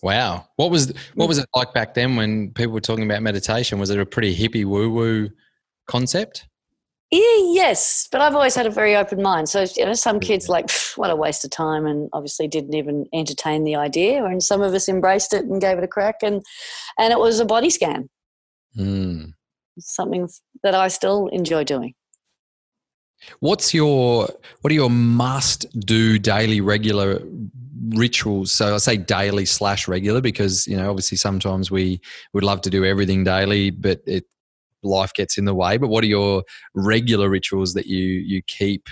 Wow, 0.03 0.47
what 0.57 0.69
was 0.69 0.93
what 1.15 1.27
was 1.27 1.37
it 1.37 1.47
like 1.55 1.73
back 1.73 1.93
then 1.93 2.15
when 2.15 2.51
people 2.51 2.73
were 2.73 2.81
talking 2.81 3.05
about 3.05 3.21
meditation? 3.21 3.79
Was 3.79 3.89
it 3.89 3.99
a 3.99 4.05
pretty 4.05 4.35
hippie 4.35 4.65
woo 4.65 4.91
woo 4.91 5.29
concept? 5.87 6.47
Yeah, 7.09 7.37
yes, 7.53 8.09
but 8.11 8.19
I've 8.19 8.35
always 8.35 8.53
had 8.53 8.65
a 8.65 8.69
very 8.69 8.93
open 8.93 9.21
mind. 9.21 9.47
So 9.47 9.65
you 9.77 9.85
know, 9.85 9.93
some 9.93 10.19
kids 10.19 10.49
like 10.49 10.69
what 10.97 11.09
a 11.09 11.15
waste 11.15 11.45
of 11.45 11.51
time, 11.51 11.85
and 11.85 12.09
obviously 12.11 12.49
didn't 12.49 12.73
even 12.73 13.05
entertain 13.13 13.63
the 13.63 13.77
idea. 13.77 14.25
And 14.25 14.43
some 14.43 14.61
of 14.61 14.73
us 14.73 14.89
embraced 14.89 15.33
it 15.33 15.45
and 15.45 15.61
gave 15.61 15.77
it 15.77 15.85
a 15.85 15.87
crack, 15.87 16.15
and 16.21 16.43
and 16.99 17.13
it 17.13 17.19
was 17.19 17.39
a 17.39 17.45
body 17.45 17.69
scan. 17.69 18.09
Mm. 18.77 19.33
Something 19.79 20.27
that 20.63 20.75
I 20.75 20.89
still 20.89 21.27
enjoy 21.27 21.63
doing. 21.63 21.93
What's 23.39 23.73
your 23.73 24.27
what 24.61 24.71
are 24.71 24.75
your 24.75 24.89
must 24.89 25.65
do 25.79 26.19
daily 26.19 26.59
regular 26.59 27.21
rituals? 27.89 28.51
So 28.51 28.75
I 28.75 28.79
say 28.79 28.97
daily 28.97 29.45
slash 29.45 29.87
regular 29.87 30.19
because 30.19 30.67
you 30.67 30.75
know 30.75 30.89
obviously 30.89 31.17
sometimes 31.17 31.71
we 31.71 32.01
would 32.33 32.43
love 32.43 32.59
to 32.61 32.69
do 32.69 32.83
everything 32.83 33.23
daily, 33.23 33.69
but 33.69 34.01
it 34.05 34.25
life 34.87 35.13
gets 35.13 35.37
in 35.37 35.45
the 35.45 35.53
way. 35.53 35.77
But 35.77 35.89
what 35.89 36.03
are 36.03 36.07
your 36.07 36.43
regular 36.73 37.29
rituals 37.29 37.73
that 37.73 37.85
you 37.85 38.03
you 38.03 38.41
keep 38.47 38.87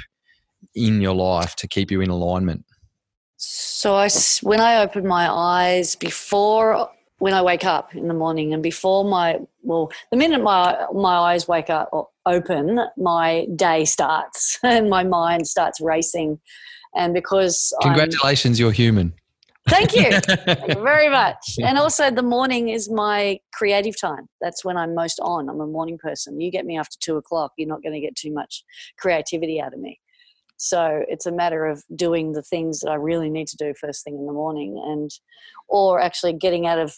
in 0.76 1.02
your 1.02 1.16
life 1.16 1.56
to 1.58 1.68
keep 1.68 1.92
you 1.92 2.02
in 2.02 2.10
alignment? 2.10 2.66
So 3.38 3.96
I, 3.96 4.10
when 4.42 4.62
I 4.62 4.82
open 4.82 5.06
my 5.06 5.30
eyes 5.30 5.96
before 5.96 6.90
when 7.20 7.34
I 7.34 7.42
wake 7.42 7.66
up 7.66 7.96
in 7.96 8.08
the 8.08 8.14
morning 8.14 8.54
and 8.54 8.62
before 8.62 9.04
my 9.04 9.40
well 9.62 9.92
the 10.12 10.18
minute 10.18 10.42
my 10.42 10.86
my 10.94 11.16
eyes 11.16 11.48
wake 11.48 11.70
up 11.70 11.90
or 11.92 12.10
open 12.26 12.80
my 12.98 13.48
day 13.56 13.86
starts 13.86 14.60
and 14.64 14.90
my 14.90 15.04
mind 15.04 15.48
starts 15.48 15.80
racing 15.80 16.40
and 16.96 17.14
because 17.14 17.74
congratulations 17.82 18.60
I'm, 18.60 18.64
you're 18.64 18.72
human 18.72 19.14
Thank 19.68 19.96
you. 19.96 20.12
Thank 20.46 20.76
you 20.76 20.84
very 20.84 21.10
much. 21.10 21.58
And 21.62 21.78
also, 21.78 22.12
the 22.12 22.24
morning 22.24 22.70
is 22.70 22.90
my 22.90 23.40
creative 23.54 24.00
time. 24.00 24.28
That's 24.42 24.64
when 24.64 24.78
I'm 24.78 24.94
most 24.94 25.20
on. 25.22 25.50
I'm 25.50 25.60
a 25.60 25.68
morning 25.68 25.98
person. 25.98 26.40
You 26.40 26.52
get 26.52 26.66
me 26.66 26.78
after 26.78 26.98
two 27.00 27.18
o'clock, 27.18 27.54
you're 27.58 27.68
not 27.68 27.82
going 27.82 27.94
to 27.94 28.00
get 28.00 28.16
too 28.16 28.32
much 28.32 28.64
creativity 28.98 29.60
out 29.60 29.74
of 29.74 29.80
me. 29.80 30.00
So 30.58 31.04
it's 31.08 31.26
a 31.26 31.32
matter 31.32 31.66
of 31.66 31.84
doing 31.96 32.32
the 32.32 32.42
things 32.44 32.80
that 32.80 32.90
I 32.90 32.96
really 32.96 33.30
need 33.30 33.48
to 33.48 33.58
do 33.58 33.74
first 33.80 34.04
thing 34.04 34.16
in 34.16 34.26
the 34.26 34.34
morning, 34.34 34.82
and 34.86 35.12
or 35.68 36.00
actually 36.00 36.34
getting 36.34 36.68
out 36.68 36.80
of 36.80 36.96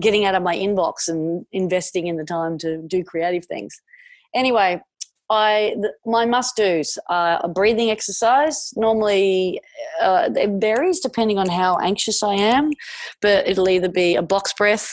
getting 0.00 0.24
out 0.24 0.34
of 0.34 0.42
my 0.42 0.56
inbox 0.56 1.08
and 1.08 1.44
investing 1.52 2.06
in 2.06 2.16
the 2.16 2.24
time 2.24 2.58
to 2.58 2.82
do 2.86 3.04
creative 3.04 3.46
things. 3.46 3.80
Anyway, 4.34 4.80
I 5.30 5.74
my 6.04 6.26
must 6.26 6.56
dos 6.56 6.98
are 7.08 7.40
a 7.42 7.48
breathing 7.48 7.90
exercise. 7.90 8.72
Normally, 8.76 9.60
uh, 10.00 10.28
it 10.34 10.60
varies 10.60 11.00
depending 11.00 11.38
on 11.38 11.48
how 11.48 11.78
anxious 11.78 12.22
I 12.22 12.34
am, 12.34 12.70
but 13.22 13.48
it'll 13.48 13.68
either 13.68 13.88
be 13.88 14.16
a 14.16 14.22
box 14.22 14.52
breath 14.52 14.90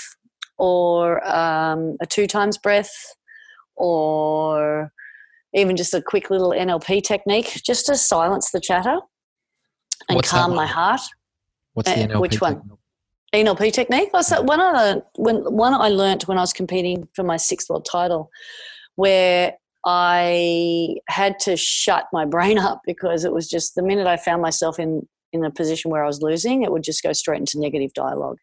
or 0.57 1.25
um, 1.27 1.97
a 2.01 2.05
two 2.05 2.27
times 2.27 2.57
breath, 2.57 2.93
or 3.75 4.91
even 5.53 5.75
just 5.75 5.93
a 5.93 6.01
quick 6.01 6.29
little 6.29 6.51
NLP 6.51 7.03
technique, 7.03 7.61
just 7.65 7.87
to 7.87 7.97
silence 7.97 8.51
the 8.51 8.61
chatter 8.61 8.99
and 10.07 10.15
What's 10.15 10.29
calm 10.29 10.55
my 10.55 10.65
heart. 10.65 11.01
What's 11.73 11.91
the 11.91 12.03
uh, 12.03 12.07
NLP? 12.07 12.21
Which 12.21 12.41
one? 12.41 12.61
NLP 13.33 13.71
technique. 13.71 14.09
Oh, 14.13 14.21
so 14.21 14.41
one 14.41 14.59
I 14.59 15.01
when 15.15 15.37
one 15.37 15.73
I 15.73 15.89
learnt 15.89 16.27
when 16.27 16.37
I 16.37 16.41
was 16.41 16.53
competing 16.53 17.07
for 17.15 17.23
my 17.23 17.37
sixth 17.37 17.69
world 17.69 17.87
title, 17.89 18.29
where 18.95 19.53
I 19.85 20.95
had 21.07 21.39
to 21.39 21.57
shut 21.57 22.05
my 22.13 22.25
brain 22.25 22.57
up 22.59 22.81
because 22.85 23.25
it 23.25 23.33
was 23.33 23.49
just 23.49 23.75
the 23.75 23.83
minute 23.83 24.07
I 24.07 24.17
found 24.17 24.41
myself 24.41 24.79
in 24.79 25.07
in 25.33 25.45
a 25.45 25.51
position 25.51 25.91
where 25.91 26.03
I 26.03 26.07
was 26.07 26.21
losing, 26.21 26.63
it 26.63 26.71
would 26.71 26.83
just 26.83 27.03
go 27.03 27.13
straight 27.13 27.39
into 27.39 27.59
negative 27.59 27.93
dialogue. 27.93 28.37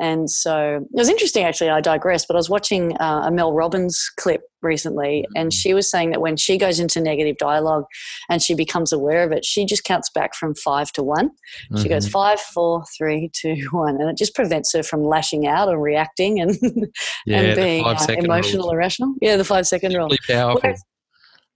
And 0.00 0.30
so 0.30 0.76
it 0.76 0.88
was 0.92 1.08
interesting, 1.08 1.44
actually. 1.44 1.70
I 1.70 1.80
digress, 1.80 2.24
but 2.26 2.34
I 2.34 2.38
was 2.38 2.48
watching 2.48 2.96
uh, 2.98 3.22
a 3.26 3.30
Mel 3.30 3.52
Robbins 3.52 4.10
clip 4.16 4.42
recently, 4.62 5.26
and 5.34 5.50
mm. 5.50 5.52
she 5.52 5.74
was 5.74 5.90
saying 5.90 6.10
that 6.10 6.20
when 6.20 6.36
she 6.36 6.56
goes 6.56 6.80
into 6.80 7.00
negative 7.00 7.36
dialogue 7.38 7.84
and 8.28 8.42
she 8.42 8.54
becomes 8.54 8.92
aware 8.92 9.24
of 9.24 9.32
it, 9.32 9.44
she 9.44 9.64
just 9.64 9.84
counts 9.84 10.10
back 10.10 10.34
from 10.34 10.54
five 10.54 10.92
to 10.92 11.02
one. 11.02 11.28
Mm-hmm. 11.28 11.82
She 11.82 11.88
goes 11.88 12.04
mm-hmm. 12.04 12.12
five, 12.12 12.40
four, 12.40 12.84
three, 12.96 13.30
two, 13.34 13.56
one, 13.70 14.00
and 14.00 14.08
it 14.08 14.16
just 14.16 14.34
prevents 14.34 14.72
her 14.72 14.82
from 14.82 15.02
lashing 15.02 15.46
out 15.46 15.68
or 15.68 15.78
reacting 15.80 16.40
and, 16.40 16.56
yeah, 17.26 17.40
and 17.40 17.56
being 17.56 17.84
uh, 17.84 18.06
emotional 18.10 18.64
rule. 18.64 18.74
or 18.74 18.78
rational. 18.78 19.14
Yeah, 19.20 19.36
the 19.36 19.44
five 19.44 19.66
second 19.66 19.94
rule. 19.94 20.06
Really 20.06 20.18
Powerful. 20.26 20.60
Whereas, 20.62 20.82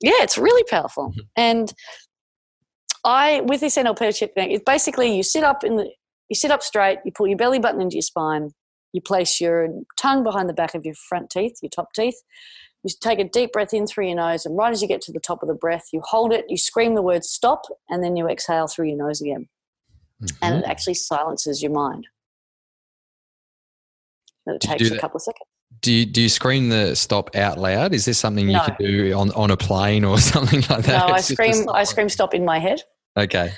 yeah, 0.00 0.22
it's 0.22 0.36
really 0.36 0.64
powerful. 0.64 1.10
Mm-hmm. 1.10 1.20
And 1.36 1.72
I, 3.04 3.40
with 3.42 3.60
this 3.60 3.76
NLP 3.76 4.16
technique, 4.16 4.50
it's 4.50 4.64
basically 4.64 5.16
you 5.16 5.22
sit 5.22 5.44
up 5.44 5.64
in 5.64 5.76
the 5.76 5.90
you 6.32 6.34
sit 6.34 6.50
up 6.50 6.62
straight, 6.62 6.98
you 7.04 7.12
pull 7.12 7.26
your 7.26 7.36
belly 7.36 7.58
button 7.58 7.82
into 7.82 7.96
your 7.96 8.02
spine, 8.02 8.52
you 8.94 9.02
place 9.02 9.38
your 9.38 9.68
tongue 10.00 10.24
behind 10.24 10.48
the 10.48 10.54
back 10.54 10.74
of 10.74 10.82
your 10.82 10.94
front 10.94 11.28
teeth, 11.28 11.58
your 11.60 11.68
top 11.68 11.92
teeth. 11.92 12.14
You 12.82 12.90
take 13.02 13.18
a 13.18 13.28
deep 13.28 13.52
breath 13.52 13.74
in 13.74 13.86
through 13.86 14.06
your 14.06 14.16
nose, 14.16 14.46
and 14.46 14.56
right 14.56 14.72
as 14.72 14.80
you 14.80 14.88
get 14.88 15.02
to 15.02 15.12
the 15.12 15.20
top 15.20 15.42
of 15.42 15.48
the 15.48 15.54
breath, 15.54 15.88
you 15.92 16.00
hold 16.02 16.32
it, 16.32 16.46
you 16.48 16.56
scream 16.56 16.94
the 16.94 17.02
word 17.02 17.22
stop, 17.22 17.64
and 17.90 18.02
then 18.02 18.16
you 18.16 18.28
exhale 18.28 18.66
through 18.66 18.88
your 18.88 18.96
nose 18.96 19.20
again. 19.20 19.46
Mm-hmm. 20.22 20.36
And 20.40 20.54
it 20.56 20.64
actually 20.64 20.94
silences 20.94 21.62
your 21.62 21.70
mind. 21.70 22.06
it 24.46 24.58
takes 24.62 24.90
a 24.90 24.98
couple 24.98 25.18
of 25.18 25.22
seconds. 25.22 25.46
Do 25.82 25.92
you, 25.92 26.06
do 26.06 26.22
you 26.22 26.30
scream 26.30 26.70
the 26.70 26.96
stop 26.96 27.36
out 27.36 27.58
loud? 27.58 27.92
Is 27.92 28.06
this 28.06 28.18
something 28.18 28.46
you 28.46 28.54
no. 28.54 28.64
can 28.64 28.76
do 28.78 29.12
on, 29.12 29.32
on 29.32 29.50
a 29.50 29.56
plane 29.58 30.02
or 30.02 30.16
something 30.32 30.62
like 30.70 30.84
that? 30.84 31.08
No, 31.08 31.14
I 31.14 31.20
scream 31.20 31.68
I 31.68 31.84
scream 31.84 32.08
stop 32.08 32.32
in 32.32 32.42
my 32.42 32.58
head. 32.58 32.80
Okay. 33.18 33.52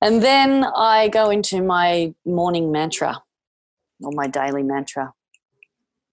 And 0.00 0.22
then 0.22 0.64
I 0.64 1.08
go 1.08 1.30
into 1.30 1.62
my 1.62 2.14
morning 2.24 2.70
mantra 2.70 3.22
or 4.02 4.12
my 4.12 4.26
daily 4.26 4.62
mantra. 4.62 5.12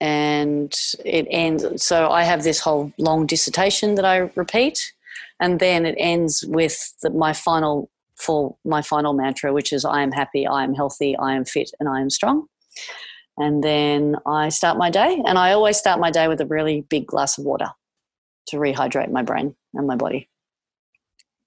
And 0.00 0.74
it 1.04 1.26
ends. 1.30 1.82
So 1.82 2.10
I 2.10 2.24
have 2.24 2.42
this 2.42 2.60
whole 2.60 2.92
long 2.98 3.26
dissertation 3.26 3.94
that 3.94 4.04
I 4.04 4.30
repeat, 4.34 4.92
and 5.40 5.60
then 5.60 5.86
it 5.86 5.94
ends 5.98 6.44
with 6.46 6.94
the, 7.02 7.10
my 7.10 7.32
final 7.32 7.90
for 8.16 8.56
my 8.64 8.82
final 8.82 9.12
mantra, 9.12 9.52
which 9.52 9.72
is 9.72 9.84
I 9.84 10.02
am 10.02 10.12
happy, 10.12 10.46
I 10.46 10.64
am 10.64 10.74
healthy, 10.74 11.16
I 11.16 11.34
am 11.34 11.44
fit, 11.44 11.70
and 11.80 11.88
I 11.88 12.00
am 12.00 12.10
strong. 12.10 12.46
And 13.36 13.64
then 13.64 14.16
I 14.26 14.50
start 14.50 14.78
my 14.78 14.90
day, 14.90 15.22
and 15.26 15.38
I 15.38 15.52
always 15.52 15.76
start 15.76 16.00
my 16.00 16.10
day 16.10 16.28
with 16.28 16.40
a 16.40 16.46
really 16.46 16.82
big 16.82 17.06
glass 17.06 17.38
of 17.38 17.44
water 17.44 17.70
to 18.48 18.56
rehydrate 18.56 19.10
my 19.10 19.22
brain 19.22 19.56
and 19.74 19.86
my 19.86 19.96
body. 19.96 20.28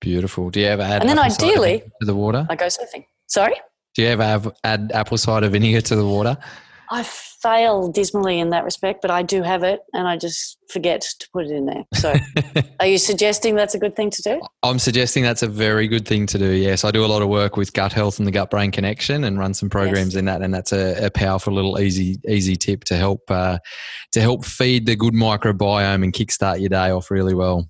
Beautiful. 0.02 0.50
Do 0.50 0.60
you 0.60 0.68
ever 0.68 0.84
add 0.84 1.02
and 1.02 1.10
then 1.10 1.20
ideally 1.20 1.82
to 2.00 2.06
the 2.06 2.16
water? 2.16 2.46
I 2.50 2.56
go 2.56 2.66
surfing. 2.66 3.06
Sorry. 3.28 3.56
Do 3.96 4.04
you 4.04 4.10
ever 4.10 4.24
have, 4.24 4.52
add 4.64 4.92
apple 4.94 5.18
cider 5.18 5.50
vinegar 5.50 5.82
to 5.82 5.96
the 5.96 6.06
water? 6.06 6.38
I 6.90 7.04
fail 7.04 7.92
dismally 7.92 8.40
in 8.40 8.50
that 8.52 8.64
respect, 8.64 9.02
but 9.02 9.12
I 9.12 9.22
do 9.22 9.44
have 9.44 9.64
it, 9.64 9.82
and 9.94 10.08
I 10.08 10.18
just 10.18 10.58
forget 10.70 11.02
to 11.02 11.28
put 11.34 11.46
it 11.46 11.52
in 11.52 11.66
there. 11.66 11.84
So, 11.94 12.14
are 12.80 12.86
you 12.86 12.98
suggesting 12.98 13.56
that's 13.56 13.76
a 13.76 13.80
good 13.80 13.96
thing 13.96 14.10
to 14.12 14.22
do? 14.22 14.42
I'm 14.64 14.80
suggesting 14.80 15.24
that's 15.24 15.44
a 15.44 15.48
very 15.48 15.88
good 15.88 16.08
thing 16.08 16.26
to 16.28 16.38
do. 16.38 16.52
Yes, 16.52 16.84
I 16.84 16.92
do 16.92 17.04
a 17.04 17.08
lot 17.08 17.22
of 17.22 17.30
work 17.30 17.58
with 17.58 17.74
gut 17.74 17.92
health 17.92 18.20
and 18.20 18.28
the 18.28 18.32
gut 18.32 18.50
brain 18.50 18.72
connection, 18.72 19.24
and 19.24 19.38
run 19.38 19.54
some 19.54 19.70
programs 19.70 20.14
yes. 20.14 20.20
in 20.20 20.26
that, 20.26 20.42
and 20.42 20.54
that's 20.54 20.72
a, 20.72 21.06
a, 21.06 21.12
powerful 21.12 21.54
little 21.54 21.80
easy 21.80 22.18
easy 22.28 22.56
tip 22.56 22.84
to 22.86 22.96
help 22.96 23.30
uh, 23.30 23.58
to 24.14 24.22
help 24.22 24.46
feed 24.46 24.86
the 24.86 24.96
good 24.96 25.14
microbiome 25.14 26.04
and 26.04 26.14
kickstart 26.14 26.60
your 26.60 26.70
day 26.70 26.90
off 26.90 27.12
really 27.12 27.34
well. 27.34 27.68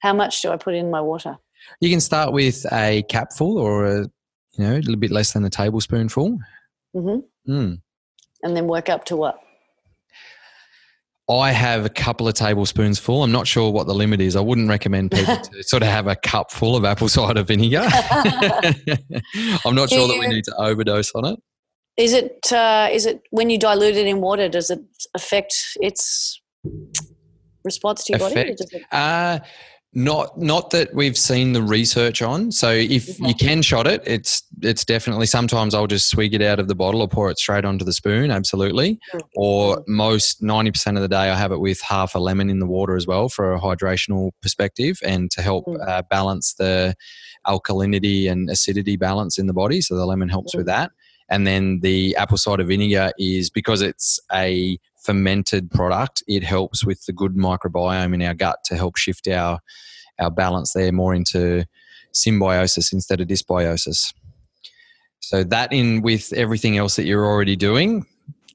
How 0.00 0.12
much 0.12 0.42
do 0.42 0.50
I 0.50 0.56
put 0.56 0.74
in 0.74 0.90
my 0.90 1.00
water? 1.00 1.38
You 1.80 1.90
can 1.90 2.00
start 2.00 2.32
with 2.32 2.66
a 2.72 3.02
capful 3.08 3.58
or 3.58 3.86
a 3.86 3.98
you 4.52 4.64
know 4.64 4.74
a 4.74 4.80
little 4.80 4.96
bit 4.96 5.10
less 5.10 5.32
than 5.32 5.44
a 5.44 5.50
tablespoonful. 5.50 6.38
Mm-hmm. 6.94 7.52
Mm 7.52 7.78
and 8.42 8.56
then 8.56 8.66
work 8.66 8.88
up 8.88 9.04
to 9.06 9.16
what? 9.16 9.38
I 11.28 11.52
have 11.52 11.84
a 11.84 11.88
couple 11.88 12.26
of 12.26 12.34
tablespoons 12.34 12.98
full. 12.98 13.22
I'm 13.22 13.30
not 13.30 13.46
sure 13.46 13.70
what 13.70 13.86
the 13.86 13.94
limit 13.94 14.20
is. 14.20 14.34
I 14.34 14.40
wouldn't 14.40 14.68
recommend 14.68 15.12
people 15.12 15.36
to 15.52 15.62
sort 15.62 15.82
of 15.82 15.88
have 15.88 16.08
a 16.08 16.16
cup 16.16 16.50
full 16.50 16.74
of 16.74 16.84
apple 16.84 17.08
cider 17.08 17.44
vinegar. 17.44 17.86
I'm 19.64 19.76
not 19.76 19.90
sure 19.90 20.08
that 20.08 20.16
we 20.18 20.26
need 20.26 20.44
to 20.44 20.54
overdose 20.56 21.12
on 21.14 21.26
it. 21.26 21.38
Is 21.96 22.14
it 22.14 22.52
uh, 22.52 22.88
is 22.90 23.06
it 23.06 23.20
when 23.30 23.48
you 23.50 23.58
dilute 23.58 23.96
it 23.96 24.06
in 24.06 24.20
water? 24.20 24.48
Does 24.48 24.70
it 24.70 24.80
affect 25.14 25.54
its 25.76 26.40
response 27.64 28.04
to 28.04 28.18
your 28.18 28.26
Effect? 28.26 28.58
body? 28.58 28.76
It- 28.76 28.84
uh, 28.90 29.38
not 29.92 30.38
not 30.38 30.70
that 30.70 30.94
we've 30.94 31.18
seen 31.18 31.52
the 31.52 31.62
research 31.62 32.22
on. 32.22 32.52
So 32.52 32.70
if 32.70 33.18
you 33.18 33.34
can 33.34 33.60
shot 33.60 33.88
it, 33.88 34.02
it's 34.06 34.42
it's 34.62 34.84
definitely 34.84 35.26
sometimes 35.26 35.74
I'll 35.74 35.88
just 35.88 36.08
swig 36.08 36.32
it 36.32 36.42
out 36.42 36.60
of 36.60 36.68
the 36.68 36.76
bottle 36.76 37.02
or 37.02 37.08
pour 37.08 37.28
it 37.30 37.38
straight 37.38 37.64
onto 37.64 37.84
the 37.84 37.92
spoon, 37.92 38.30
absolutely. 38.30 39.00
Or 39.34 39.82
most 39.88 40.42
ninety 40.42 40.70
percent 40.70 40.96
of 40.96 41.02
the 41.02 41.08
day 41.08 41.30
I 41.30 41.34
have 41.34 41.50
it 41.50 41.58
with 41.58 41.80
half 41.80 42.14
a 42.14 42.20
lemon 42.20 42.50
in 42.50 42.60
the 42.60 42.66
water 42.66 42.94
as 42.94 43.06
well 43.06 43.28
for 43.28 43.52
a 43.52 43.60
hydrational 43.60 44.30
perspective 44.42 44.98
and 45.04 45.28
to 45.32 45.42
help 45.42 45.66
mm. 45.66 45.76
uh, 45.88 46.02
balance 46.08 46.54
the 46.54 46.94
alkalinity 47.46 48.30
and 48.30 48.48
acidity 48.48 48.96
balance 48.96 49.38
in 49.38 49.48
the 49.48 49.52
body. 49.52 49.80
So 49.80 49.96
the 49.96 50.06
lemon 50.06 50.28
helps 50.28 50.54
with 50.54 50.66
that. 50.66 50.92
And 51.30 51.46
then 51.46 51.80
the 51.80 52.14
apple 52.16 52.36
cider 52.36 52.64
vinegar 52.64 53.12
is 53.18 53.50
because 53.50 53.82
it's 53.82 54.20
a 54.32 54.78
fermented 55.02 55.70
product, 55.70 56.22
it 56.26 56.42
helps 56.42 56.84
with 56.84 57.04
the 57.06 57.12
good 57.12 57.34
microbiome 57.34 58.14
in 58.14 58.22
our 58.22 58.34
gut 58.34 58.58
to 58.64 58.76
help 58.76 58.96
shift 58.96 59.28
our 59.28 59.60
our 60.18 60.30
balance 60.30 60.74
there 60.74 60.92
more 60.92 61.14
into 61.14 61.64
symbiosis 62.12 62.92
instead 62.92 63.20
of 63.20 63.28
dysbiosis. 63.28 64.12
So 65.20 65.44
that 65.44 65.72
in 65.72 66.02
with 66.02 66.32
everything 66.32 66.76
else 66.76 66.96
that 66.96 67.04
you're 67.04 67.24
already 67.24 67.56
doing, 67.56 68.06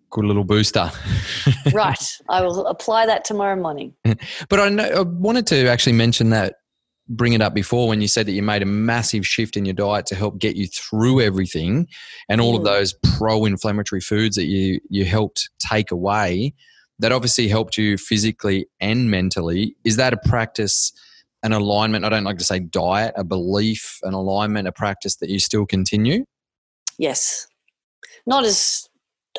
good 0.09 0.25
little 0.25 0.43
booster. 0.43 0.91
right. 1.73 2.17
I 2.29 2.41
will 2.41 2.67
apply 2.67 3.05
that 3.05 3.25
tomorrow 3.25 3.55
morning. 3.55 3.95
but 4.49 4.59
I, 4.59 4.69
know, 4.69 4.83
I 4.83 5.01
wanted 5.01 5.47
to 5.47 5.67
actually 5.67 5.93
mention 5.93 6.29
that 6.29 6.55
bring 7.07 7.33
it 7.33 7.41
up 7.41 7.53
before 7.53 7.87
when 7.87 8.01
you 8.01 8.07
said 8.07 8.25
that 8.25 8.31
you 8.31 8.41
made 8.41 8.63
a 8.63 8.65
massive 8.65 9.25
shift 9.25 9.55
in 9.55 9.65
your 9.65 9.73
diet 9.73 10.05
to 10.07 10.15
help 10.15 10.39
get 10.39 10.55
you 10.55 10.67
through 10.67 11.21
everything 11.21 11.87
and 12.29 12.41
all 12.41 12.55
mm. 12.55 12.57
of 12.57 12.63
those 12.63 12.93
pro-inflammatory 13.17 14.01
foods 14.01 14.35
that 14.35 14.45
you 14.45 14.79
you 14.89 15.05
helped 15.05 15.49
take 15.59 15.91
away 15.91 16.53
that 16.99 17.11
obviously 17.11 17.47
helped 17.47 17.77
you 17.77 17.97
physically 17.97 18.67
and 18.79 19.11
mentally. 19.11 19.75
Is 19.83 19.97
that 19.97 20.13
a 20.13 20.17
practice 20.25 20.93
an 21.43 21.51
alignment? 21.51 22.05
I 22.05 22.09
don't 22.09 22.23
like 22.23 22.37
to 22.37 22.43
say 22.43 22.59
diet 22.59 23.13
a 23.15 23.23
belief 23.23 23.99
an 24.03 24.13
alignment 24.13 24.67
a 24.67 24.71
practice 24.71 25.17
that 25.17 25.29
you 25.29 25.39
still 25.39 25.65
continue? 25.65 26.25
Yes. 26.97 27.47
Not 28.25 28.45
as 28.45 28.89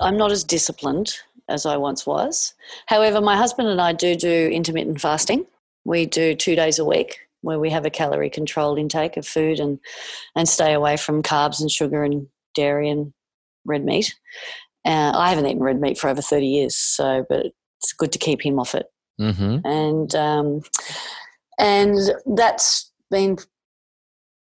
i'm 0.03 0.17
not 0.17 0.31
as 0.31 0.45
disciplined 0.45 1.17
as 1.49 1.65
i 1.65 1.77
once 1.77 2.07
was. 2.07 2.55
However 2.87 3.21
my 3.21 3.37
husband 3.37 3.69
and 3.69 3.81
i 3.81 3.93
do 3.93 4.15
do 4.15 4.49
intermittent 4.53 5.01
fasting. 5.01 5.47
We 5.85 6.07
do 6.07 6.35
two 6.35 6.55
days 6.55 6.79
a 6.79 6.85
week 6.85 7.26
where 7.47 7.59
we 7.59 7.71
have 7.71 7.87
a 7.87 7.91
calorie 7.91 8.29
controlled 8.29 8.79
intake 8.79 9.17
of 9.17 9.27
food 9.27 9.59
and 9.59 9.79
and 10.35 10.49
stay 10.49 10.73
away 10.75 10.97
from 10.97 11.23
carbs 11.23 11.61
and 11.61 11.71
sugar 11.71 12.03
and 12.03 12.27
dairy 12.55 12.91
and 12.91 13.13
red 13.65 13.85
meat. 13.85 14.15
Uh, 14.85 15.13
I 15.15 15.31
haven't 15.31 15.47
eaten 15.47 15.63
red 15.63 15.81
meat 15.81 15.97
for 15.97 16.11
over 16.11 16.21
thirty 16.21 16.49
years, 16.49 16.77
so 16.77 17.25
but 17.29 17.47
it's 17.81 17.93
good 17.93 18.13
to 18.13 18.19
keep 18.19 18.45
him 18.45 18.59
off 18.59 18.75
it. 18.75 18.87
Mm-hmm. 19.21 19.67
And 19.67 20.15
um, 20.15 20.61
and 21.59 21.97
that's 22.27 22.93
been 23.11 23.39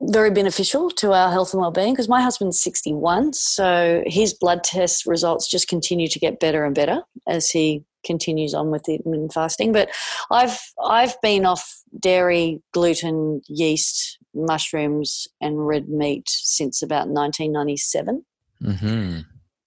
very 0.01 0.31
beneficial 0.31 0.89
to 0.89 1.13
our 1.13 1.31
health 1.31 1.53
and 1.53 1.61
well-being 1.61 1.93
because 1.93 2.09
my 2.09 2.21
husband's 2.21 2.59
61 2.59 3.31
so 3.31 4.03
his 4.05 4.33
blood 4.33 4.61
test 4.61 5.05
results 5.05 5.49
just 5.49 5.69
continue 5.69 6.09
to 6.09 6.19
get 6.19 6.41
better 6.41 6.65
and 6.65 6.75
better 6.75 7.03
as 7.25 7.49
he 7.49 7.85
continues 8.04 8.54
on 8.54 8.72
with 8.72 8.84
the 8.84 8.95
intermittent 8.95 9.34
fasting. 9.34 9.72
But 9.72 9.89
I've 10.32 10.60
I've 10.84 11.20
been 11.22 11.45
off 11.45 11.82
dairy, 11.99 12.62
gluten, 12.74 13.41
yeast, 13.47 14.18
mushrooms, 14.34 15.28
and 15.41 15.66
red 15.66 15.89
meat 15.89 16.28
since 16.28 16.82
about 16.82 17.08
1997. 17.08 18.26
Mm-hmm. 18.62 19.20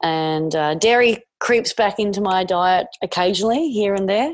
And 0.03 0.55
uh, 0.55 0.75
dairy 0.75 1.25
creeps 1.41 1.73
back 1.73 1.99
into 1.99 2.21
my 2.21 2.45
diet 2.45 2.87
occasionally 3.03 3.71
here 3.71 3.95
and 3.95 4.09
there, 4.09 4.33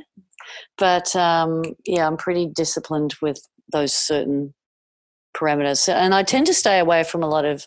but 0.78 1.14
um, 1.16 1.62
yeah, 1.86 2.06
I'm 2.06 2.16
pretty 2.16 2.46
disciplined 2.46 3.14
with 3.22 3.40
those 3.72 3.94
certain 3.94 4.54
parameters, 5.36 5.88
and 5.92 6.14
I 6.14 6.22
tend 6.22 6.46
to 6.46 6.54
stay 6.54 6.78
away 6.78 7.04
from 7.04 7.22
a 7.22 7.28
lot 7.28 7.44
of 7.44 7.66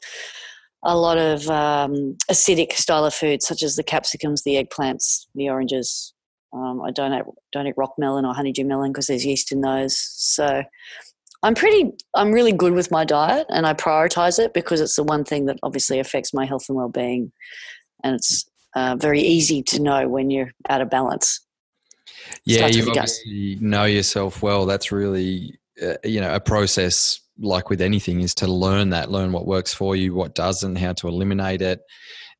a 0.83 0.95
lot 0.95 1.17
of 1.17 1.49
um, 1.49 2.15
acidic 2.29 2.73
style 2.73 3.05
of 3.05 3.13
food, 3.13 3.41
such 3.41 3.63
as 3.63 3.75
the 3.75 3.83
capsicums, 3.83 4.43
the 4.43 4.63
eggplants, 4.63 5.25
the 5.33 5.49
oranges, 5.49 6.13
um, 6.55 6.81
I 6.81 6.91
don't 6.91 7.13
eat, 7.13 7.23
don't 7.51 7.67
eat 7.67 7.73
rock 7.75 7.93
melon 7.97 8.25
or 8.25 8.33
honeydew 8.33 8.63
melon 8.63 8.91
because 8.91 9.07
there's 9.07 9.25
yeast 9.25 9.51
in 9.51 9.61
those. 9.61 9.97
So 9.97 10.63
I'm 11.43 11.53
pretty, 11.53 11.91
I'm 12.15 12.31
really 12.31 12.53
good 12.53 12.73
with 12.73 12.91
my 12.91 13.03
diet 13.03 13.45
and 13.49 13.67
I 13.67 13.73
prioritize 13.73 14.39
it 14.39 14.53
because 14.53 14.79
it's 14.79 14.95
the 14.95 15.03
one 15.03 15.25
thing 15.25 15.45
that 15.47 15.59
obviously 15.63 15.99
affects 15.99 16.33
my 16.33 16.45
health 16.45 16.65
and 16.69 16.77
well-being. 16.77 17.31
And 18.03 18.15
it's 18.15 18.45
uh, 18.75 18.95
very 18.97 19.21
easy 19.21 19.61
to 19.63 19.81
know 19.81 20.07
when 20.07 20.29
you're 20.29 20.51
out 20.69 20.81
of 20.81 20.89
balance. 20.89 21.41
Yeah, 22.45 22.67
you 22.67 22.87
obviously 22.87 23.57
know 23.59 23.85
yourself 23.85 24.41
well. 24.41 24.65
That's 24.65 24.91
really, 24.91 25.59
uh, 25.81 25.95
you 26.03 26.21
know, 26.21 26.33
a 26.33 26.39
process 26.39 27.19
like 27.37 27.69
with 27.69 27.81
anything 27.81 28.21
is 28.21 28.33
to 28.35 28.47
learn 28.47 28.91
that, 28.91 29.11
learn 29.11 29.33
what 29.33 29.45
works 29.45 29.73
for 29.73 29.95
you, 29.95 30.15
what 30.15 30.35
doesn't, 30.35 30.77
how 30.77 30.93
to 30.93 31.07
eliminate 31.09 31.61
it 31.61 31.81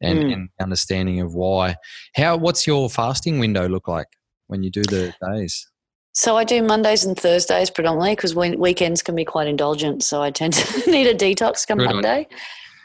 and, 0.02 0.20
mm. 0.20 0.34
and 0.34 0.50
understanding 0.62 1.22
of 1.22 1.34
why. 1.34 1.76
How 2.16 2.38
what's 2.38 2.68
your 2.68 2.90
fasting 2.90 3.40
window 3.40 3.68
look 3.68 3.88
like 3.88 4.08
when 4.48 4.64
you 4.64 4.70
do 4.70 4.84
the 4.84 5.14
days? 5.32 5.68
So 6.14 6.38
I 6.38 6.46
do 6.46 6.64
Mondays 6.64 7.04
and 7.04 7.18
Thursdays 7.18 7.70
predominantly 7.70 8.16
because 8.16 8.34
weekends 8.34 9.04
can 9.04 9.16
be 9.16 9.26
quite 9.26 9.48
indulgent. 9.48 10.02
So 10.02 10.22
I 10.22 10.32
tend 10.32 10.54
to 10.54 10.90
need 10.92 11.08
a 11.08 11.14
detox 11.14 11.68
come 11.68 11.78
Good 11.78 11.90
Monday. 11.90 12.28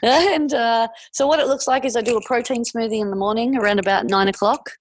And 0.03 0.51
uh, 0.51 0.87
so 1.11 1.27
what 1.27 1.39
it 1.39 1.45
looks 1.45 1.67
like 1.67 1.85
is 1.85 1.95
I 1.95 2.01
do 2.01 2.17
a 2.17 2.25
protein 2.25 2.63
smoothie 2.63 2.99
in 2.99 3.11
the 3.11 3.15
morning 3.15 3.55
around 3.55 3.77
about 3.77 4.07
nine 4.07 4.27
o'clock, 4.27 4.71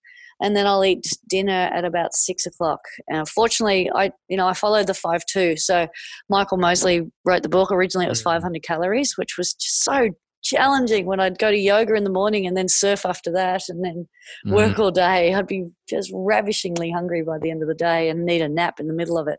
and 0.41 0.57
then 0.57 0.67
I'll 0.67 0.83
eat 0.83 1.07
dinner 1.29 1.69
at 1.75 1.85
about 1.85 2.15
six 2.15 2.47
o'clock. 2.47 2.81
And 3.07 3.29
fortunately, 3.29 3.91
I 3.95 4.13
you 4.29 4.39
know 4.39 4.47
I 4.47 4.55
followed 4.55 4.87
the 4.87 4.95
five 4.95 5.27
two. 5.27 5.59
So 5.59 5.89
Michael 6.31 6.57
Mosley 6.57 7.03
wrote 7.27 7.43
the 7.43 7.51
book. 7.51 7.71
Originally, 7.71 8.07
it 8.07 8.09
was 8.09 8.23
mm. 8.23 8.33
500 8.33 8.63
calories, 8.63 9.19
which 9.19 9.37
was 9.37 9.53
just 9.53 9.85
so 9.85 10.09
challenging 10.51 11.07
when 11.07 11.21
I'd 11.21 11.39
go 11.39 11.51
to 11.51 11.57
yoga 11.57 11.95
in 11.95 12.05
the 12.05 12.11
morning 12.11 12.47
and 12.47 12.57
then 12.57 12.69
surf 12.69 13.07
after 13.07 13.31
that 13.33 13.63
and 13.69 13.85
then 13.85 14.09
work 14.47 14.77
mm. 14.77 14.79
all 14.79 14.91
day. 14.91 15.35
I'd 15.35 15.47
be 15.47 15.67
just 15.89 16.11
ravishingly 16.15 16.91
hungry 16.91 17.23
by 17.23 17.39
the 17.39 17.51
end 17.51 17.63
of 17.63 17.69
the 17.69 17.75
day 17.75 18.09
and 18.09 18.25
need 18.25 18.43
a 18.43 18.49
nap 18.49 18.81
in 18.81 18.87
the 18.87 18.95
middle 18.95 19.19
of 19.19 19.29
it. 19.29 19.39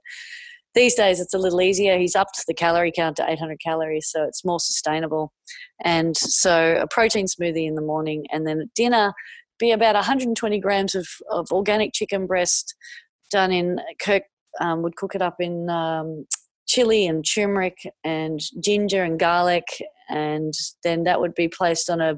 These 0.74 0.96
days 0.96 1.20
it's 1.20 1.34
a 1.34 1.38
little 1.38 1.62
easier. 1.62 1.98
He's 1.98 2.16
upped 2.16 2.44
the 2.48 2.54
calorie 2.54 2.94
count 2.96 3.18
to 3.18 3.30
800 3.30 3.60
calories, 3.60 4.08
so 4.10 4.24
it's 4.24 4.46
more 4.46 4.60
sustainable. 4.60 5.34
And 5.84 6.16
so 6.16 6.78
a 6.82 6.88
protein 6.88 7.26
smoothie 7.26 7.68
in 7.68 7.76
the 7.76 7.82
morning 7.82 8.26
and 8.32 8.48
then 8.48 8.62
at 8.62 8.74
dinner 8.74 9.14
be 9.60 9.72
about 9.72 9.96
120 9.96 10.60
grams 10.60 10.96
of, 10.96 11.08
of 11.30 11.52
organic 11.52 11.94
chicken 11.94 12.26
breast 12.26 12.74
done 13.30 13.52
in 13.52 13.80
Kirk 14.02 14.24
um, 14.60 14.82
would 14.82 14.96
cook 14.96 15.16
it 15.16 15.22
up 15.22 15.36
in 15.40 15.70
um, 15.70 16.26
chili 16.68 17.06
and 17.06 17.26
turmeric 17.26 17.78
and 18.04 18.40
ginger 18.64 19.04
and 19.04 19.20
garlic 19.20 19.66
and 20.12 20.54
then 20.84 21.04
that 21.04 21.20
would 21.20 21.34
be 21.34 21.48
placed 21.48 21.90
on 21.90 22.02
a 22.02 22.16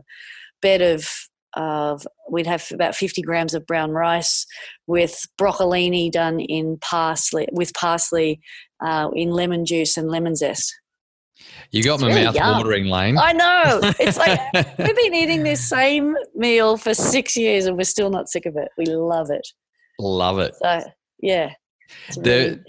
bed 0.62 0.82
of 0.82 1.08
of 1.56 2.08
we'd 2.32 2.48
have 2.48 2.66
about 2.74 2.96
50 2.96 3.22
grams 3.22 3.54
of 3.54 3.66
brown 3.68 3.91
rice 3.91 4.46
with 4.88 5.24
broccolini 5.39 6.12
done 6.12 6.39
in 6.39 6.78
parsley 6.82 7.48
with 7.52 7.74
parsley 7.76 8.41
uh, 8.84 9.10
in 9.14 9.30
lemon 9.30 9.66
juice 9.66 9.96
and 9.96 10.10
lemon 10.10 10.36
zest 10.36 10.74
you 11.72 11.84
got 11.84 11.96
it's 11.96 12.04
my 12.04 12.10
really 12.10 12.26
mouth 12.26 12.36
yum. 12.36 12.58
watering, 12.58 12.86
Layne. 12.86 13.18
I 13.18 13.34
know. 13.34 13.80
It's 14.00 14.18
like 14.18 14.39
we've 14.78 14.96
been 14.96 15.14
eating 15.14 15.44
this 15.44 15.68
same 15.68 16.16
meal 16.36 16.78
for 16.78 16.94
six 16.94 17.36
years 17.36 17.66
and 17.66 17.76
we're 17.76 17.84
still 17.84 18.10
not 18.10 18.30
sick 18.30 18.46
of 18.46 18.56
it. 18.56 18.70
We 18.78 18.86
love 18.86 19.30
it. 19.30 19.46
Love 20.00 20.39
it. 20.39 20.54
So 20.62 20.84
yeah, 21.22 21.52
it's 22.08 22.18
really 22.18 22.50
the, 22.50 22.64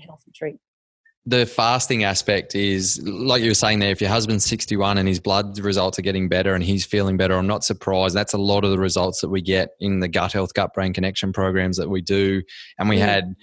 the 1.27 1.47
fasting 1.47 2.05
aspect 2.05 2.55
is 2.55 3.03
like 3.03 3.43
you 3.43 3.51
were 3.51 3.55
saying 3.55 3.79
there 3.79 3.91
if 3.91 4.01
your 4.01 4.11
husband's 4.11 4.45
61 4.45 4.99
and 4.99 5.09
his 5.09 5.21
blood 5.21 5.59
results 5.59 5.99
are 5.99 6.03
getting 6.03 6.29
better 6.29 6.55
and 6.55 6.63
he's 6.63 6.85
feeling 6.85 7.17
better 7.17 7.35
i'm 7.35 7.47
not 7.47 7.65
surprised. 7.65 8.15
That's 8.15 8.35
a 8.35 8.39
lot 8.39 8.65
of 8.65 8.71
the 8.71 8.79
results 8.79 9.21
that 9.23 9.31
we 9.31 9.41
get 9.41 9.71
in 9.81 10.01
the 10.01 10.09
gut 10.09 10.33
health 10.33 10.53
gut 10.55 10.75
brain 10.75 10.93
connection 10.93 11.33
programs 11.33 11.77
that 11.79 11.89
we 11.89 12.03
do. 12.03 12.43
And 12.79 12.89
we 12.89 12.99
had 12.99 13.35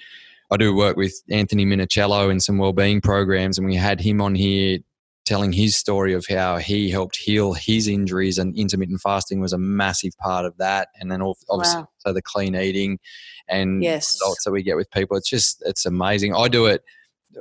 i 0.51 0.57
do 0.57 0.75
work 0.75 0.97
with 0.97 1.13
anthony 1.29 1.65
minichiello 1.65 2.29
in 2.29 2.39
some 2.39 2.57
well-being 2.57 3.01
programs 3.01 3.57
and 3.57 3.65
we 3.65 3.75
had 3.75 3.99
him 3.99 4.21
on 4.21 4.35
here 4.35 4.79
telling 5.25 5.53
his 5.53 5.75
story 5.75 6.13
of 6.13 6.25
how 6.27 6.57
he 6.57 6.89
helped 6.89 7.15
heal 7.15 7.53
his 7.53 7.87
injuries 7.87 8.37
and 8.37 8.55
intermittent 8.55 8.99
fasting 9.01 9.39
was 9.39 9.53
a 9.53 9.57
massive 9.57 10.17
part 10.17 10.45
of 10.45 10.57
that. 10.57 10.89
And 10.99 11.11
then 11.11 11.21
obviously 11.21 11.81
wow. 11.81 11.89
so 11.99 12.13
the 12.13 12.21
clean 12.21 12.55
eating 12.55 12.99
and 13.47 13.83
yes. 13.83 14.15
results 14.15 14.43
that 14.43 14.51
we 14.51 14.63
get 14.63 14.75
with 14.75 14.89
people 14.91 15.17
it's 15.17 15.29
just 15.29 15.61
it's 15.65 15.85
amazing. 15.85 16.35
I 16.35 16.47
do 16.47 16.65
it 16.65 16.83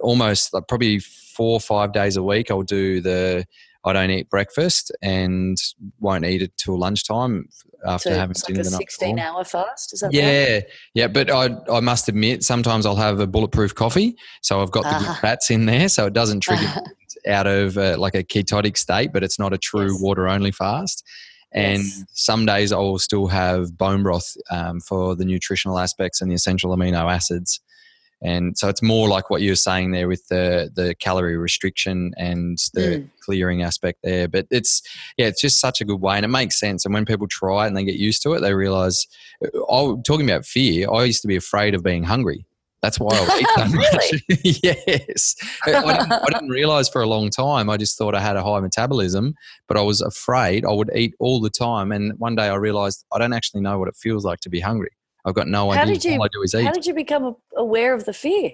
almost 0.02 0.52
like 0.54 0.68
probably 0.68 0.98
four 0.98 1.54
or 1.54 1.60
five 1.60 1.92
days 1.92 2.16
a 2.16 2.22
week. 2.22 2.50
I'll 2.50 2.62
do 2.62 3.00
the 3.00 3.46
I 3.84 3.94
don't 3.94 4.10
eat 4.10 4.28
breakfast 4.28 4.92
and 5.00 5.56
won't 6.00 6.24
eat 6.24 6.42
it 6.42 6.56
till 6.58 6.78
lunchtime 6.78 7.48
after 7.86 8.10
so 8.10 8.14
having 8.14 8.32
it's 8.32 8.42
dinner 8.42 8.58
like 8.58 8.66
a 8.66 8.70
16 8.70 9.16
before. 9.16 9.28
hour 9.28 9.44
fast 9.44 9.94
is 9.94 10.00
that 10.00 10.12
yeah 10.12 10.54
right? 10.54 10.64
yeah 10.94 11.08
but 11.08 11.30
I, 11.30 11.48
I 11.72 11.80
must 11.80 12.08
admit 12.08 12.44
sometimes 12.44 12.84
i'll 12.84 12.96
have 12.96 13.20
a 13.20 13.26
bulletproof 13.26 13.74
coffee 13.74 14.16
so 14.42 14.60
i've 14.60 14.70
got 14.70 14.82
the 14.82 14.90
uh-huh. 14.90 15.14
fats 15.14 15.50
in 15.50 15.64
there 15.64 15.88
so 15.88 16.06
it 16.06 16.12
doesn't 16.12 16.40
trigger 16.40 16.70
out 17.26 17.46
of 17.46 17.78
uh, 17.78 17.96
like 17.98 18.14
a 18.14 18.22
ketotic 18.22 18.76
state 18.76 19.12
but 19.14 19.22
it's 19.22 19.38
not 19.38 19.54
a 19.54 19.58
true 19.58 19.92
yes. 19.92 20.00
water 20.02 20.28
only 20.28 20.50
fast 20.50 21.02
and 21.52 21.78
yes. 21.78 22.04
some 22.12 22.44
days 22.44 22.70
i'll 22.70 22.98
still 22.98 23.26
have 23.28 23.76
bone 23.78 24.02
broth 24.02 24.36
um, 24.50 24.80
for 24.80 25.16
the 25.16 25.24
nutritional 25.24 25.78
aspects 25.78 26.20
and 26.20 26.30
the 26.30 26.34
essential 26.34 26.76
amino 26.76 27.10
acids 27.10 27.60
and 28.22 28.56
so 28.56 28.68
it's 28.68 28.82
more 28.82 29.08
like 29.08 29.30
what 29.30 29.40
you 29.40 29.50
were 29.50 29.56
saying 29.56 29.92
there 29.92 30.08
with 30.08 30.26
the 30.28 30.70
the 30.74 30.94
calorie 30.96 31.36
restriction 31.36 32.12
and 32.16 32.58
the 32.74 32.80
mm. 32.80 33.08
clearing 33.20 33.62
aspect 33.62 33.98
there 34.02 34.28
but 34.28 34.46
it's 34.50 34.82
yeah 35.16 35.26
it's 35.26 35.40
just 35.40 35.60
such 35.60 35.80
a 35.80 35.84
good 35.84 36.00
way 36.00 36.16
and 36.16 36.24
it 36.24 36.28
makes 36.28 36.58
sense 36.58 36.84
and 36.84 36.94
when 36.94 37.04
people 37.04 37.26
try 37.26 37.64
it 37.64 37.68
and 37.68 37.76
they 37.76 37.84
get 37.84 37.96
used 37.96 38.22
to 38.22 38.32
it 38.32 38.40
they 38.40 38.54
realize 38.54 39.06
oh 39.68 40.00
talking 40.02 40.28
about 40.28 40.44
fear 40.44 40.90
i 40.92 41.04
used 41.04 41.22
to 41.22 41.28
be 41.28 41.36
afraid 41.36 41.74
of 41.74 41.82
being 41.82 42.02
hungry 42.02 42.44
that's 42.82 42.98
why 42.98 43.14
I 43.14 43.20
would 43.20 43.40
eat 43.40 43.48
that 43.56 43.70
much. 44.40 44.62
yes. 44.62 45.36
I 45.66 45.72
didn't, 45.72 46.12
I 46.12 46.26
didn't, 46.30 46.48
realize 46.48 46.88
for 46.88 47.02
a 47.02 47.06
long 47.06 47.28
time. 47.28 47.68
I 47.68 47.76
just 47.76 47.98
thought 47.98 48.14
I 48.14 48.20
had 48.20 48.36
a 48.36 48.42
high 48.42 48.60
metabolism, 48.60 49.34
but 49.68 49.76
I 49.76 49.82
was 49.82 50.00
afraid 50.00 50.64
I 50.64 50.72
would 50.72 50.90
eat 50.94 51.14
all 51.20 51.40
the 51.40 51.50
time. 51.50 51.92
And 51.92 52.18
one 52.18 52.36
day 52.36 52.48
I 52.48 52.54
realized 52.54 53.04
I 53.12 53.18
don't 53.18 53.34
actually 53.34 53.60
know 53.60 53.78
what 53.78 53.88
it 53.88 53.96
feels 53.96 54.24
like 54.24 54.40
to 54.40 54.48
be 54.48 54.60
hungry. 54.60 54.90
I've 55.24 55.34
got 55.34 55.48
no 55.48 55.70
how 55.70 55.82
idea. 55.82 55.94
Did 55.94 56.04
you, 56.04 56.12
All 56.14 56.24
I 56.24 56.28
do 56.32 56.42
is 56.42 56.54
eat. 56.54 56.64
How 56.64 56.72
did 56.72 56.86
you 56.86 56.94
become 56.94 57.36
aware 57.56 57.94
of 57.94 58.04
the 58.04 58.12
fear? 58.12 58.52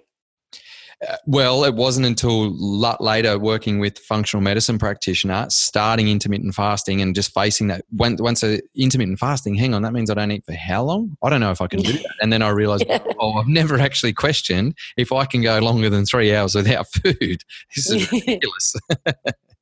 Uh, 1.07 1.17
well, 1.27 1.63
it 1.65 1.75
wasn't 1.75 2.07
until 2.07 2.57
later 3.01 3.39
working 3.39 3.79
with 3.79 3.99
functional 3.99 4.43
medicine 4.43 4.79
practitioner, 4.79 5.47
starting 5.51 6.09
intermittent 6.09 6.55
fasting 6.55 7.03
and 7.03 7.15
just 7.15 7.35
facing 7.35 7.67
that. 7.67 7.85
When, 7.91 8.17
once 8.19 8.43
a 8.43 8.63
intermittent 8.75 9.19
fasting, 9.19 9.55
hang 9.57 9.75
on, 9.75 9.83
that 9.83 9.93
means 9.93 10.09
I 10.11 10.15
don't 10.15 10.31
eat 10.31 10.47
for 10.47 10.55
how 10.55 10.85
long? 10.85 11.15
I 11.23 11.29
don't 11.29 11.41
know 11.41 11.51
if 11.51 11.61
I 11.61 11.67
can 11.67 11.81
do 11.81 11.93
that. 11.93 12.07
And 12.23 12.33
then 12.33 12.41
I 12.41 12.49
realized, 12.49 12.87
yeah. 12.89 13.05
oh, 13.21 13.35
I've 13.35 13.47
never 13.47 13.79
actually 13.79 14.15
questioned 14.15 14.75
if 14.97 15.13
I 15.13 15.27
can 15.27 15.43
go 15.43 15.59
longer 15.59 15.91
than 15.91 16.07
three 16.07 16.35
hours 16.35 16.55
without 16.55 16.87
food. 16.93 17.43
This 17.75 17.91
is 17.91 18.11
ridiculous. 18.11 18.75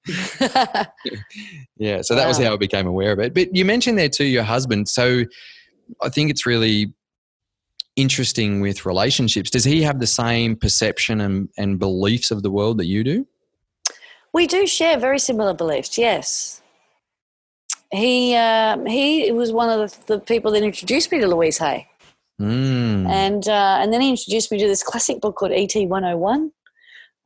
yeah, 1.77 2.01
so 2.03 2.15
that 2.15 2.23
wow. 2.23 2.29
was 2.29 2.39
how 2.39 2.53
I 2.53 2.57
became 2.57 2.87
aware 2.87 3.11
of 3.13 3.19
it. 3.19 3.35
But 3.35 3.57
you 3.57 3.65
mentioned 3.65 3.99
there 3.99 4.09
too 4.09 4.25
your 4.25 4.45
husband. 4.45 4.89
So 4.89 5.25
I 6.03 6.09
think 6.09 6.31
it's 6.31 6.47
really 6.47 6.93
interesting 7.97 8.61
with 8.61 8.87
relationships. 8.87 9.51
Does 9.51 9.65
he 9.65 9.83
have 9.83 10.01
the 10.01 10.07
same 10.07 10.57
perception 10.57 11.21
and, 11.21 11.49
and 11.57 11.79
beliefs 11.79 12.31
of 12.31 12.43
the 12.43 12.51
world 12.51 12.79
that 12.79 12.87
you 12.87 13.05
do? 13.05 13.27
We 14.33 14.47
do 14.49 14.67
share 14.67 14.99
very 14.99 15.21
similar 15.21 15.55
beliefs, 15.55 15.97
yes. 15.97 16.61
He, 17.93 18.35
uh, 18.35 18.79
he 18.85 19.31
was 19.31 19.53
one 19.53 19.71
of 19.71 20.07
the, 20.07 20.15
the, 20.15 20.21
people 20.21 20.51
that 20.53 20.65
introduced 20.65 21.13
me 21.13 21.21
to 21.21 21.29
Louise 21.29 21.59
Hay. 21.59 21.87
Mm. 22.41 23.07
And, 23.09 23.49
uh, 23.49 23.79
and 23.81 23.93
then 23.93 24.01
he 24.01 24.11
introduced 24.11 24.51
me 24.51 24.59
to 24.59 24.67
this 24.67 24.83
classic 24.83 25.21
book 25.21 25.37
called 25.37 25.53
ET 25.53 25.73
101 25.77 26.51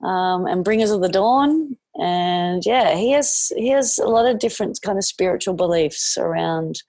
um, 0.04 0.46
and 0.46 0.62
Bringers 0.62 0.90
of 0.90 1.00
the 1.00 1.08
Dawn. 1.08 1.77
And 1.98 2.62
yeah, 2.64 2.94
he 2.94 3.12
has, 3.12 3.52
he 3.56 3.68
has 3.68 3.98
a 3.98 4.06
lot 4.06 4.26
of 4.26 4.38
different 4.38 4.78
kind 4.82 4.98
of 4.98 5.04
spiritual 5.04 5.54
beliefs 5.54 6.16
around 6.18 6.82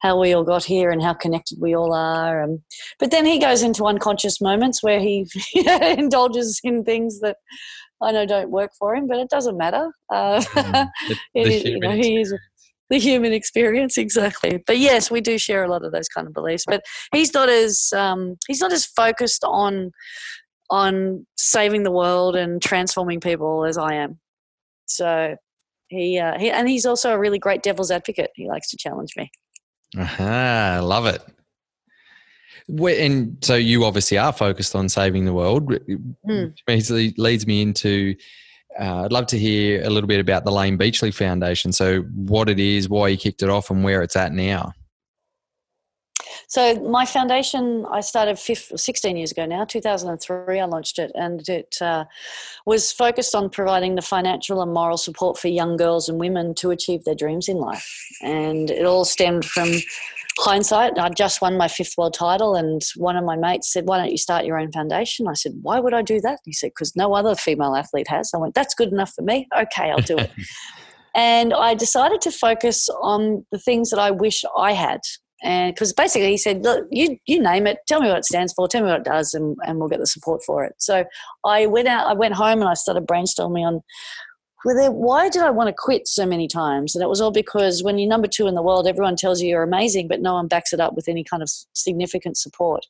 how 0.00 0.18
we 0.18 0.32
all 0.32 0.44
got 0.44 0.64
here 0.64 0.90
and 0.90 1.02
how 1.02 1.14
connected 1.14 1.58
we 1.60 1.74
all 1.74 1.94
are. 1.94 2.42
Um, 2.42 2.62
but 2.98 3.10
then 3.10 3.26
he 3.26 3.38
goes 3.38 3.62
into 3.62 3.84
unconscious 3.84 4.40
moments 4.40 4.82
where 4.82 4.98
he 4.98 5.26
indulges 5.54 6.60
in 6.64 6.84
things 6.84 7.20
that 7.20 7.36
I 8.02 8.12
know 8.12 8.26
don't 8.26 8.50
work 8.50 8.72
for 8.78 8.94
him, 8.94 9.06
but 9.06 9.18
it 9.18 9.28
doesn't 9.28 9.58
matter. 9.58 9.92
Uh, 10.10 10.40
mm, 10.40 10.88
the, 11.34 11.44
the 11.44 11.70
you 11.70 11.80
know, 11.80 11.90
he 11.90 12.20
is 12.20 12.34
the 12.90 12.98
human 12.98 13.32
experience 13.32 13.96
exactly. 13.98 14.62
But 14.66 14.78
yes, 14.78 15.10
we 15.10 15.20
do 15.20 15.38
share 15.38 15.64
a 15.64 15.68
lot 15.68 15.84
of 15.84 15.92
those 15.92 16.08
kind 16.08 16.26
of 16.26 16.34
beliefs. 16.34 16.64
But 16.66 16.82
he's 17.12 17.32
not 17.32 17.48
as 17.48 17.92
um, 17.94 18.36
he's 18.46 18.60
not 18.60 18.72
as 18.72 18.84
focused 18.84 19.44
on 19.44 19.92
on 20.70 21.26
saving 21.36 21.82
the 21.82 21.90
world 21.90 22.36
and 22.36 22.62
transforming 22.62 23.20
people 23.20 23.64
as 23.64 23.76
I 23.76 23.94
am. 23.94 24.20
So 24.90 25.36
he, 25.88 26.18
uh, 26.18 26.38
he 26.38 26.50
and 26.50 26.68
he's 26.68 26.86
also 26.86 27.12
a 27.12 27.18
really 27.18 27.38
great 27.38 27.62
devil's 27.62 27.90
advocate. 27.90 28.30
He 28.34 28.48
likes 28.48 28.70
to 28.70 28.76
challenge 28.76 29.14
me. 29.16 29.30
Aha, 29.98 30.76
I 30.76 30.78
love 30.80 31.06
it. 31.06 31.22
And 32.68 33.36
so 33.42 33.56
you 33.56 33.84
obviously 33.84 34.18
are 34.18 34.32
focused 34.32 34.76
on 34.76 34.88
saving 34.88 35.24
the 35.24 35.32
world, 35.32 35.72
mm. 36.26 36.54
which 36.66 36.90
leads 37.18 37.46
me 37.46 37.62
into. 37.62 38.14
Uh, 38.78 39.04
I'd 39.04 39.12
love 39.12 39.26
to 39.26 39.38
hear 39.38 39.82
a 39.82 39.90
little 39.90 40.06
bit 40.06 40.20
about 40.20 40.44
the 40.44 40.52
Layne 40.52 40.76
Beachley 40.76 41.10
Foundation. 41.10 41.72
So, 41.72 42.02
what 42.14 42.48
it 42.48 42.60
is, 42.60 42.88
why 42.88 43.08
you 43.08 43.16
kicked 43.16 43.42
it 43.42 43.48
off, 43.48 43.68
and 43.68 43.82
where 43.82 44.00
it's 44.00 44.14
at 44.14 44.32
now. 44.32 44.72
So 46.50 46.74
my 46.80 47.06
foundation, 47.06 47.86
I 47.92 48.00
started 48.00 48.36
15, 48.36 48.76
16 48.76 49.16
years 49.16 49.30
ago 49.30 49.46
now, 49.46 49.64
2003 49.64 50.58
I 50.58 50.64
launched 50.64 50.98
it 50.98 51.12
and 51.14 51.48
it 51.48 51.76
uh, 51.80 52.06
was 52.66 52.90
focused 52.90 53.36
on 53.36 53.50
providing 53.50 53.94
the 53.94 54.02
financial 54.02 54.60
and 54.60 54.74
moral 54.74 54.96
support 54.96 55.38
for 55.38 55.46
young 55.46 55.76
girls 55.76 56.08
and 56.08 56.18
women 56.18 56.56
to 56.56 56.72
achieve 56.72 57.04
their 57.04 57.14
dreams 57.14 57.48
in 57.48 57.58
life. 57.58 57.88
And 58.20 58.68
it 58.68 58.84
all 58.84 59.04
stemmed 59.04 59.44
from 59.44 59.70
hindsight. 60.40 60.98
I'd 60.98 61.16
just 61.16 61.40
won 61.40 61.56
my 61.56 61.68
fifth 61.68 61.96
world 61.96 62.14
title 62.14 62.56
and 62.56 62.82
one 62.96 63.16
of 63.16 63.24
my 63.24 63.36
mates 63.36 63.72
said, 63.72 63.86
why 63.86 63.98
don't 63.98 64.10
you 64.10 64.18
start 64.18 64.44
your 64.44 64.58
own 64.58 64.72
foundation? 64.72 65.28
I 65.28 65.34
said, 65.34 65.52
why 65.62 65.78
would 65.78 65.94
I 65.94 66.02
do 66.02 66.20
that? 66.22 66.40
He 66.44 66.52
said, 66.52 66.70
because 66.70 66.96
no 66.96 67.14
other 67.14 67.36
female 67.36 67.76
athlete 67.76 68.08
has. 68.08 68.32
I 68.34 68.38
went, 68.38 68.56
that's 68.56 68.74
good 68.74 68.92
enough 68.92 69.12
for 69.14 69.22
me. 69.22 69.46
Okay, 69.56 69.92
I'll 69.92 69.98
do 69.98 70.18
it. 70.18 70.32
and 71.14 71.54
I 71.54 71.74
decided 71.74 72.20
to 72.22 72.32
focus 72.32 72.88
on 73.00 73.46
the 73.52 73.58
things 73.60 73.90
that 73.90 74.00
I 74.00 74.10
wish 74.10 74.42
I 74.56 74.72
had 74.72 75.02
and 75.42 75.74
because 75.74 75.92
basically 75.92 76.30
he 76.30 76.36
said, 76.36 76.62
look, 76.62 76.86
you 76.90 77.16
you 77.26 77.40
name 77.40 77.66
it, 77.66 77.78
tell 77.88 78.00
me 78.00 78.08
what 78.08 78.18
it 78.18 78.24
stands 78.24 78.52
for, 78.52 78.68
tell 78.68 78.82
me 78.82 78.90
what 78.90 79.00
it 79.00 79.04
does, 79.04 79.34
and, 79.34 79.56
and 79.66 79.78
we'll 79.78 79.88
get 79.88 80.00
the 80.00 80.06
support 80.06 80.42
for 80.44 80.64
it. 80.64 80.74
So 80.78 81.04
I 81.44 81.66
went 81.66 81.88
out, 81.88 82.06
I 82.06 82.12
went 82.12 82.34
home, 82.34 82.60
and 82.60 82.68
I 82.68 82.74
started 82.74 83.06
brainstorming 83.06 83.66
on 83.66 83.80
whether 84.64 84.90
why 84.90 85.30
did 85.30 85.42
I 85.42 85.50
want 85.50 85.68
to 85.68 85.74
quit 85.76 86.06
so 86.06 86.26
many 86.26 86.46
times, 86.46 86.94
and 86.94 87.02
it 87.02 87.08
was 87.08 87.20
all 87.20 87.30
because 87.30 87.82
when 87.82 87.98
you're 87.98 88.08
number 88.08 88.28
two 88.28 88.46
in 88.46 88.54
the 88.54 88.62
world, 88.62 88.86
everyone 88.86 89.16
tells 89.16 89.40
you 89.40 89.48
you're 89.48 89.62
amazing, 89.62 90.08
but 90.08 90.20
no 90.20 90.34
one 90.34 90.48
backs 90.48 90.72
it 90.72 90.80
up 90.80 90.94
with 90.94 91.08
any 91.08 91.24
kind 91.24 91.42
of 91.42 91.50
significant 91.72 92.36
support. 92.36 92.86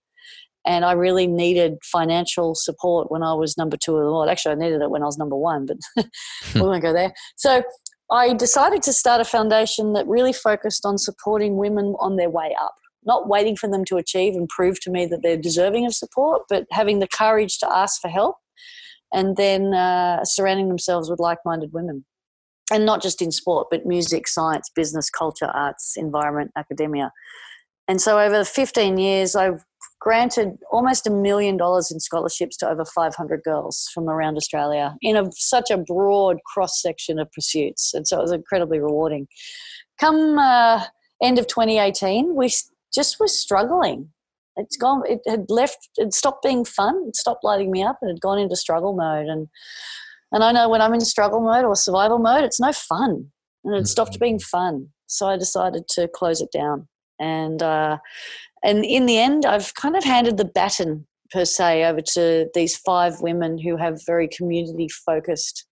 And 0.67 0.85
I 0.85 0.93
really 0.93 1.27
needed 1.27 1.79
financial 1.83 2.55
support 2.55 3.11
when 3.11 3.23
I 3.23 3.33
was 3.33 3.57
number 3.57 3.79
two 3.79 3.97
in 3.97 4.05
the 4.05 4.11
world. 4.11 4.29
Actually, 4.29 4.57
I 4.57 4.59
needed 4.59 4.83
it 4.83 4.91
when 4.91 5.03
I 5.03 5.07
was 5.07 5.17
number 5.17 5.37
one, 5.37 5.67
but 5.67 5.79
we 6.55 6.61
won't 6.61 6.83
go 6.83 6.93
there. 6.93 7.13
So 7.37 7.63
I 8.11 8.35
decided 8.35 8.83
to 8.83 8.93
start 8.93 9.21
a 9.21 9.25
foundation 9.25 9.93
that 9.93 10.07
really 10.07 10.33
focused 10.33 10.85
on 10.85 10.99
supporting 10.99 11.57
women 11.57 11.95
on 12.01 12.17
their 12.17 12.31
way 12.31 12.57
up, 12.61 12.75
not 13.05 13.29
waiting 13.29 13.57
for 13.57 13.69
them 13.71 13.85
to 13.87 13.97
achieve 13.97 14.35
and 14.35 14.49
prove 14.49 14.81
to 14.81 14.91
me 14.91 15.07
that 15.07 15.23
they're 15.23 15.37
deserving 15.37 15.87
of 15.87 15.95
support, 15.95 16.43
but 16.49 16.67
having 16.73 16.99
the 16.99 17.07
courage 17.09 17.59
to 17.59 17.73
ask 17.73 18.01
for 18.01 18.09
help 18.09 18.37
and 19.13 19.37
then 19.37 19.75
uh, 19.75 20.25
surrounding 20.25 20.69
themselves 20.69 21.09
with 21.09 21.21
like 21.21 21.39
minded 21.45 21.73
women. 21.73 22.05
And 22.73 22.87
not 22.87 23.03
just 23.03 23.21
in 23.21 23.33
sport, 23.33 23.67
but 23.69 23.85
music, 23.85 24.29
science, 24.29 24.71
business, 24.73 25.11
culture, 25.11 25.51
arts, 25.53 25.95
environment, 25.97 26.53
academia. 26.57 27.11
And 27.89 28.01
so 28.01 28.21
over 28.21 28.45
15 28.45 28.97
years, 28.97 29.35
I've 29.35 29.65
granted 30.01 30.59
almost 30.73 31.07
a 31.07 31.11
million 31.11 31.57
dollars 31.57 31.91
in 31.91 32.01
scholarships 32.01 32.57
to 32.57 32.69
over 32.69 32.85
500 32.85 33.43
girls 33.43 33.89
from 33.93 34.09
around 34.09 34.37
Australia 34.37 34.97
in 35.03 35.17
a, 35.17 35.31
such 35.33 35.71
a 35.71 35.77
broad 35.77 36.39
cross 36.47 36.81
section 36.81 37.19
of 37.19 37.31
pursuits. 37.33 37.93
And 37.93 38.09
so 38.09 38.19
it 38.19 38.23
was 38.23 38.33
incredibly 38.33 38.81
rewarding. 38.81 39.29
Come 39.99 40.39
uh, 40.39 40.85
end 41.23 41.39
of 41.39 41.47
2018, 41.47 42.35
we 42.35 42.51
just 42.93 43.21
were 43.21 43.29
struggling. 43.29 44.09
It's 44.57 44.77
gone, 44.77 45.03
it 45.07 45.21
had 45.29 45.47
left, 45.49 45.91
it 45.97 46.13
stopped 46.15 46.43
being 46.43 46.65
fun, 46.65 47.05
it 47.09 47.17
stopped 47.17 47.45
lighting 47.45 47.71
me 47.71 47.83
up, 47.83 47.99
and 48.01 48.11
had 48.11 48.21
gone 48.21 48.39
into 48.39 48.57
struggle 48.57 48.95
mode. 48.95 49.27
And, 49.27 49.49
and 50.33 50.43
I 50.43 50.53
know 50.53 50.69
when 50.69 50.81
I'm 50.81 50.95
in 50.95 51.01
struggle 51.01 51.41
mode 51.41 51.65
or 51.65 51.77
survival 51.77 52.19
mode, 52.19 52.45
it's 52.45 52.61
no 52.61 52.73
fun. 52.73 53.31
And 53.65 53.77
it 53.77 53.87
stopped 53.87 54.19
being 54.19 54.39
fun. 54.39 54.89
So 55.07 55.27
I 55.27 55.37
decided 55.37 55.89
to 55.91 56.09
close 56.09 56.41
it 56.41 56.51
down. 56.53 56.89
And 57.19 57.63
uh, 57.63 57.99
and 58.63 58.85
in 58.85 59.07
the 59.07 59.19
end, 59.19 59.47
I've 59.47 59.75
kind 59.75 59.97
of 59.97 60.05
handed 60.05 60.37
the 60.37 60.45
baton 60.45 61.07
per 61.31 61.45
se 61.45 61.85
over 61.85 62.01
to 62.01 62.49
these 62.55 62.77
five 62.77 63.21
women 63.21 63.59
who 63.59 63.77
have 63.77 64.05
very 64.07 64.29
community 64.29 64.89
focused 64.89 65.67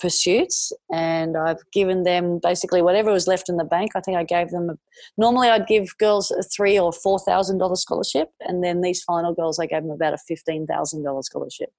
pursuits 0.00 0.72
and 0.92 1.36
I've 1.36 1.62
given 1.72 2.02
them 2.02 2.40
basically 2.42 2.82
whatever 2.82 3.12
was 3.12 3.28
left 3.28 3.48
in 3.48 3.56
the 3.56 3.64
bank. 3.64 3.92
I 3.94 4.00
think 4.00 4.16
I 4.16 4.24
gave 4.24 4.50
them 4.50 4.70
a, 4.70 4.74
normally 5.16 5.48
I'd 5.48 5.66
give 5.66 5.96
girls 5.98 6.30
a 6.30 6.42
three 6.42 6.78
or 6.78 6.92
four 6.92 7.18
thousand 7.20 7.58
dollar 7.58 7.76
scholarship 7.76 8.28
and 8.40 8.62
then 8.62 8.80
these 8.80 9.02
final 9.02 9.34
girls 9.34 9.58
I 9.58 9.66
gave 9.66 9.82
them 9.82 9.92
about 9.92 10.14
a 10.14 10.18
fifteen 10.18 10.66
thousand 10.66 11.04
dollar 11.04 11.22
scholarship. 11.22 11.70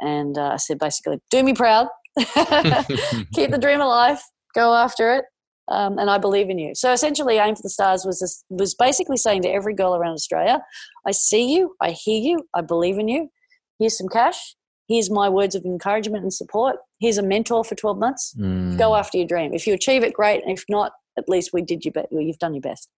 And 0.00 0.36
uh, 0.36 0.50
I 0.54 0.56
said 0.56 0.80
basically, 0.80 1.20
do 1.30 1.42
me 1.44 1.54
proud, 1.54 1.86
keep 2.18 3.50
the 3.50 3.58
dream 3.60 3.80
alive, 3.80 4.20
go 4.54 4.74
after 4.74 5.14
it, 5.14 5.24
um, 5.68 5.98
and 5.98 6.10
I 6.10 6.18
believe 6.18 6.50
in 6.50 6.58
you. 6.58 6.74
So 6.74 6.92
essentially, 6.92 7.38
Aim 7.38 7.56
for 7.56 7.62
the 7.62 7.70
Stars 7.70 8.04
was 8.04 8.20
this, 8.20 8.44
was 8.48 8.74
basically 8.74 9.16
saying 9.16 9.42
to 9.42 9.48
every 9.48 9.74
girl 9.74 9.94
around 9.94 10.14
Australia, 10.14 10.62
I 11.06 11.12
see 11.12 11.54
you, 11.54 11.74
I 11.80 11.90
hear 11.90 12.20
you, 12.20 12.38
I 12.54 12.60
believe 12.60 12.98
in 12.98 13.08
you. 13.08 13.30
Here's 13.78 13.96
some 13.96 14.08
cash. 14.08 14.56
Here's 14.88 15.10
my 15.10 15.28
words 15.28 15.54
of 15.54 15.64
encouragement 15.64 16.22
and 16.22 16.32
support. 16.32 16.76
Here's 17.00 17.16
a 17.16 17.22
mentor 17.22 17.64
for 17.64 17.74
12 17.74 17.98
months. 17.98 18.34
Mm. 18.38 18.76
Go 18.76 18.94
after 18.94 19.16
your 19.16 19.26
dream. 19.26 19.54
If 19.54 19.66
you 19.66 19.72
achieve 19.72 20.04
it, 20.04 20.12
great. 20.12 20.42
And 20.42 20.56
if 20.56 20.64
not, 20.68 20.92
at 21.16 21.28
least 21.28 21.50
we 21.52 21.62
did 21.62 21.84
your 21.84 21.92
best. 21.92 22.08
You've 22.10 22.38
done 22.38 22.54
your 22.54 22.60
best. 22.60 22.88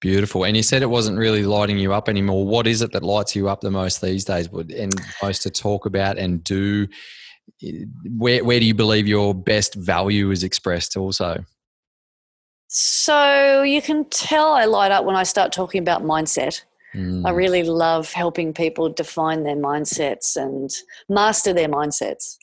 Beautiful. 0.00 0.44
And 0.44 0.56
you 0.56 0.62
said 0.62 0.82
it 0.82 0.90
wasn't 0.90 1.18
really 1.18 1.44
lighting 1.44 1.78
you 1.78 1.92
up 1.92 2.08
anymore. 2.08 2.46
What 2.46 2.66
is 2.66 2.82
it 2.82 2.92
that 2.92 3.02
lights 3.02 3.34
you 3.34 3.48
up 3.48 3.60
the 3.60 3.70
most 3.70 4.02
these 4.02 4.24
days 4.24 4.48
and 4.48 4.94
most 5.22 5.42
to 5.42 5.50
talk 5.50 5.86
about 5.86 6.18
and 6.18 6.44
do 6.44 6.86
where 8.18 8.44
where 8.44 8.60
do 8.60 8.66
you 8.66 8.74
believe 8.74 9.06
your 9.06 9.34
best 9.34 9.74
value 9.74 10.30
is 10.30 10.42
expressed 10.42 10.96
also? 10.96 11.44
So 12.68 13.62
you 13.62 13.80
can 13.80 14.04
tell 14.06 14.52
I 14.52 14.64
light 14.64 14.90
up 14.90 15.04
when 15.04 15.16
I 15.16 15.22
start 15.22 15.52
talking 15.52 15.80
about 15.80 16.02
mindset. 16.02 16.62
Mm. 16.94 17.26
I 17.26 17.30
really 17.30 17.62
love 17.62 18.12
helping 18.12 18.52
people 18.52 18.88
define 18.88 19.42
their 19.42 19.56
mindsets 19.56 20.36
and 20.36 20.70
master 21.08 21.52
their 21.52 21.68
mindsets. 21.68 22.36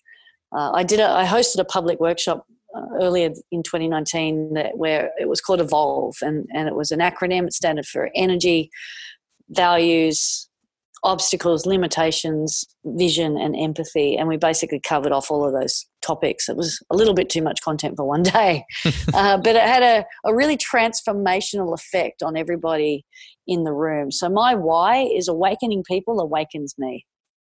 Uh, 0.53 0.71
I 0.73 0.83
did 0.83 0.99
a, 0.99 1.09
I 1.09 1.25
hosted 1.25 1.59
a 1.59 1.65
public 1.65 1.99
workshop 1.99 2.45
uh, 2.75 2.85
earlier 3.01 3.31
in 3.51 3.63
2019 3.63 4.53
that, 4.53 4.77
where 4.77 5.11
it 5.19 5.27
was 5.29 5.41
called 5.41 5.61
Evolve, 5.61 6.15
and, 6.21 6.47
and 6.53 6.67
it 6.67 6.75
was 6.75 6.91
an 6.91 6.99
acronym. 6.99 7.45
It 7.45 7.53
standard 7.53 7.85
for 7.85 8.09
energy, 8.15 8.69
values, 9.49 10.49
obstacles, 11.03 11.65
limitations, 11.65 12.63
vision, 12.85 13.37
and 13.37 13.55
empathy. 13.55 14.15
And 14.15 14.27
we 14.27 14.37
basically 14.37 14.79
covered 14.79 15.11
off 15.11 15.31
all 15.31 15.45
of 15.45 15.53
those 15.53 15.85
topics. 16.01 16.47
It 16.47 16.55
was 16.55 16.79
a 16.91 16.95
little 16.95 17.13
bit 17.13 17.29
too 17.29 17.41
much 17.41 17.61
content 17.61 17.95
for 17.97 18.05
one 18.05 18.23
day, 18.23 18.65
uh, 19.13 19.37
but 19.37 19.55
it 19.55 19.63
had 19.63 19.83
a, 19.83 20.05
a 20.25 20.35
really 20.35 20.57
transformational 20.57 21.73
effect 21.73 22.21
on 22.21 22.37
everybody 22.37 23.05
in 23.47 23.63
the 23.63 23.73
room. 23.73 24.11
So, 24.11 24.29
my 24.29 24.53
why 24.53 25.03
is 25.03 25.27
awakening 25.27 25.83
people 25.87 26.19
awakens 26.19 26.75
me. 26.77 27.05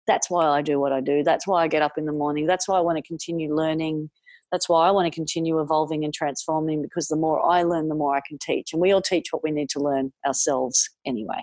That's 0.07 0.31
why 0.31 0.47
I 0.47 0.63
do 0.63 0.81
what 0.81 0.93
I 0.93 1.01
do. 1.01 1.23
That's 1.23 1.47
why 1.47 1.63
I 1.63 1.69
get 1.69 1.83
up 1.83 1.93
in 1.97 2.07
the 2.07 2.13
morning. 2.13 2.47
That's 2.47 2.69
why 2.69 2.77
I 2.77 2.81
want 2.81 2.97
to 2.97 3.03
continue 3.03 3.55
learning. 3.55 4.11
That's 4.51 4.69
why 4.69 4.87
I 4.87 4.91
want 4.91 5.07
to 5.07 5.15
continue 5.15 5.61
evolving 5.61 6.05
and 6.05 6.13
transforming 6.13 6.83
because 6.83 7.09
the 7.09 7.17
more 7.17 7.41
I 7.49 7.63
learn, 7.63 7.89
the 7.89 7.95
more 7.95 8.15
I 8.15 8.21
can 8.29 8.37
teach. 8.39 8.73
And 8.73 8.83
we 8.83 8.93
all 8.93 9.01
teach 9.01 9.29
what 9.31 9.43
we 9.43 9.51
need 9.51 9.71
to 9.71 9.81
learn 9.81 10.13
ourselves 10.27 10.91
anyway 11.07 11.43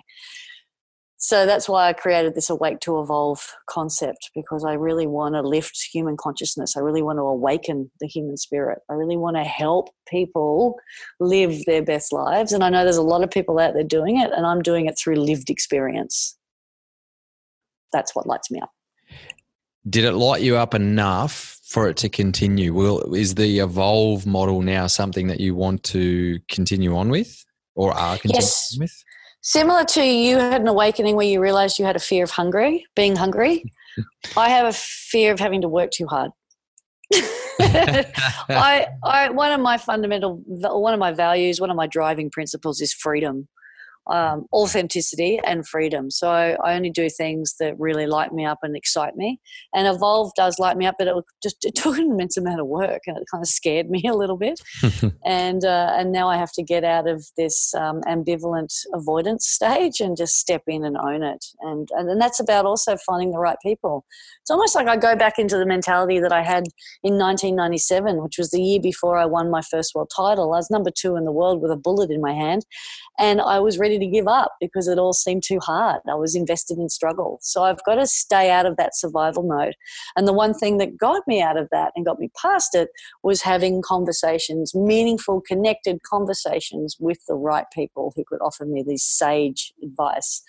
so 1.22 1.44
that's 1.44 1.68
why 1.68 1.86
I 1.86 1.92
created 1.92 2.34
this 2.34 2.48
Awake 2.48 2.80
to 2.80 2.98
Evolve 2.98 3.46
concept 3.68 4.30
because 4.34 4.64
I 4.64 4.72
really 4.72 5.06
want 5.06 5.34
to 5.34 5.42
lift 5.42 5.78
human 5.92 6.16
consciousness. 6.16 6.78
I 6.78 6.80
really 6.80 7.02
want 7.02 7.18
to 7.18 7.24
awaken 7.24 7.90
the 8.00 8.06
human 8.06 8.38
spirit. 8.38 8.78
I 8.88 8.94
really 8.94 9.18
want 9.18 9.36
to 9.36 9.44
help 9.44 9.90
people 10.08 10.76
live 11.20 11.66
their 11.66 11.82
best 11.82 12.10
lives. 12.10 12.54
And 12.54 12.64
I 12.64 12.70
know 12.70 12.84
there's 12.84 12.96
a 12.96 13.02
lot 13.02 13.22
of 13.22 13.30
people 13.30 13.58
out 13.58 13.74
there 13.74 13.84
doing 13.84 14.18
it, 14.18 14.30
and 14.34 14.46
I'm 14.46 14.62
doing 14.62 14.86
it 14.86 14.98
through 14.98 15.16
lived 15.16 15.50
experience. 15.50 16.38
That's 17.92 18.16
what 18.16 18.26
lights 18.26 18.50
me 18.50 18.60
up. 18.60 18.70
Did 19.90 20.06
it 20.06 20.12
light 20.12 20.40
you 20.40 20.56
up 20.56 20.74
enough 20.74 21.60
for 21.66 21.86
it 21.86 21.98
to 21.98 22.08
continue? 22.08 22.72
Will 22.72 23.14
is 23.14 23.34
the 23.34 23.58
evolve 23.58 24.24
model 24.24 24.62
now 24.62 24.86
something 24.86 25.26
that 25.26 25.40
you 25.40 25.54
want 25.54 25.82
to 25.84 26.38
continue 26.48 26.96
on 26.96 27.10
with, 27.10 27.44
or 27.74 27.92
are 27.92 28.16
continuing 28.16 28.40
yes. 28.40 28.78
with? 28.80 29.04
Similar 29.42 29.84
to 29.84 30.02
you 30.02 30.38
had 30.38 30.60
an 30.60 30.68
awakening 30.68 31.16
where 31.16 31.26
you 31.26 31.40
realized 31.40 31.78
you 31.78 31.84
had 31.84 31.96
a 31.96 32.00
fear 32.00 32.24
of 32.24 32.30
hungry, 32.30 32.86
being 32.94 33.16
hungry. 33.16 33.64
I 34.36 34.50
have 34.50 34.66
a 34.66 34.72
fear 34.72 35.32
of 35.32 35.40
having 35.40 35.62
to 35.62 35.68
work 35.68 35.90
too 35.90 36.06
hard. 36.06 36.30
I, 37.60 38.86
I, 39.04 39.30
one 39.30 39.52
of 39.52 39.60
my 39.60 39.76
fundamental, 39.76 40.42
one 40.46 40.94
of 40.94 41.00
my 41.00 41.12
values, 41.12 41.60
one 41.60 41.70
of 41.70 41.76
my 41.76 41.86
driving 41.86 42.30
principles 42.30 42.80
is 42.80 42.92
freedom 42.92 43.48
um, 44.06 44.46
authenticity 44.52 45.40
and 45.44 45.66
freedom. 45.66 46.10
So 46.10 46.28
I, 46.30 46.74
only 46.74 46.90
do 46.90 47.08
things 47.10 47.56
that 47.60 47.78
really 47.78 48.06
light 48.06 48.32
me 48.32 48.44
up 48.44 48.58
and 48.62 48.76
excite 48.76 49.16
me. 49.16 49.40
And 49.74 49.86
Evolve 49.86 50.32
does 50.36 50.58
light 50.58 50.76
me 50.76 50.86
up, 50.86 50.96
but 50.98 51.08
it 51.08 51.14
just 51.42 51.64
it 51.64 51.74
took 51.74 51.98
an 51.98 52.10
immense 52.10 52.36
amount 52.36 52.60
of 52.60 52.66
work, 52.66 53.02
and 53.06 53.16
it 53.16 53.24
kind 53.30 53.42
of 53.42 53.48
scared 53.48 53.90
me 53.90 54.02
a 54.08 54.14
little 54.14 54.36
bit. 54.36 54.60
and 55.24 55.64
uh, 55.64 55.94
and 55.96 56.12
now 56.12 56.28
I 56.28 56.36
have 56.36 56.52
to 56.52 56.62
get 56.62 56.84
out 56.84 57.08
of 57.08 57.24
this 57.36 57.74
um, 57.74 58.00
ambivalent 58.02 58.72
avoidance 58.94 59.46
stage 59.46 60.00
and 60.00 60.16
just 60.16 60.36
step 60.36 60.62
in 60.66 60.84
and 60.84 60.96
own 60.96 61.22
it. 61.22 61.44
And, 61.60 61.88
and 61.92 62.10
and 62.10 62.20
that's 62.20 62.40
about 62.40 62.66
also 62.66 62.96
finding 63.06 63.32
the 63.32 63.38
right 63.38 63.58
people. 63.62 64.04
It's 64.42 64.50
almost 64.50 64.74
like 64.74 64.88
I 64.88 64.96
go 64.96 65.14
back 65.16 65.38
into 65.38 65.58
the 65.58 65.66
mentality 65.66 66.18
that 66.20 66.32
I 66.32 66.42
had 66.42 66.64
in 67.02 67.18
1997, 67.18 68.22
which 68.22 68.38
was 68.38 68.50
the 68.50 68.62
year 68.62 68.80
before 68.80 69.16
I 69.16 69.26
won 69.26 69.50
my 69.50 69.62
first 69.62 69.94
world 69.94 70.10
title. 70.14 70.52
I 70.52 70.56
was 70.56 70.70
number 70.70 70.90
two 70.90 71.16
in 71.16 71.24
the 71.24 71.32
world 71.32 71.60
with 71.60 71.70
a 71.70 71.76
bullet 71.76 72.10
in 72.10 72.20
my 72.20 72.32
hand, 72.32 72.64
and 73.18 73.40
I 73.40 73.60
was 73.60 73.78
ready 73.78 73.89
to 73.98 74.06
give 74.06 74.28
up 74.28 74.52
because 74.60 74.88
it 74.88 74.98
all 74.98 75.12
seemed 75.12 75.42
too 75.44 75.58
hard. 75.60 76.00
I 76.08 76.14
was 76.14 76.34
invested 76.34 76.78
in 76.78 76.88
struggle. 76.88 77.38
So 77.42 77.64
I've 77.64 77.82
got 77.84 77.96
to 77.96 78.06
stay 78.06 78.50
out 78.50 78.66
of 78.66 78.76
that 78.76 78.96
survival 78.96 79.42
mode. 79.42 79.74
And 80.16 80.26
the 80.26 80.32
one 80.32 80.54
thing 80.54 80.78
that 80.78 80.96
got 80.96 81.22
me 81.26 81.42
out 81.42 81.56
of 81.56 81.68
that 81.72 81.92
and 81.96 82.04
got 82.04 82.18
me 82.18 82.30
past 82.40 82.74
it 82.74 82.90
was 83.22 83.42
having 83.42 83.82
conversations, 83.82 84.74
meaningful, 84.74 85.40
connected 85.40 86.02
conversations 86.02 86.96
with 86.98 87.18
the 87.26 87.34
right 87.34 87.66
people 87.72 88.12
who 88.16 88.24
could 88.24 88.40
offer 88.40 88.64
me 88.64 88.82
this 88.86 89.04
sage 89.04 89.72
advice 89.82 90.42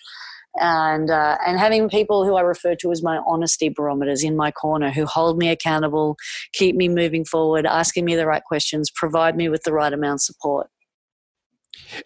and 0.60 1.10
uh, 1.10 1.38
and 1.46 1.60
having 1.60 1.90
people 1.90 2.26
who 2.26 2.36
I 2.36 2.42
refer 2.42 2.76
to 2.76 2.92
as 2.92 3.02
my 3.02 3.20
honesty 3.26 3.70
barometers 3.70 4.24
in 4.24 4.36
my 4.36 4.52
corner 4.52 4.92
who 4.92 5.06
hold 5.06 5.38
me 5.38 5.50
accountable, 5.50 6.18
keep 6.54 6.76
me 6.76 6.90
moving 6.90 7.24
forward, 7.24 7.66
asking 7.66 8.06
me 8.06 8.16
the 8.16 8.28
right 8.28 8.44
questions, 8.44 8.92
provide 8.92 9.36
me 9.38 9.50
with 9.50 9.64
the 9.64 9.74
right 9.74 9.94
amount 9.94 10.16
of 10.16 10.22
support. 10.22 10.68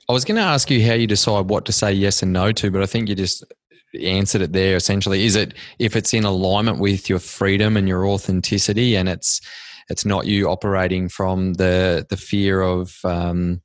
I 0.10 0.14
was 0.14 0.26
going 0.26 0.38
to 0.38 0.42
ask 0.42 0.70
you 0.70 0.86
how 0.86 0.94
you 0.94 1.08
decide 1.08 1.50
what 1.50 1.66
to 1.66 1.72
say 1.72 1.92
yes 1.92 2.24
and 2.24 2.34
no 2.34 2.52
to, 2.52 2.72
but 2.72 2.82
I 2.82 2.86
think 2.86 3.10
you 3.10 3.16
just 3.16 3.44
answered 4.00 4.42
it 4.42 4.54
there 4.54 4.76
essentially. 4.76 5.26
Is 5.26 5.36
it 5.36 5.54
if 5.80 5.96
it's 5.96 6.14
in 6.14 6.24
alignment 6.24 6.80
with 6.80 7.10
your 7.10 7.20
freedom 7.20 7.78
and 7.78 7.88
your 7.88 8.06
authenticity 8.08 8.96
and 8.96 9.08
it's 9.08 9.42
it's 9.90 10.06
not 10.06 10.26
you 10.26 10.50
operating 10.50 11.10
from 11.10 11.54
the 11.54 12.06
the 12.10 12.18
fear 12.18 12.62
of 12.62 12.98
um, 13.04 13.62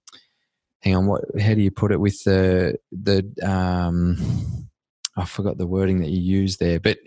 hang 0.81 0.97
on 0.97 1.07
what 1.07 1.23
how 1.41 1.55
do 1.55 1.61
you 1.61 1.71
put 1.71 1.93
it 1.93 2.01
with 2.01 2.23
the 2.25 2.79
the 2.93 3.25
um, 3.43 4.17
I 5.17 5.25
forgot 5.25 5.59
the 5.59 5.67
wording 5.67 6.01
that 6.01 6.11
you 6.11 6.21
used 6.21 6.61
there, 6.61 6.81
but 6.81 6.99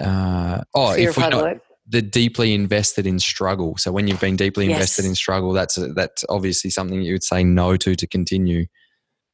uh, 0.00 0.62
oh, 0.74 0.94
fear 0.94 1.10
if 1.10 1.16
we 1.16 1.28
not, 1.28 1.58
the 1.86 2.02
deeply 2.02 2.54
invested 2.54 3.06
in 3.06 3.18
struggle. 3.18 3.76
So 3.76 3.92
when 3.92 4.08
you've 4.08 4.20
been 4.20 4.36
deeply 4.36 4.66
yes. 4.66 4.76
invested 4.76 5.04
in 5.04 5.14
struggle, 5.14 5.52
that's 5.52 5.76
a, 5.76 5.88
that's 5.88 6.24
obviously 6.28 6.70
something 6.70 7.02
you 7.02 7.12
would 7.12 7.24
say 7.24 7.44
no 7.44 7.76
to 7.76 7.94
to 7.94 8.06
continue. 8.06 8.66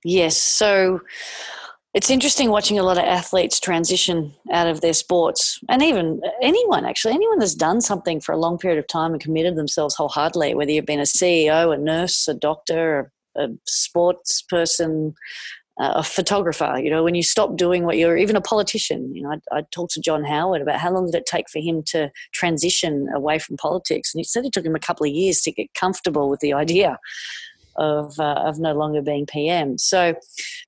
Yes. 0.05 0.37
So 0.37 1.01
it's 1.93 2.11
interesting 2.11 2.51
watching 2.51 2.79
a 2.79 2.83
lot 2.83 2.99
of 2.99 3.05
athletes 3.05 3.59
transition 3.59 4.33
out 4.53 4.67
of 4.67 4.81
their 4.81 4.93
sports, 4.93 5.61
and 5.69 5.83
even 5.83 6.21
anyone 6.41 6.85
actually, 6.85 7.15
anyone 7.15 7.39
that's 7.39 7.55
done 7.55 7.81
something 7.81 8.21
for 8.21 8.33
a 8.33 8.39
long 8.39 8.59
period 8.59 8.79
of 8.79 8.87
time 8.87 9.13
and 9.13 9.21
committed 9.21 9.57
themselves 9.57 9.95
wholeheartedly, 9.97 10.55
whether 10.55 10.71
you've 10.71 10.87
been 10.87 11.01
a 11.01 11.05
CEO, 11.05 11.75
a 11.75 11.79
nurse, 11.79 12.29
a 12.29 12.35
doctor, 12.35 13.13
a 13.37 13.49
sports 13.67 14.43
person, 14.43 15.15
a 15.81 16.03
photographer. 16.03 16.79
You 16.83 16.91
know, 16.91 17.03
when 17.03 17.15
you 17.15 17.23
stop 17.23 17.57
doing 17.57 17.85
what 17.85 17.97
you're, 17.97 18.17
even 18.17 18.37
a 18.37 18.41
politician. 18.41 19.15
You 19.15 19.23
know, 19.23 19.31
I, 19.31 19.59
I, 19.59 19.63
talked 19.73 19.93
to 19.95 20.01
John 20.01 20.25
Howard 20.25 20.61
about 20.61 20.79
how 20.79 20.93
long 20.93 21.07
did 21.07 21.15
it 21.15 21.27
take 21.27 21.49
for 21.49 21.59
him 21.59 21.83
to 21.85 22.11
transition 22.33 23.09
away 23.15 23.39
from 23.39 23.57
politics, 23.57 24.13
and 24.13 24.21
he 24.21 24.25
said 24.25 24.45
it 24.45 24.53
took 24.53 24.65
him 24.65 24.75
a 24.75 24.81
couple 24.81 25.07
of 25.07 25.13
years 25.13 25.41
to 25.43 25.53
get 25.53 25.73
comfortable 25.75 26.29
with 26.29 26.41
the 26.41 26.53
idea 26.53 26.99
of 27.77 28.19
uh, 28.19 28.43
of 28.45 28.59
no 28.59 28.75
longer 28.75 29.01
being 29.01 29.25
PM. 29.25 29.79
So, 29.79 30.15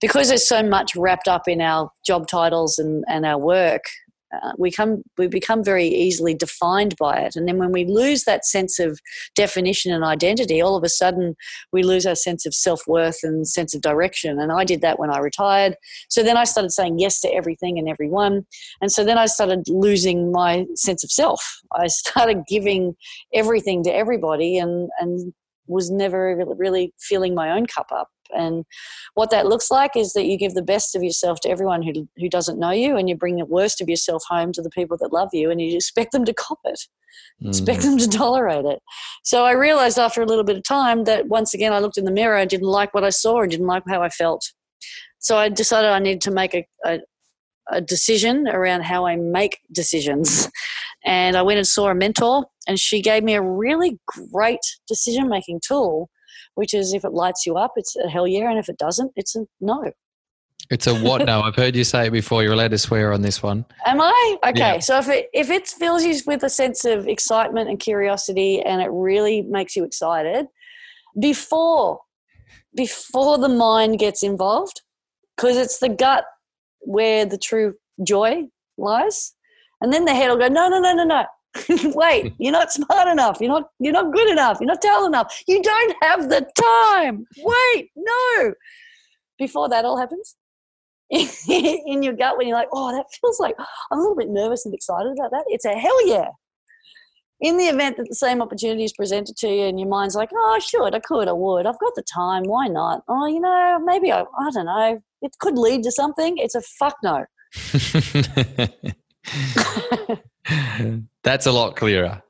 because 0.01 0.29
there's 0.29 0.49
so 0.49 0.63
much 0.63 0.97
wrapped 0.97 1.29
up 1.29 1.47
in 1.47 1.61
our 1.61 1.91
job 2.07 2.27
titles 2.27 2.79
and 2.79 3.05
and 3.09 3.27
our 3.27 3.39
work, 3.39 3.85
uh, 4.33 4.53
we 4.59 4.71
come 4.71 5.03
we 5.19 5.27
become 5.27 5.63
very 5.63 5.87
easily 5.87 6.35
defined 6.35 6.97
by 6.97 7.19
it. 7.19 7.37
And 7.37 7.47
then 7.47 7.59
when 7.59 7.73
we 7.73 7.85
lose 7.85 8.25
that 8.25 8.45
sense 8.45 8.79
of 8.79 8.99
definition 9.35 9.93
and 9.93 10.05
identity 10.05 10.61
all 10.61 10.77
of 10.77 10.85
a 10.85 10.89
sudden 10.89 11.35
we 11.73 11.83
lose 11.83 12.07
our 12.07 12.15
sense 12.15 12.47
of 12.47 12.55
self-worth 12.55 13.21
and 13.23 13.47
sense 13.47 13.75
of 13.75 13.83
direction. 13.83 14.39
And 14.39 14.53
i 14.53 14.65
did 14.65 14.81
that 14.83 14.99
when 14.99 15.11
i 15.11 15.19
retired. 15.19 15.77
So 16.09 16.23
then 16.23 16.37
i 16.37 16.45
started 16.45 16.71
saying 16.71 16.99
yes 16.99 17.21
to 17.21 17.33
everything 17.35 17.79
and 17.79 17.89
everyone. 17.89 18.47
And 18.81 18.91
so 18.91 19.05
then 19.05 19.19
i 19.19 19.27
started 19.27 19.69
losing 19.69 20.33
my 20.33 20.67
sense 20.75 21.05
of 21.05 21.11
self. 21.11 21.61
I 21.73 21.87
started 22.03 22.45
giving 22.49 22.95
everything 23.33 23.83
to 23.85 23.95
everybody 23.95 24.59
and 24.59 24.89
and 25.01 25.33
was 25.69 25.91
never 25.91 26.45
really 26.59 26.93
filling 26.99 27.35
my 27.35 27.51
own 27.51 27.67
cup 27.67 27.87
up 27.93 28.09
And 28.35 28.65
what 29.15 29.31
that 29.31 29.47
looks 29.47 29.71
like 29.71 29.97
is 29.97 30.13
that 30.13 30.27
you 30.27 30.39
give 30.39 30.55
the 30.55 30.63
best 30.63 30.95
of 30.95 31.03
yourself 31.03 31.41
to 31.41 31.51
everyone 31.51 31.83
who, 31.83 32.09
who 32.17 32.29
doesn't 32.29 32.59
know 32.59 32.71
you, 32.71 32.97
and 32.97 33.09
you 33.09 33.17
bring 33.17 33.37
the 33.37 33.45
worst 33.45 33.81
of 33.81 33.89
yourself 33.89 34.23
home 34.29 34.53
to 34.53 34.63
the 34.63 34.71
people 34.71 34.97
that 34.99 35.13
love 35.13 35.31
you, 35.33 35.51
and 35.51 35.61
you 35.61 35.75
expect 35.77 36.13
them 36.13 36.25
to 36.25 36.35
cop 36.35 36.61
it, 36.65 36.81
mm. 37.43 37.49
expect 37.49 37.83
them 37.83 37.99
to 37.99 38.09
tolerate 38.09 38.65
it. 38.65 38.81
So 39.25 39.45
I 39.45 39.53
realized 39.53 39.99
after 39.99 40.23
a 40.23 40.27
little 40.27 40.45
bit 40.45 40.57
of 40.57 40.65
time 40.65 41.05
that 41.05 41.29
once 41.29 41.55
again 41.55 41.73
I 41.73 41.79
looked 41.79 41.99
in 41.99 42.05
the 42.05 42.11
mirror, 42.11 42.37
I 42.37 42.45
didn't 42.45 42.69
like 42.69 42.95
what 42.95 43.05
I 43.05 43.11
saw, 43.11 43.41
and 43.41 43.51
didn't 43.51 43.67
like 43.67 43.85
how 43.89 44.03
I 44.03 44.09
felt. 44.09 44.53
So 45.19 45.37
I 45.37 45.49
decided 45.49 45.91
I 45.91 45.99
needed 45.99 46.21
to 46.23 46.31
make 46.31 46.55
a, 46.55 46.67
a 46.85 47.01
a 47.71 47.81
decision 47.81 48.49
around 48.49 48.83
how 48.83 49.07
I 49.07 49.17
make 49.17 49.61
decisions. 49.71 50.51
And 51.05 51.37
I 51.37 51.43
went 51.43 51.59
and 51.59 51.67
saw 51.67 51.91
a 51.91 51.95
mentor, 51.95 52.45
and 52.67 52.79
she 52.79 53.01
gave 53.01 53.23
me 53.23 53.35
a 53.35 53.43
really 53.43 53.99
great 54.33 54.61
decision 54.89 55.29
making 55.29 55.61
tool, 55.67 56.11
which 56.55 56.75
is 56.75 56.93
if 56.93 57.05
it 57.05 57.13
lights 57.13 57.47
you 57.47 57.57
up, 57.57 57.73
it's 57.77 57.97
a 57.97 58.09
hell 58.09 58.27
yeah, 58.27 58.51
and 58.51 58.59
if 58.59 58.69
it 58.69 58.79
doesn't, 58.79 59.13
it's 59.17 59.37
a 59.37 59.45
no. 59.61 59.93
It's 60.71 60.87
a 60.87 60.95
what 60.95 61.27
now? 61.27 61.43
I've 61.43 61.57
heard 61.57 61.75
you 61.77 61.85
say 61.85 62.07
it 62.07 62.11
before. 62.11 62.43
You're 62.43 62.53
allowed 62.53 62.71
to 62.71 62.79
swear 62.79 63.13
on 63.13 63.21
this 63.21 63.43
one. 63.43 63.65
Am 63.85 64.01
I? 64.01 64.37
Okay. 64.47 64.59
Yeah. 64.59 64.79
So 64.79 64.99
if 64.99 65.09
it 65.09 65.29
if 65.33 65.51
it 65.51 65.69
fills 65.69 66.05
you 66.05 66.15
with 66.27 66.43
a 66.45 66.49
sense 66.49 66.85
of 66.85 67.09
excitement 67.09 67.69
and 67.69 67.79
curiosity 67.79 68.63
and 68.63 68.81
it 68.81 68.89
really 68.91 69.43
makes 69.43 69.77
you 69.77 69.85
excited, 69.85 70.47
before 71.21 72.01
before 72.75 73.39
the 73.39 73.49
mind 73.49 73.99
gets 73.99 74.23
involved, 74.23 74.81
because 75.37 75.57
it's 75.57 75.79
the 75.79 75.89
gut 75.89 76.25
where 76.81 77.27
the 77.27 77.39
true 77.39 77.75
joy 78.07 78.45
lies. 78.79 79.35
And 79.81 79.93
then 79.93 80.05
the 80.05 80.15
head 80.15 80.31
will 80.31 80.39
go, 80.39 80.49
no, 80.49 80.69
no, 80.69 80.79
no, 80.79 80.95
no, 80.95 81.05
no. 81.05 81.25
Wait, 81.69 82.35
you're 82.39 82.53
not 82.53 82.73
smart 82.73 83.09
enough. 83.09 83.41
You're 83.41 83.51
not 83.51 83.69
you're 83.79 83.93
not 83.93 84.13
good 84.13 84.31
enough. 84.31 84.59
You're 84.61 84.69
not 84.69 84.81
talented 84.81 85.09
enough. 85.09 85.43
You 85.47 85.63
don't 85.63 85.97
have 86.03 86.29
the 86.29 86.47
time. 86.57 87.27
Wait, 87.39 87.91
no. 87.97 88.55
Before 89.39 89.69
that 89.69 89.85
all 89.85 89.99
happens, 89.99 90.37
in 91.49 92.03
your 92.03 92.15
gut 92.15 92.39
when 92.39 92.49
you're 92.49 92.57
like, 92.57 92.69
oh, 92.73 92.91
that 92.93 93.07
feels 93.21 93.39
like 93.39 93.55
I'm 93.91 93.99
a 93.99 94.01
little 94.01 94.17
bit 94.17 94.31
nervous 94.31 94.65
and 94.65 94.75
excited 94.75 95.13
about 95.13 95.31
that. 95.31 95.45
It's 95.49 95.65
a 95.65 95.75
hell 95.75 96.07
yeah. 96.07 96.29
In 97.41 97.57
the 97.57 97.65
event 97.65 97.97
that 97.97 98.09
the 98.09 98.15
same 98.15 98.41
opportunity 98.41 98.85
is 98.85 98.93
presented 98.93 99.37
to 99.39 99.49
you 99.49 99.65
and 99.65 99.79
your 99.79 99.89
mind's 99.89 100.15
like, 100.15 100.31
oh, 100.33 100.53
I 100.55 100.61
should, 100.61 100.95
I 100.95 101.01
could, 101.01 101.27
I 101.27 101.33
would, 101.33 101.67
I've 101.67 101.81
got 101.81 101.95
the 101.97 102.05
time, 102.15 102.45
why 102.45 102.69
not? 102.69 103.03
Oh, 103.09 103.27
you 103.27 103.41
know, 103.41 103.81
maybe 103.85 104.13
I, 104.13 104.21
I 104.21 104.51
don't 104.55 104.67
know, 104.67 105.03
it 105.23 105.33
could 105.41 105.59
lead 105.59 105.83
to 105.83 105.91
something. 105.91 106.39
It's 106.39 106.55
a 106.55 106.63
fuck 106.63 106.97
no. 107.03 107.27
that's 111.23 111.47
a 111.47 111.53
lot 111.53 111.77
clearer. 111.77 112.23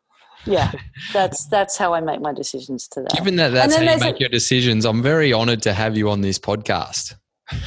Yeah, 0.44 0.72
that's 1.12 1.46
that's 1.46 1.76
how 1.76 1.94
I 1.94 2.00
make 2.00 2.20
my 2.20 2.32
decisions 2.32 2.88
today. 2.88 3.08
Given 3.14 3.36
that 3.36 3.52
that's 3.52 3.74
how 3.74 3.82
you 3.82 3.98
make 3.98 4.16
a, 4.16 4.20
your 4.20 4.28
decisions, 4.28 4.84
I'm 4.84 5.02
very 5.02 5.32
honoured 5.32 5.62
to 5.62 5.72
have 5.72 5.96
you 5.96 6.10
on 6.10 6.20
this 6.20 6.38
podcast. 6.38 7.14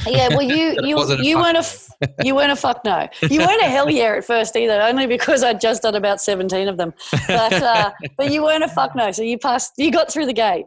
Yeah, 0.06 0.28
well, 0.30 0.42
you 0.42 0.76
you 0.82 1.22
you 1.22 1.38
weren't 1.38 1.58
a 1.58 1.64
you 2.24 2.34
weren't 2.34 2.52
a 2.52 2.56
fuck 2.56 2.84
no. 2.84 3.08
You 3.22 3.40
weren't 3.40 3.62
a 3.62 3.66
hell 3.66 3.90
yeah 3.90 4.16
at 4.16 4.24
first 4.24 4.56
either, 4.56 4.80
only 4.80 5.06
because 5.06 5.42
I'd 5.42 5.60
just 5.60 5.82
done 5.82 5.94
about 5.94 6.20
seventeen 6.20 6.68
of 6.68 6.76
them. 6.76 6.92
But 7.26 7.52
uh, 7.52 7.92
but 8.16 8.30
you 8.30 8.42
weren't 8.42 8.64
a 8.64 8.68
fuck 8.68 8.94
no, 8.94 9.10
so 9.12 9.22
you 9.22 9.38
passed. 9.38 9.72
You 9.76 9.90
got 9.90 10.10
through 10.10 10.26
the 10.26 10.32
gate. 10.32 10.66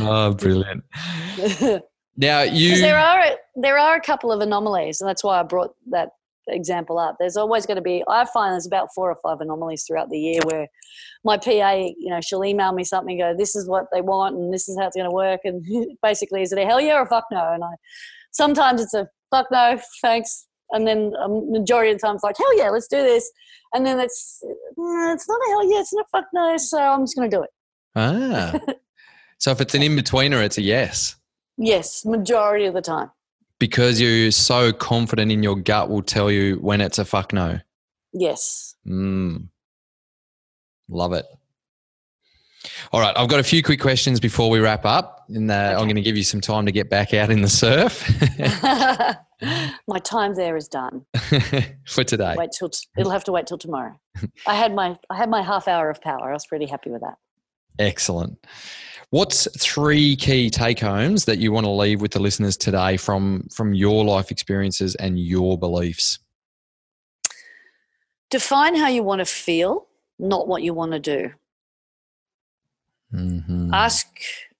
oh, 0.00 0.34
brilliant! 0.34 0.84
Now 2.16 2.42
you 2.42 2.78
there 2.80 2.98
are 2.98 3.36
there 3.54 3.78
are 3.78 3.96
a 3.96 4.00
couple 4.00 4.32
of 4.32 4.40
anomalies, 4.40 5.00
and 5.00 5.08
that's 5.08 5.22
why 5.22 5.38
I 5.38 5.42
brought 5.42 5.74
that 5.90 6.10
example 6.48 6.98
up. 6.98 7.16
There's 7.18 7.36
always 7.36 7.66
going 7.66 7.76
to 7.76 7.82
be. 7.82 8.02
I 8.08 8.24
find 8.26 8.52
there's 8.52 8.66
about 8.66 8.88
four 8.94 9.10
or 9.10 9.16
five 9.22 9.40
anomalies 9.40 9.84
throughout 9.84 10.10
the 10.10 10.18
year 10.18 10.40
where 10.44 10.66
my 11.24 11.36
PA, 11.36 11.72
you 11.72 12.10
know, 12.10 12.20
she'll 12.20 12.44
email 12.44 12.72
me 12.72 12.84
something, 12.84 13.18
go, 13.18 13.34
"This 13.36 13.56
is 13.56 13.68
what 13.68 13.86
they 13.92 14.00
want, 14.00 14.36
and 14.36 14.52
this 14.52 14.68
is 14.68 14.78
how 14.78 14.86
it's 14.86 14.96
going 14.96 15.08
to 15.08 15.14
work," 15.14 15.40
and 15.44 15.64
basically, 16.02 16.42
is 16.42 16.52
it 16.52 16.58
a 16.58 16.64
hell 16.64 16.80
yeah 16.80 16.98
or 16.98 17.02
a 17.02 17.06
fuck 17.06 17.24
no? 17.30 17.52
And 17.52 17.64
I 17.64 17.70
sometimes 18.32 18.80
it's 18.80 18.94
a 18.94 19.08
fuck 19.30 19.46
no, 19.50 19.80
thanks, 20.02 20.46
and 20.70 20.86
then 20.86 21.12
a 21.22 21.28
majority 21.28 21.92
of 21.92 21.98
the 21.98 22.06
time 22.06 22.16
it's 22.16 22.24
like 22.24 22.36
hell 22.38 22.58
yeah, 22.58 22.70
let's 22.70 22.88
do 22.88 23.02
this, 23.02 23.30
and 23.74 23.84
then 23.84 23.98
it's 24.00 24.42
mm, 24.78 25.14
it's 25.14 25.28
not 25.28 25.40
a 25.46 25.50
hell 25.50 25.70
yeah, 25.70 25.80
it's 25.80 25.92
not 25.92 26.06
a 26.06 26.08
fuck 26.18 26.26
no, 26.32 26.56
so 26.56 26.78
I'm 26.78 27.02
just 27.02 27.16
going 27.16 27.30
to 27.30 27.36
do 27.36 27.42
it. 27.42 27.50
Ah, 27.94 28.58
so 29.38 29.50
if 29.50 29.60
it's 29.60 29.74
an 29.74 29.82
in 29.82 29.96
betweener, 29.96 30.44
it's 30.44 30.58
a 30.58 30.62
yes. 30.62 31.16
Yes, 31.58 32.04
majority 32.04 32.66
of 32.66 32.74
the 32.74 32.82
time. 32.82 33.10
Because 33.58 34.00
you're 34.00 34.30
so 34.30 34.72
confident 34.72 35.32
in 35.32 35.42
your 35.42 35.56
gut 35.56 35.88
will 35.88 36.02
tell 36.02 36.30
you 36.30 36.56
when 36.56 36.80
it's 36.80 36.98
a 36.98 37.04
fuck 37.04 37.32
no. 37.32 37.58
Yes. 38.12 38.74
Mm. 38.86 39.48
Love 40.88 41.12
it. 41.12 41.26
All 42.92 43.00
right, 43.00 43.16
I've 43.16 43.28
got 43.28 43.40
a 43.40 43.44
few 43.44 43.62
quick 43.62 43.80
questions 43.80 44.20
before 44.20 44.50
we 44.50 44.58
wrap 44.58 44.84
up, 44.84 45.24
and 45.28 45.50
uh, 45.50 45.54
okay. 45.54 45.74
I'm 45.74 45.84
going 45.84 45.96
to 45.96 46.02
give 46.02 46.16
you 46.16 46.24
some 46.24 46.40
time 46.40 46.66
to 46.66 46.72
get 46.72 46.90
back 46.90 47.14
out 47.14 47.30
in 47.30 47.42
the 47.42 47.48
surf. 47.48 48.08
my 49.88 49.98
time 49.98 50.34
there 50.34 50.56
is 50.56 50.68
done 50.68 51.04
for 51.86 52.04
today. 52.04 52.34
Wait 52.36 52.50
till 52.58 52.70
t- 52.70 52.86
it'll 52.98 53.12
have 53.12 53.24
to 53.24 53.32
wait 53.32 53.46
till 53.46 53.58
tomorrow. 53.58 53.98
I 54.46 54.54
had 54.54 54.74
my 54.74 54.98
I 55.10 55.16
had 55.16 55.30
my 55.30 55.42
half 55.42 55.68
hour 55.68 55.90
of 55.90 56.00
power. 56.00 56.30
I 56.30 56.32
was 56.32 56.46
pretty 56.46 56.66
happy 56.66 56.90
with 56.90 57.02
that. 57.02 57.16
Excellent. 57.78 58.38
What's 59.10 59.46
three 59.58 60.16
key 60.16 60.50
take 60.50 60.80
homes 60.80 61.26
that 61.26 61.38
you 61.38 61.52
want 61.52 61.64
to 61.64 61.70
leave 61.70 62.00
with 62.00 62.10
the 62.10 62.18
listeners 62.18 62.56
today 62.56 62.96
from 62.96 63.46
from 63.54 63.72
your 63.72 64.04
life 64.04 64.30
experiences 64.30 64.94
and 64.96 65.18
your 65.18 65.56
beliefs? 65.56 66.18
Define 68.30 68.74
how 68.74 68.88
you 68.88 69.04
want 69.04 69.20
to 69.20 69.24
feel, 69.24 69.86
not 70.18 70.48
what 70.48 70.62
you 70.62 70.74
want 70.74 70.92
to 70.92 70.98
do. 70.98 71.30
Mm-hmm. 73.14 73.72
Ask, 73.72 74.08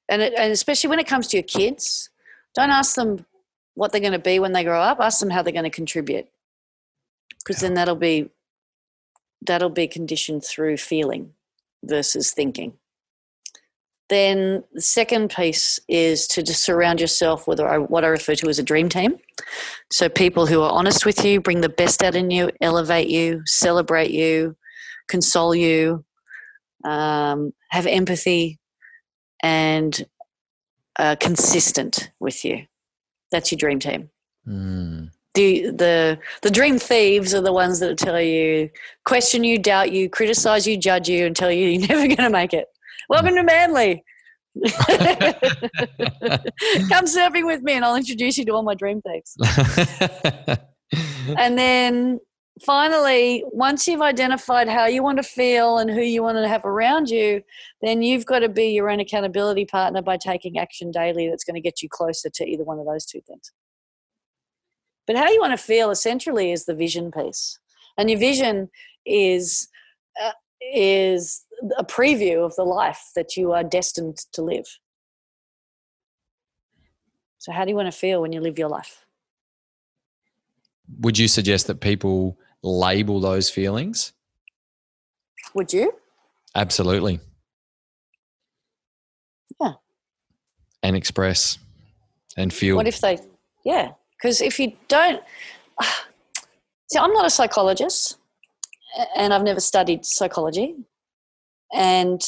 and, 0.09 0.23
it, 0.23 0.33
and 0.39 0.53
especially 0.53 0.89
when 0.89 1.01
it 1.01 1.09
comes 1.09 1.27
to 1.29 1.37
your 1.37 1.45
kids, 1.45 2.09
don't 2.55 2.71
ask 2.71 2.95
them 2.95 3.27
what 3.75 3.91
they're 3.91 4.01
going 4.01 4.13
to 4.13 4.21
be 4.21 4.39
when 4.39 4.53
they 4.53 4.63
grow 4.63 4.81
up. 4.81 5.01
Ask 5.01 5.19
them 5.19 5.31
how 5.31 5.43
they're 5.43 5.53
going 5.53 5.65
to 5.65 5.71
contribute, 5.71 6.29
because 7.41 7.61
yeah. 7.61 7.69
then 7.69 7.75
that'll 7.75 7.97
be 7.97 8.31
that'll 9.43 9.71
be 9.71 9.89
conditioned 9.89 10.45
through 10.45 10.77
feeling 10.77 11.33
versus 11.83 12.31
thinking. 12.31 12.75
Then 14.09 14.63
the 14.73 14.81
second 14.81 15.31
piece 15.31 15.81
is 15.89 16.29
to 16.29 16.43
just 16.43 16.63
surround 16.63 17.01
yourself 17.01 17.49
with 17.49 17.61
what 17.89 18.05
I 18.05 18.09
refer 18.09 18.37
to 18.37 18.49
as 18.49 18.59
a 18.59 18.63
dream 18.63 18.89
team. 18.89 19.19
So 19.91 20.09
people 20.09 20.47
who 20.47 20.63
are 20.63 20.71
honest 20.71 21.05
with 21.05 21.25
you, 21.25 21.41
bring 21.41 21.61
the 21.61 21.69
best 21.69 22.03
out 22.03 22.15
in 22.15 22.31
you, 22.31 22.51
elevate 22.61 23.09
you, 23.09 23.43
celebrate 23.47 24.13
you, 24.13 24.57
console 25.09 25.55
you, 25.55 26.05
um, 26.85 27.53
have 27.71 27.87
empathy, 27.87 28.59
and 29.43 30.07
are 30.99 31.17
consistent 31.17 32.11
with 32.21 32.45
you. 32.45 32.67
That's 33.33 33.51
your 33.51 33.59
dream 33.59 33.81
team. 33.81 34.11
Mm. 34.47 35.11
The, 35.35 35.71
the 35.71 36.19
the 36.41 36.51
dream 36.51 36.79
thieves 36.79 37.35
are 37.35 37.43
the 37.43 37.53
ones 37.53 37.81
that 37.81 37.99
tell 37.99 38.21
you, 38.21 38.71
question 39.05 39.45
you, 39.45 39.59
doubt 39.59 39.93
you, 39.93 40.09
criticize 40.09 40.67
you, 40.67 40.79
judge 40.79 41.11
you, 41.11 41.27
and 41.27 41.37
tell 41.37 41.53
you 41.53 41.69
you're 41.69 41.89
never 41.89 42.07
going 42.07 42.17
to 42.17 42.31
make 42.31 42.55
it. 42.55 42.69
Welcome 43.09 43.35
to 43.37 43.43
Manly. 43.43 44.05
Come 46.89 47.05
surfing 47.05 47.47
with 47.47 47.63
me 47.63 47.75
and 47.75 47.85
I'll 47.85 47.97
introduce 47.97 48.39
you 48.39 48.45
to 48.47 48.53
all 48.53 48.63
my 48.63 48.75
dream 48.75 49.03
things. 49.03 49.37
and 51.39 51.59
then 51.59 52.21
finally, 52.65 53.45
once 53.53 53.87
you've 53.87 54.01
identified 54.01 54.69
how 54.69 54.87
you 54.87 55.03
want 55.03 55.19
to 55.19 55.23
feel 55.23 55.79
and 55.79 55.91
who 55.91 56.01
you 56.01 56.23
want 56.23 56.39
to 56.39 56.49
have 56.49 56.65
around 56.65 57.11
you, 57.11 57.43
then 57.83 58.03
you've 58.03 58.27
got 58.27 58.41
to 58.41 58.49
be 58.49 58.69
your 58.69 58.91
own 58.91 59.01
accountability 59.01 59.67
partner 59.67 60.03
by 60.03 60.17
taking 60.17 60.59
action 60.59 60.91
daily 60.91 61.29
that's 61.29 61.45
going 61.45 61.55
to 61.55 61.61
get 61.61 61.83
you 61.83 61.89
closer 61.89 62.31
to 62.31 62.45
either 62.45 62.65
one 62.65 62.79
of 62.79 62.87
those 62.87 63.05
two 63.05 63.21
things. 63.27 63.53
But 65.07 65.17
how 65.17 65.31
you 65.31 65.41
want 65.41 65.53
to 65.53 65.63
feel 65.63 65.91
essentially 65.91 66.51
is 66.51 66.65
the 66.65 66.75
vision 66.75 67.11
piece. 67.11 67.59
And 67.99 68.11
your 68.11 68.19
vision 68.19 68.69
is 69.05 69.69
uh, 70.23 70.33
is 70.61 71.45
a 71.79 71.85
preview 71.85 72.45
of 72.45 72.55
the 72.57 72.65
life 72.65 73.01
that 73.15 73.37
you 73.37 73.53
are 73.53 73.65
destined 73.65 74.19
to 74.33 74.43
live. 74.43 74.67
So, 77.39 77.53
how 77.53 77.65
do 77.65 77.71
you 77.71 77.77
want 77.77 77.91
to 77.91 77.97
feel 77.97 78.21
when 78.23 78.33
you 78.33 78.41
live 78.41 78.59
your 78.59 78.69
life? 78.69 79.07
Would 81.01 81.19
you 81.19 81.29
suggest 81.29 81.67
that 81.67 81.81
people 81.81 82.39
label 82.63 83.21
those 83.21 83.51
feelings? 83.51 84.13
Would 85.55 85.73
you? 85.73 85.93
Absolutely. 86.55 87.21
Yeah. 89.61 89.73
And 90.83 90.97
express 90.97 91.59
and 92.37 92.53
feel. 92.53 92.77
What 92.77 92.89
if 92.89 93.01
they, 93.01 93.19
yeah, 93.65 93.93
because 94.17 94.41
if 94.41 94.59
you 94.59 94.73
don't, 94.89 95.23
see, 96.91 96.99
I'm 96.99 97.13
not 97.13 97.27
a 97.27 97.31
psychologist 97.31 98.19
and 99.17 99.33
I've 99.33 99.43
never 99.43 99.61
studied 99.61 100.05
psychology, 100.05 100.75
and 101.77 102.23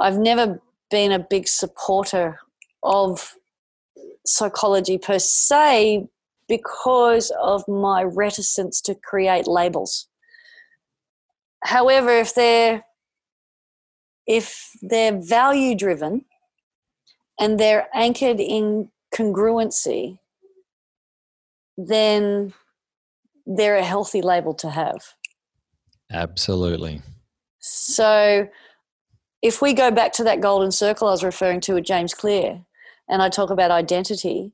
I've 0.00 0.18
never 0.18 0.60
been 0.90 1.12
a 1.12 1.18
big 1.18 1.48
supporter 1.48 2.38
of 2.82 3.34
psychology 4.24 4.96
per 4.96 5.18
se 5.18 6.06
because 6.48 7.32
of 7.42 7.66
my 7.66 8.02
reticence 8.04 8.80
to 8.82 8.94
create 8.94 9.48
labels. 9.48 10.08
However, 11.64 12.10
if 12.10 12.34
they're 12.34 12.84
if 14.26 14.70
they're 14.82 15.20
value 15.20 15.76
driven 15.76 16.24
and 17.38 17.60
they're 17.60 17.88
anchored 17.94 18.40
in 18.40 18.90
congruency, 19.14 20.18
then 21.76 22.52
they're 23.46 23.76
a 23.76 23.84
healthy 23.84 24.22
label 24.22 24.52
to 24.54 24.70
have. 24.70 25.14
Absolutely. 26.12 27.02
So 27.60 28.48
if 29.42 29.62
we 29.62 29.74
go 29.74 29.90
back 29.90 30.12
to 30.14 30.24
that 30.24 30.40
golden 30.40 30.72
circle 30.72 31.08
I 31.08 31.12
was 31.12 31.24
referring 31.24 31.60
to 31.62 31.74
with 31.74 31.84
James 31.84 32.14
Clear, 32.14 32.62
and 33.08 33.22
I 33.22 33.28
talk 33.28 33.50
about 33.50 33.70
identity, 33.70 34.52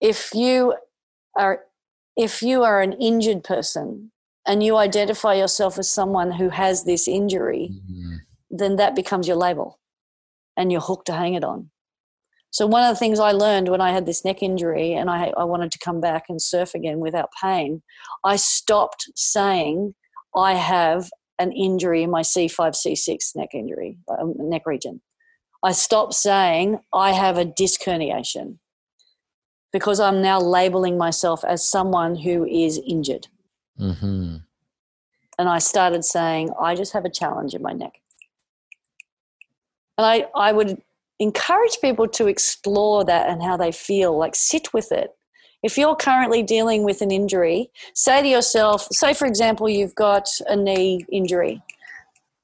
if 0.00 0.30
you 0.34 0.74
are 1.36 1.62
if 2.16 2.42
you 2.42 2.62
are 2.62 2.80
an 2.80 2.94
injured 2.94 3.44
person 3.44 4.10
and 4.46 4.62
you 4.62 4.76
identify 4.76 5.34
yourself 5.34 5.78
as 5.78 5.90
someone 5.90 6.30
who 6.30 6.48
has 6.48 6.84
this 6.84 7.06
injury, 7.06 7.70
mm-hmm. 7.72 8.16
then 8.50 8.76
that 8.76 8.96
becomes 8.96 9.28
your 9.28 9.36
label 9.36 9.78
and 10.56 10.72
your 10.72 10.80
hook 10.80 11.04
to 11.04 11.12
hang 11.12 11.34
it 11.34 11.44
on. 11.44 11.70
So, 12.50 12.66
one 12.66 12.82
of 12.82 12.88
the 12.88 12.98
things 12.98 13.18
I 13.20 13.32
learned 13.32 13.68
when 13.68 13.82
I 13.82 13.92
had 13.92 14.06
this 14.06 14.24
neck 14.24 14.42
injury 14.42 14.94
and 14.94 15.10
I, 15.10 15.32
I 15.36 15.44
wanted 15.44 15.72
to 15.72 15.78
come 15.78 16.00
back 16.00 16.24
and 16.28 16.40
surf 16.40 16.74
again 16.74 17.00
without 17.00 17.28
pain, 17.42 17.82
I 18.24 18.36
stopped 18.36 19.10
saying, 19.14 19.94
I 20.34 20.54
have 20.54 21.10
an 21.38 21.52
injury 21.52 22.02
in 22.02 22.10
my 22.10 22.22
C5, 22.22 22.56
C6 22.56 23.36
neck 23.36 23.50
injury, 23.54 23.98
um, 24.18 24.34
neck 24.38 24.66
region. 24.66 25.00
I 25.62 25.72
stopped 25.72 26.14
saying, 26.14 26.78
I 26.92 27.12
have 27.12 27.38
a 27.38 27.44
disc 27.44 27.82
herniation 27.82 28.58
because 29.72 30.00
I'm 30.00 30.22
now 30.22 30.40
labeling 30.40 30.96
myself 30.96 31.44
as 31.44 31.66
someone 31.66 32.16
who 32.16 32.44
is 32.46 32.80
injured. 32.86 33.28
Mm-hmm. 33.78 34.36
And 35.38 35.48
I 35.48 35.58
started 35.58 36.04
saying, 36.04 36.50
I 36.60 36.74
just 36.74 36.92
have 36.92 37.04
a 37.04 37.10
challenge 37.10 37.54
in 37.54 37.62
my 37.62 37.72
neck. 37.72 37.92
And 39.98 40.06
I, 40.06 40.26
I 40.34 40.52
would 40.52 40.80
encourage 41.18 41.78
people 41.80 42.08
to 42.08 42.26
explore 42.26 43.04
that 43.04 43.28
and 43.28 43.42
how 43.42 43.56
they 43.56 43.72
feel, 43.72 44.16
like 44.16 44.34
sit 44.34 44.72
with 44.72 44.92
it. 44.92 45.10
If 45.62 45.76
you're 45.78 45.96
currently 45.96 46.42
dealing 46.42 46.84
with 46.84 47.02
an 47.02 47.10
injury, 47.10 47.70
say 47.94 48.22
to 48.22 48.28
yourself, 48.28 48.86
say 48.92 49.14
for 49.14 49.26
example, 49.26 49.68
you've 49.68 49.94
got 49.94 50.28
a 50.46 50.56
knee 50.56 51.04
injury. 51.10 51.62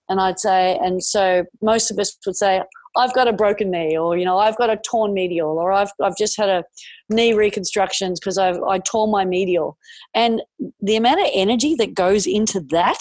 And 0.09 0.21
I'd 0.21 0.41
say, 0.41 0.79
and 0.83 1.03
so 1.03 1.45
most 1.63 1.91
of 1.91 1.99
us 1.99 2.17
would 2.27 2.37
say, 2.37 2.63
I've 2.97 3.15
got 3.15 3.29
a 3.29 3.33
broken 3.33 3.71
knee, 3.71 3.97
or 3.97 4.17
you 4.17 4.25
know, 4.25 4.39
I've 4.39 4.59
got 4.59 4.71
a 4.71 4.77
torn 4.77 5.15
medial, 5.15 5.59
or 5.59 5.73
I've 5.73 5.91
I've 6.03 6.17
just 6.17 6.37
had 6.37 6.49
a 6.49 6.65
knee 7.09 7.33
reconstructions 7.33 8.21
because 8.21 8.37
I've 8.37 8.63
I 8.63 8.79
tore 8.81 9.09
my 9.09 9.25
medial, 9.25 9.79
and 10.15 10.43
the 10.81 10.97
amount 10.97 11.21
of 11.21 11.29
energy 11.33 11.75
that 11.77 11.95
goes 11.95 12.27
into 12.27 12.61
that, 12.71 12.99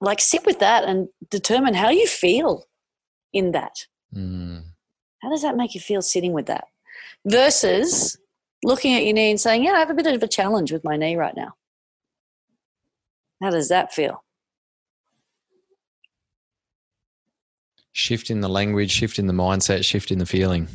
like 0.00 0.20
sit 0.20 0.46
with 0.46 0.60
that 0.60 0.84
and 0.84 1.08
determine 1.30 1.74
how 1.74 1.90
you 1.90 2.06
feel 2.06 2.64
in 3.32 3.52
that. 3.52 3.86
Mm. 4.14 4.62
How 5.22 5.30
does 5.30 5.42
that 5.42 5.56
make 5.56 5.74
you 5.74 5.80
feel 5.80 6.00
sitting 6.02 6.32
with 6.32 6.46
that? 6.46 6.64
Versus 7.26 8.18
looking 8.62 8.94
at 8.94 9.04
your 9.04 9.14
knee 9.14 9.30
and 9.30 9.40
saying, 9.40 9.64
"Yeah, 9.64 9.72
I 9.72 9.78
have 9.78 9.90
a 9.90 9.94
bit 9.94 10.06
of 10.06 10.22
a 10.22 10.28
challenge 10.28 10.72
with 10.72 10.84
my 10.84 10.96
knee 10.96 11.16
right 11.16 11.36
now." 11.36 11.54
How 13.42 13.50
does 13.50 13.68
that 13.68 13.92
feel? 13.92 14.24
Shift 17.92 18.30
in 18.30 18.40
the 18.40 18.48
language, 18.48 18.90
shift 18.90 19.18
in 19.18 19.26
the 19.26 19.32
mindset, 19.32 19.84
shift 19.84 20.10
in 20.10 20.18
the 20.18 20.26
feeling. 20.26 20.68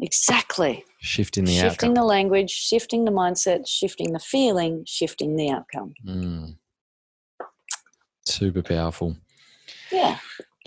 Exactly. 0.00 0.84
Shifting 1.00 1.44
the 1.44 1.52
shifting 1.52 1.90
outcome. 1.90 1.94
the 1.94 2.04
language, 2.04 2.50
shifting 2.50 3.04
the 3.04 3.10
mindset, 3.10 3.66
shifting 3.66 4.12
the 4.12 4.18
feeling, 4.18 4.84
shifting 4.86 5.36
the 5.36 5.50
outcome. 5.50 5.94
Mm. 6.06 6.56
Super 8.26 8.62
powerful. 8.62 9.16
Yeah. 9.90 10.18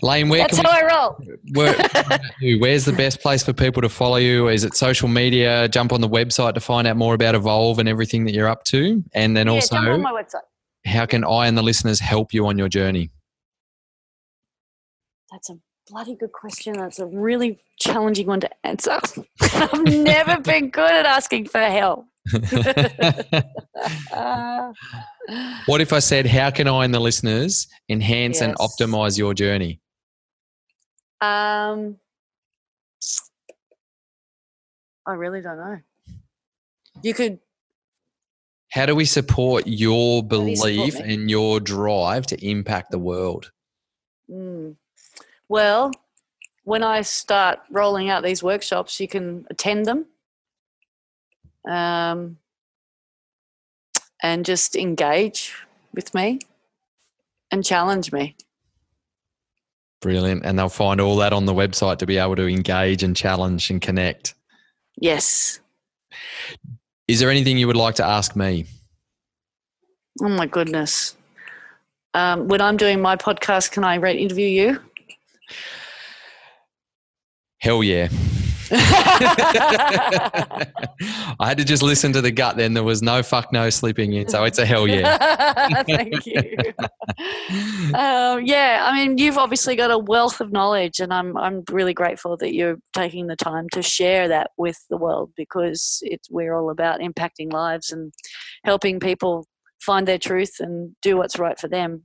Layne, 0.02 0.28
where 0.28 0.40
That's 0.40 0.58
how 0.58 0.64
we, 0.64 0.68
I 0.68 0.92
roll. 0.92 1.16
Where, 1.52 2.58
where's 2.58 2.84
the 2.84 2.92
best 2.92 3.20
place 3.20 3.44
for 3.44 3.52
people 3.52 3.80
to 3.80 3.88
follow 3.88 4.16
you? 4.16 4.48
Is 4.48 4.64
it 4.64 4.76
social 4.76 5.08
media? 5.08 5.68
Jump 5.68 5.92
on 5.92 6.00
the 6.00 6.08
website 6.08 6.54
to 6.54 6.60
find 6.60 6.86
out 6.88 6.96
more 6.96 7.14
about 7.14 7.34
Evolve 7.34 7.78
and 7.78 7.88
everything 7.88 8.24
that 8.24 8.34
you're 8.34 8.48
up 8.48 8.64
to. 8.64 9.02
And 9.14 9.36
then 9.36 9.46
yeah, 9.46 9.52
also, 9.52 9.76
jump 9.76 9.88
on 9.88 10.02
my 10.02 10.12
website. 10.12 10.42
how 10.84 11.06
can 11.06 11.24
I 11.24 11.46
and 11.46 11.56
the 11.56 11.62
listeners 11.62 12.00
help 12.00 12.34
you 12.34 12.46
on 12.46 12.58
your 12.58 12.68
journey? 12.68 13.10
That's 15.30 15.50
a 15.50 15.58
bloody 15.88 16.16
good 16.16 16.32
question. 16.32 16.74
That's 16.74 16.98
a 16.98 17.06
really 17.06 17.60
challenging 17.78 18.26
one 18.26 18.40
to 18.40 18.50
answer. 18.66 18.98
I've 19.42 19.84
never 19.84 20.40
been 20.40 20.70
good 20.70 20.90
at 20.90 21.06
asking 21.06 21.46
for 21.46 21.60
help. 21.60 22.06
what 25.66 25.80
if 25.80 25.92
I 25.92 25.98
said, 25.98 26.26
How 26.26 26.50
can 26.50 26.66
I 26.66 26.84
and 26.84 26.94
the 26.94 27.00
listeners 27.00 27.68
enhance 27.88 28.40
yes. 28.40 28.42
and 28.42 28.56
optimize 28.56 29.18
your 29.18 29.34
journey? 29.34 29.80
Um, 31.24 31.96
I 35.06 35.12
really 35.12 35.40
don't 35.40 35.56
know. 35.56 35.80
You 37.02 37.14
could. 37.14 37.38
How 38.70 38.86
do 38.86 38.94
we 38.94 39.04
support 39.04 39.66
your 39.66 40.22
belief 40.22 40.58
support 40.58 40.94
and 41.06 41.30
your 41.30 41.60
drive 41.60 42.26
to 42.26 42.46
impact 42.46 42.90
the 42.90 42.98
world? 42.98 43.52
Mm. 44.30 44.76
Well, 45.48 45.92
when 46.64 46.82
I 46.82 47.02
start 47.02 47.60
rolling 47.70 48.10
out 48.10 48.24
these 48.24 48.42
workshops, 48.42 48.98
you 48.98 49.06
can 49.06 49.46
attend 49.50 49.86
them 49.86 50.06
um, 51.68 52.38
and 54.22 54.44
just 54.44 54.74
engage 54.74 55.54
with 55.92 56.12
me 56.14 56.40
and 57.50 57.64
challenge 57.64 58.12
me. 58.12 58.34
Brilliant. 60.04 60.44
And 60.44 60.58
they'll 60.58 60.68
find 60.68 61.00
all 61.00 61.16
that 61.16 61.32
on 61.32 61.46
the 61.46 61.54
website 61.54 61.96
to 61.96 62.06
be 62.06 62.18
able 62.18 62.36
to 62.36 62.46
engage 62.46 63.02
and 63.02 63.16
challenge 63.16 63.70
and 63.70 63.80
connect. 63.80 64.34
Yes. 64.98 65.60
Is 67.08 67.20
there 67.20 67.30
anything 67.30 67.56
you 67.56 67.66
would 67.66 67.74
like 67.74 67.94
to 67.94 68.04
ask 68.04 68.36
me? 68.36 68.66
Oh 70.20 70.28
my 70.28 70.44
goodness. 70.44 71.16
Um, 72.12 72.48
when 72.48 72.60
I'm 72.60 72.76
doing 72.76 73.00
my 73.00 73.16
podcast, 73.16 73.72
can 73.72 73.82
I 73.82 73.96
interview 73.96 74.46
you? 74.46 74.80
Hell 77.60 77.82
yeah. 77.82 78.08
I 81.38 81.46
had 81.46 81.58
to 81.58 81.64
just 81.64 81.82
listen 81.82 82.12
to 82.12 82.20
the 82.20 82.30
gut 82.32 82.56
then. 82.56 82.74
There 82.74 82.82
was 82.82 83.02
no 83.02 83.22
fuck 83.22 83.52
no 83.52 83.70
sleeping 83.70 84.12
in. 84.14 84.28
So 84.28 84.42
it's 84.44 84.58
a 84.58 84.66
hell 84.66 84.88
yeah. 84.88 85.82
Thank 85.84 86.26
you. 86.26 86.56
um, 87.94 88.44
yeah, 88.44 88.82
I 88.84 88.92
mean, 88.94 89.18
you've 89.18 89.38
obviously 89.38 89.76
got 89.76 89.90
a 89.90 89.98
wealth 89.98 90.40
of 90.40 90.50
knowledge, 90.50 90.98
and 90.98 91.12
I'm, 91.12 91.36
I'm 91.36 91.62
really 91.70 91.94
grateful 91.94 92.36
that 92.38 92.54
you're 92.54 92.78
taking 92.92 93.28
the 93.28 93.36
time 93.36 93.68
to 93.70 93.82
share 93.82 94.26
that 94.28 94.50
with 94.56 94.78
the 94.90 94.96
world 94.96 95.32
because 95.36 96.00
it's, 96.02 96.28
we're 96.30 96.54
all 96.54 96.70
about 96.70 97.00
impacting 97.00 97.52
lives 97.52 97.92
and 97.92 98.12
helping 98.64 98.98
people 98.98 99.46
find 99.80 100.08
their 100.08 100.18
truth 100.18 100.56
and 100.60 100.96
do 101.02 101.16
what's 101.16 101.38
right 101.38 101.58
for 101.60 101.68
them. 101.68 102.04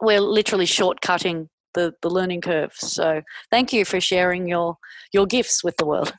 We're 0.00 0.20
literally 0.20 0.66
shortcutting 0.66 1.48
the, 1.74 1.94
the 2.02 2.10
learning 2.10 2.40
curve. 2.40 2.72
So 2.74 3.22
thank 3.50 3.72
you 3.72 3.84
for 3.84 4.00
sharing 4.00 4.48
your 4.48 4.78
your 5.12 5.26
gifts 5.26 5.62
with 5.62 5.76
the 5.76 5.86
world. 5.86 6.12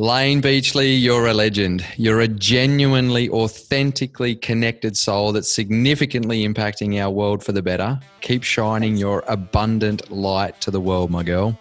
Layne 0.00 0.40
Beachley, 0.40 0.92
you're 0.92 1.26
a 1.26 1.34
legend. 1.34 1.84
You're 1.96 2.20
a 2.20 2.28
genuinely, 2.28 3.28
authentically 3.30 4.36
connected 4.36 4.96
soul 4.96 5.32
that's 5.32 5.50
significantly 5.50 6.46
impacting 6.46 7.02
our 7.02 7.10
world 7.10 7.42
for 7.42 7.50
the 7.50 7.62
better. 7.62 7.98
Keep 8.20 8.44
shining 8.44 8.96
your 8.96 9.24
abundant 9.26 10.08
light 10.08 10.60
to 10.60 10.70
the 10.70 10.80
world, 10.80 11.10
my 11.10 11.24
girl. 11.24 11.58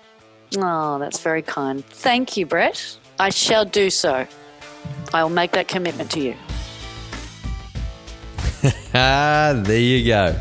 Oh, 0.55 0.99
that's 0.99 1.19
very 1.19 1.41
kind. 1.41 1.83
Thank 1.83 2.37
you, 2.37 2.45
Brett. 2.45 2.97
I 3.19 3.29
shall 3.29 3.65
do 3.65 3.89
so. 3.89 4.27
I'll 5.15 5.29
make 5.29 5.51
that 5.53 5.67
commitment 5.67 6.11
to 6.11 6.19
you. 6.19 6.35
ah, 8.93 9.59
there 9.63 9.79
you 9.79 10.05
go. 10.05 10.39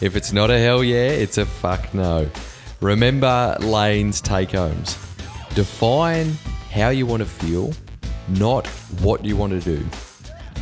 If 0.00 0.14
it's 0.14 0.32
not 0.32 0.50
a 0.50 0.58
hell 0.58 0.84
yeah, 0.84 1.08
it's 1.08 1.38
a 1.38 1.46
fuck 1.46 1.92
no. 1.92 2.30
Remember 2.80 3.56
Layne's 3.60 4.20
take 4.20 4.52
homes. 4.52 4.96
Define 5.54 6.34
how 6.70 6.90
you 6.90 7.04
want 7.04 7.20
to 7.20 7.28
feel, 7.28 7.72
not 8.28 8.68
what 9.00 9.24
you 9.24 9.36
want 9.36 9.60
to 9.60 9.60
do. 9.60 9.84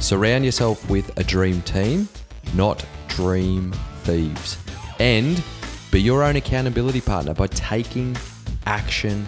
Surround 0.01 0.45
yourself 0.45 0.89
with 0.89 1.19
a 1.19 1.25
dream 1.25 1.61
team, 1.63 2.09
not 2.55 2.87
dream 3.09 3.73
thieves. 4.05 4.57
And 5.01 5.43
be 5.91 6.01
your 6.01 6.23
own 6.23 6.37
accountability 6.37 7.03
partner 7.03 7.35
by 7.35 7.49
taking 7.49 8.17
action 8.65 9.27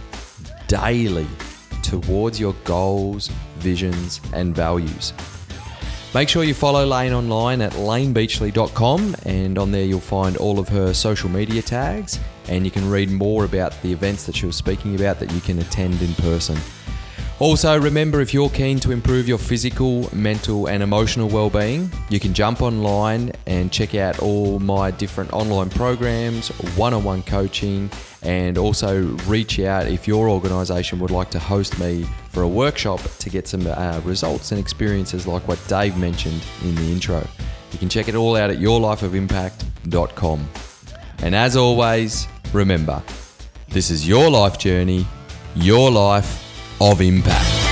daily 0.69 1.27
towards 1.83 2.41
your 2.41 2.55
goals, 2.65 3.29
visions, 3.59 4.23
and 4.33 4.55
values. 4.55 5.13
Make 6.15 6.31
sure 6.31 6.43
you 6.43 6.55
follow 6.55 6.87
Layne 6.87 7.13
online 7.13 7.61
at 7.61 7.73
laynebeachley.com, 7.73 9.17
and 9.25 9.59
on 9.59 9.71
there 9.71 9.85
you'll 9.85 10.01
find 10.01 10.39
all 10.39 10.59
of 10.59 10.67
her 10.71 10.95
social 10.95 11.29
media 11.29 11.61
tags, 11.61 12.19
and 12.49 12.65
you 12.65 12.71
can 12.71 12.89
read 12.89 13.11
more 13.11 13.45
about 13.45 13.81
the 13.83 13.93
events 13.93 14.25
that 14.25 14.35
she 14.35 14.47
was 14.47 14.57
speaking 14.57 14.95
about 14.95 15.19
that 15.21 15.31
you 15.33 15.41
can 15.43 15.59
attend 15.59 16.01
in 16.01 16.15
person. 16.15 16.57
Also, 17.41 17.79
remember 17.79 18.21
if 18.21 18.35
you're 18.35 18.51
keen 18.51 18.81
to 18.81 18.91
improve 18.91 19.29
your 19.29 19.39
physical, 19.39 20.13
mental, 20.13 20.67
and 20.67 20.83
emotional 20.83 21.29
well-being, 21.29 21.89
you 22.11 22.19
can 22.19 22.35
jump 22.35 22.61
online 22.61 23.31
and 23.47 23.71
check 23.71 23.95
out 23.95 24.19
all 24.19 24.59
my 24.59 24.91
different 24.91 25.33
online 25.33 25.71
programs, 25.71 26.49
one-on-one 26.77 27.23
coaching, 27.23 27.89
and 28.23 28.59
also 28.59 29.03
reach 29.29 29.61
out 29.61 29.87
if 29.87 30.09
your 30.09 30.29
organisation 30.29 30.99
would 30.99 31.13
like 31.13 31.31
to 31.31 31.39
host 31.39 31.79
me 31.79 32.05
for 32.31 32.43
a 32.43 32.49
workshop 32.49 33.01
to 33.21 33.31
get 33.31 33.47
some 33.47 33.65
uh, 33.69 34.01
results 34.05 34.51
and 34.51 34.59
experiences 34.59 35.29
like 35.29 35.47
what 35.47 35.65
Dave 35.69 35.97
mentioned 35.97 36.45
in 36.65 36.75
the 36.75 36.91
intro. 36.91 37.25
You 37.71 37.79
can 37.79 37.89
check 37.89 38.09
it 38.09 38.17
all 38.17 38.35
out 38.35 38.51
at 38.51 38.57
yourlifeofimpact.com. 38.57 40.49
And 41.19 41.37
as 41.37 41.57
always, 41.57 42.27
remember, 42.53 43.01
this 43.69 43.91
is 43.91 44.09
your 44.09 44.29
life 44.29 44.59
journey, 44.59 45.07
your 45.55 45.89
life 45.93 46.48
of 46.81 47.01
impact. 47.01 47.68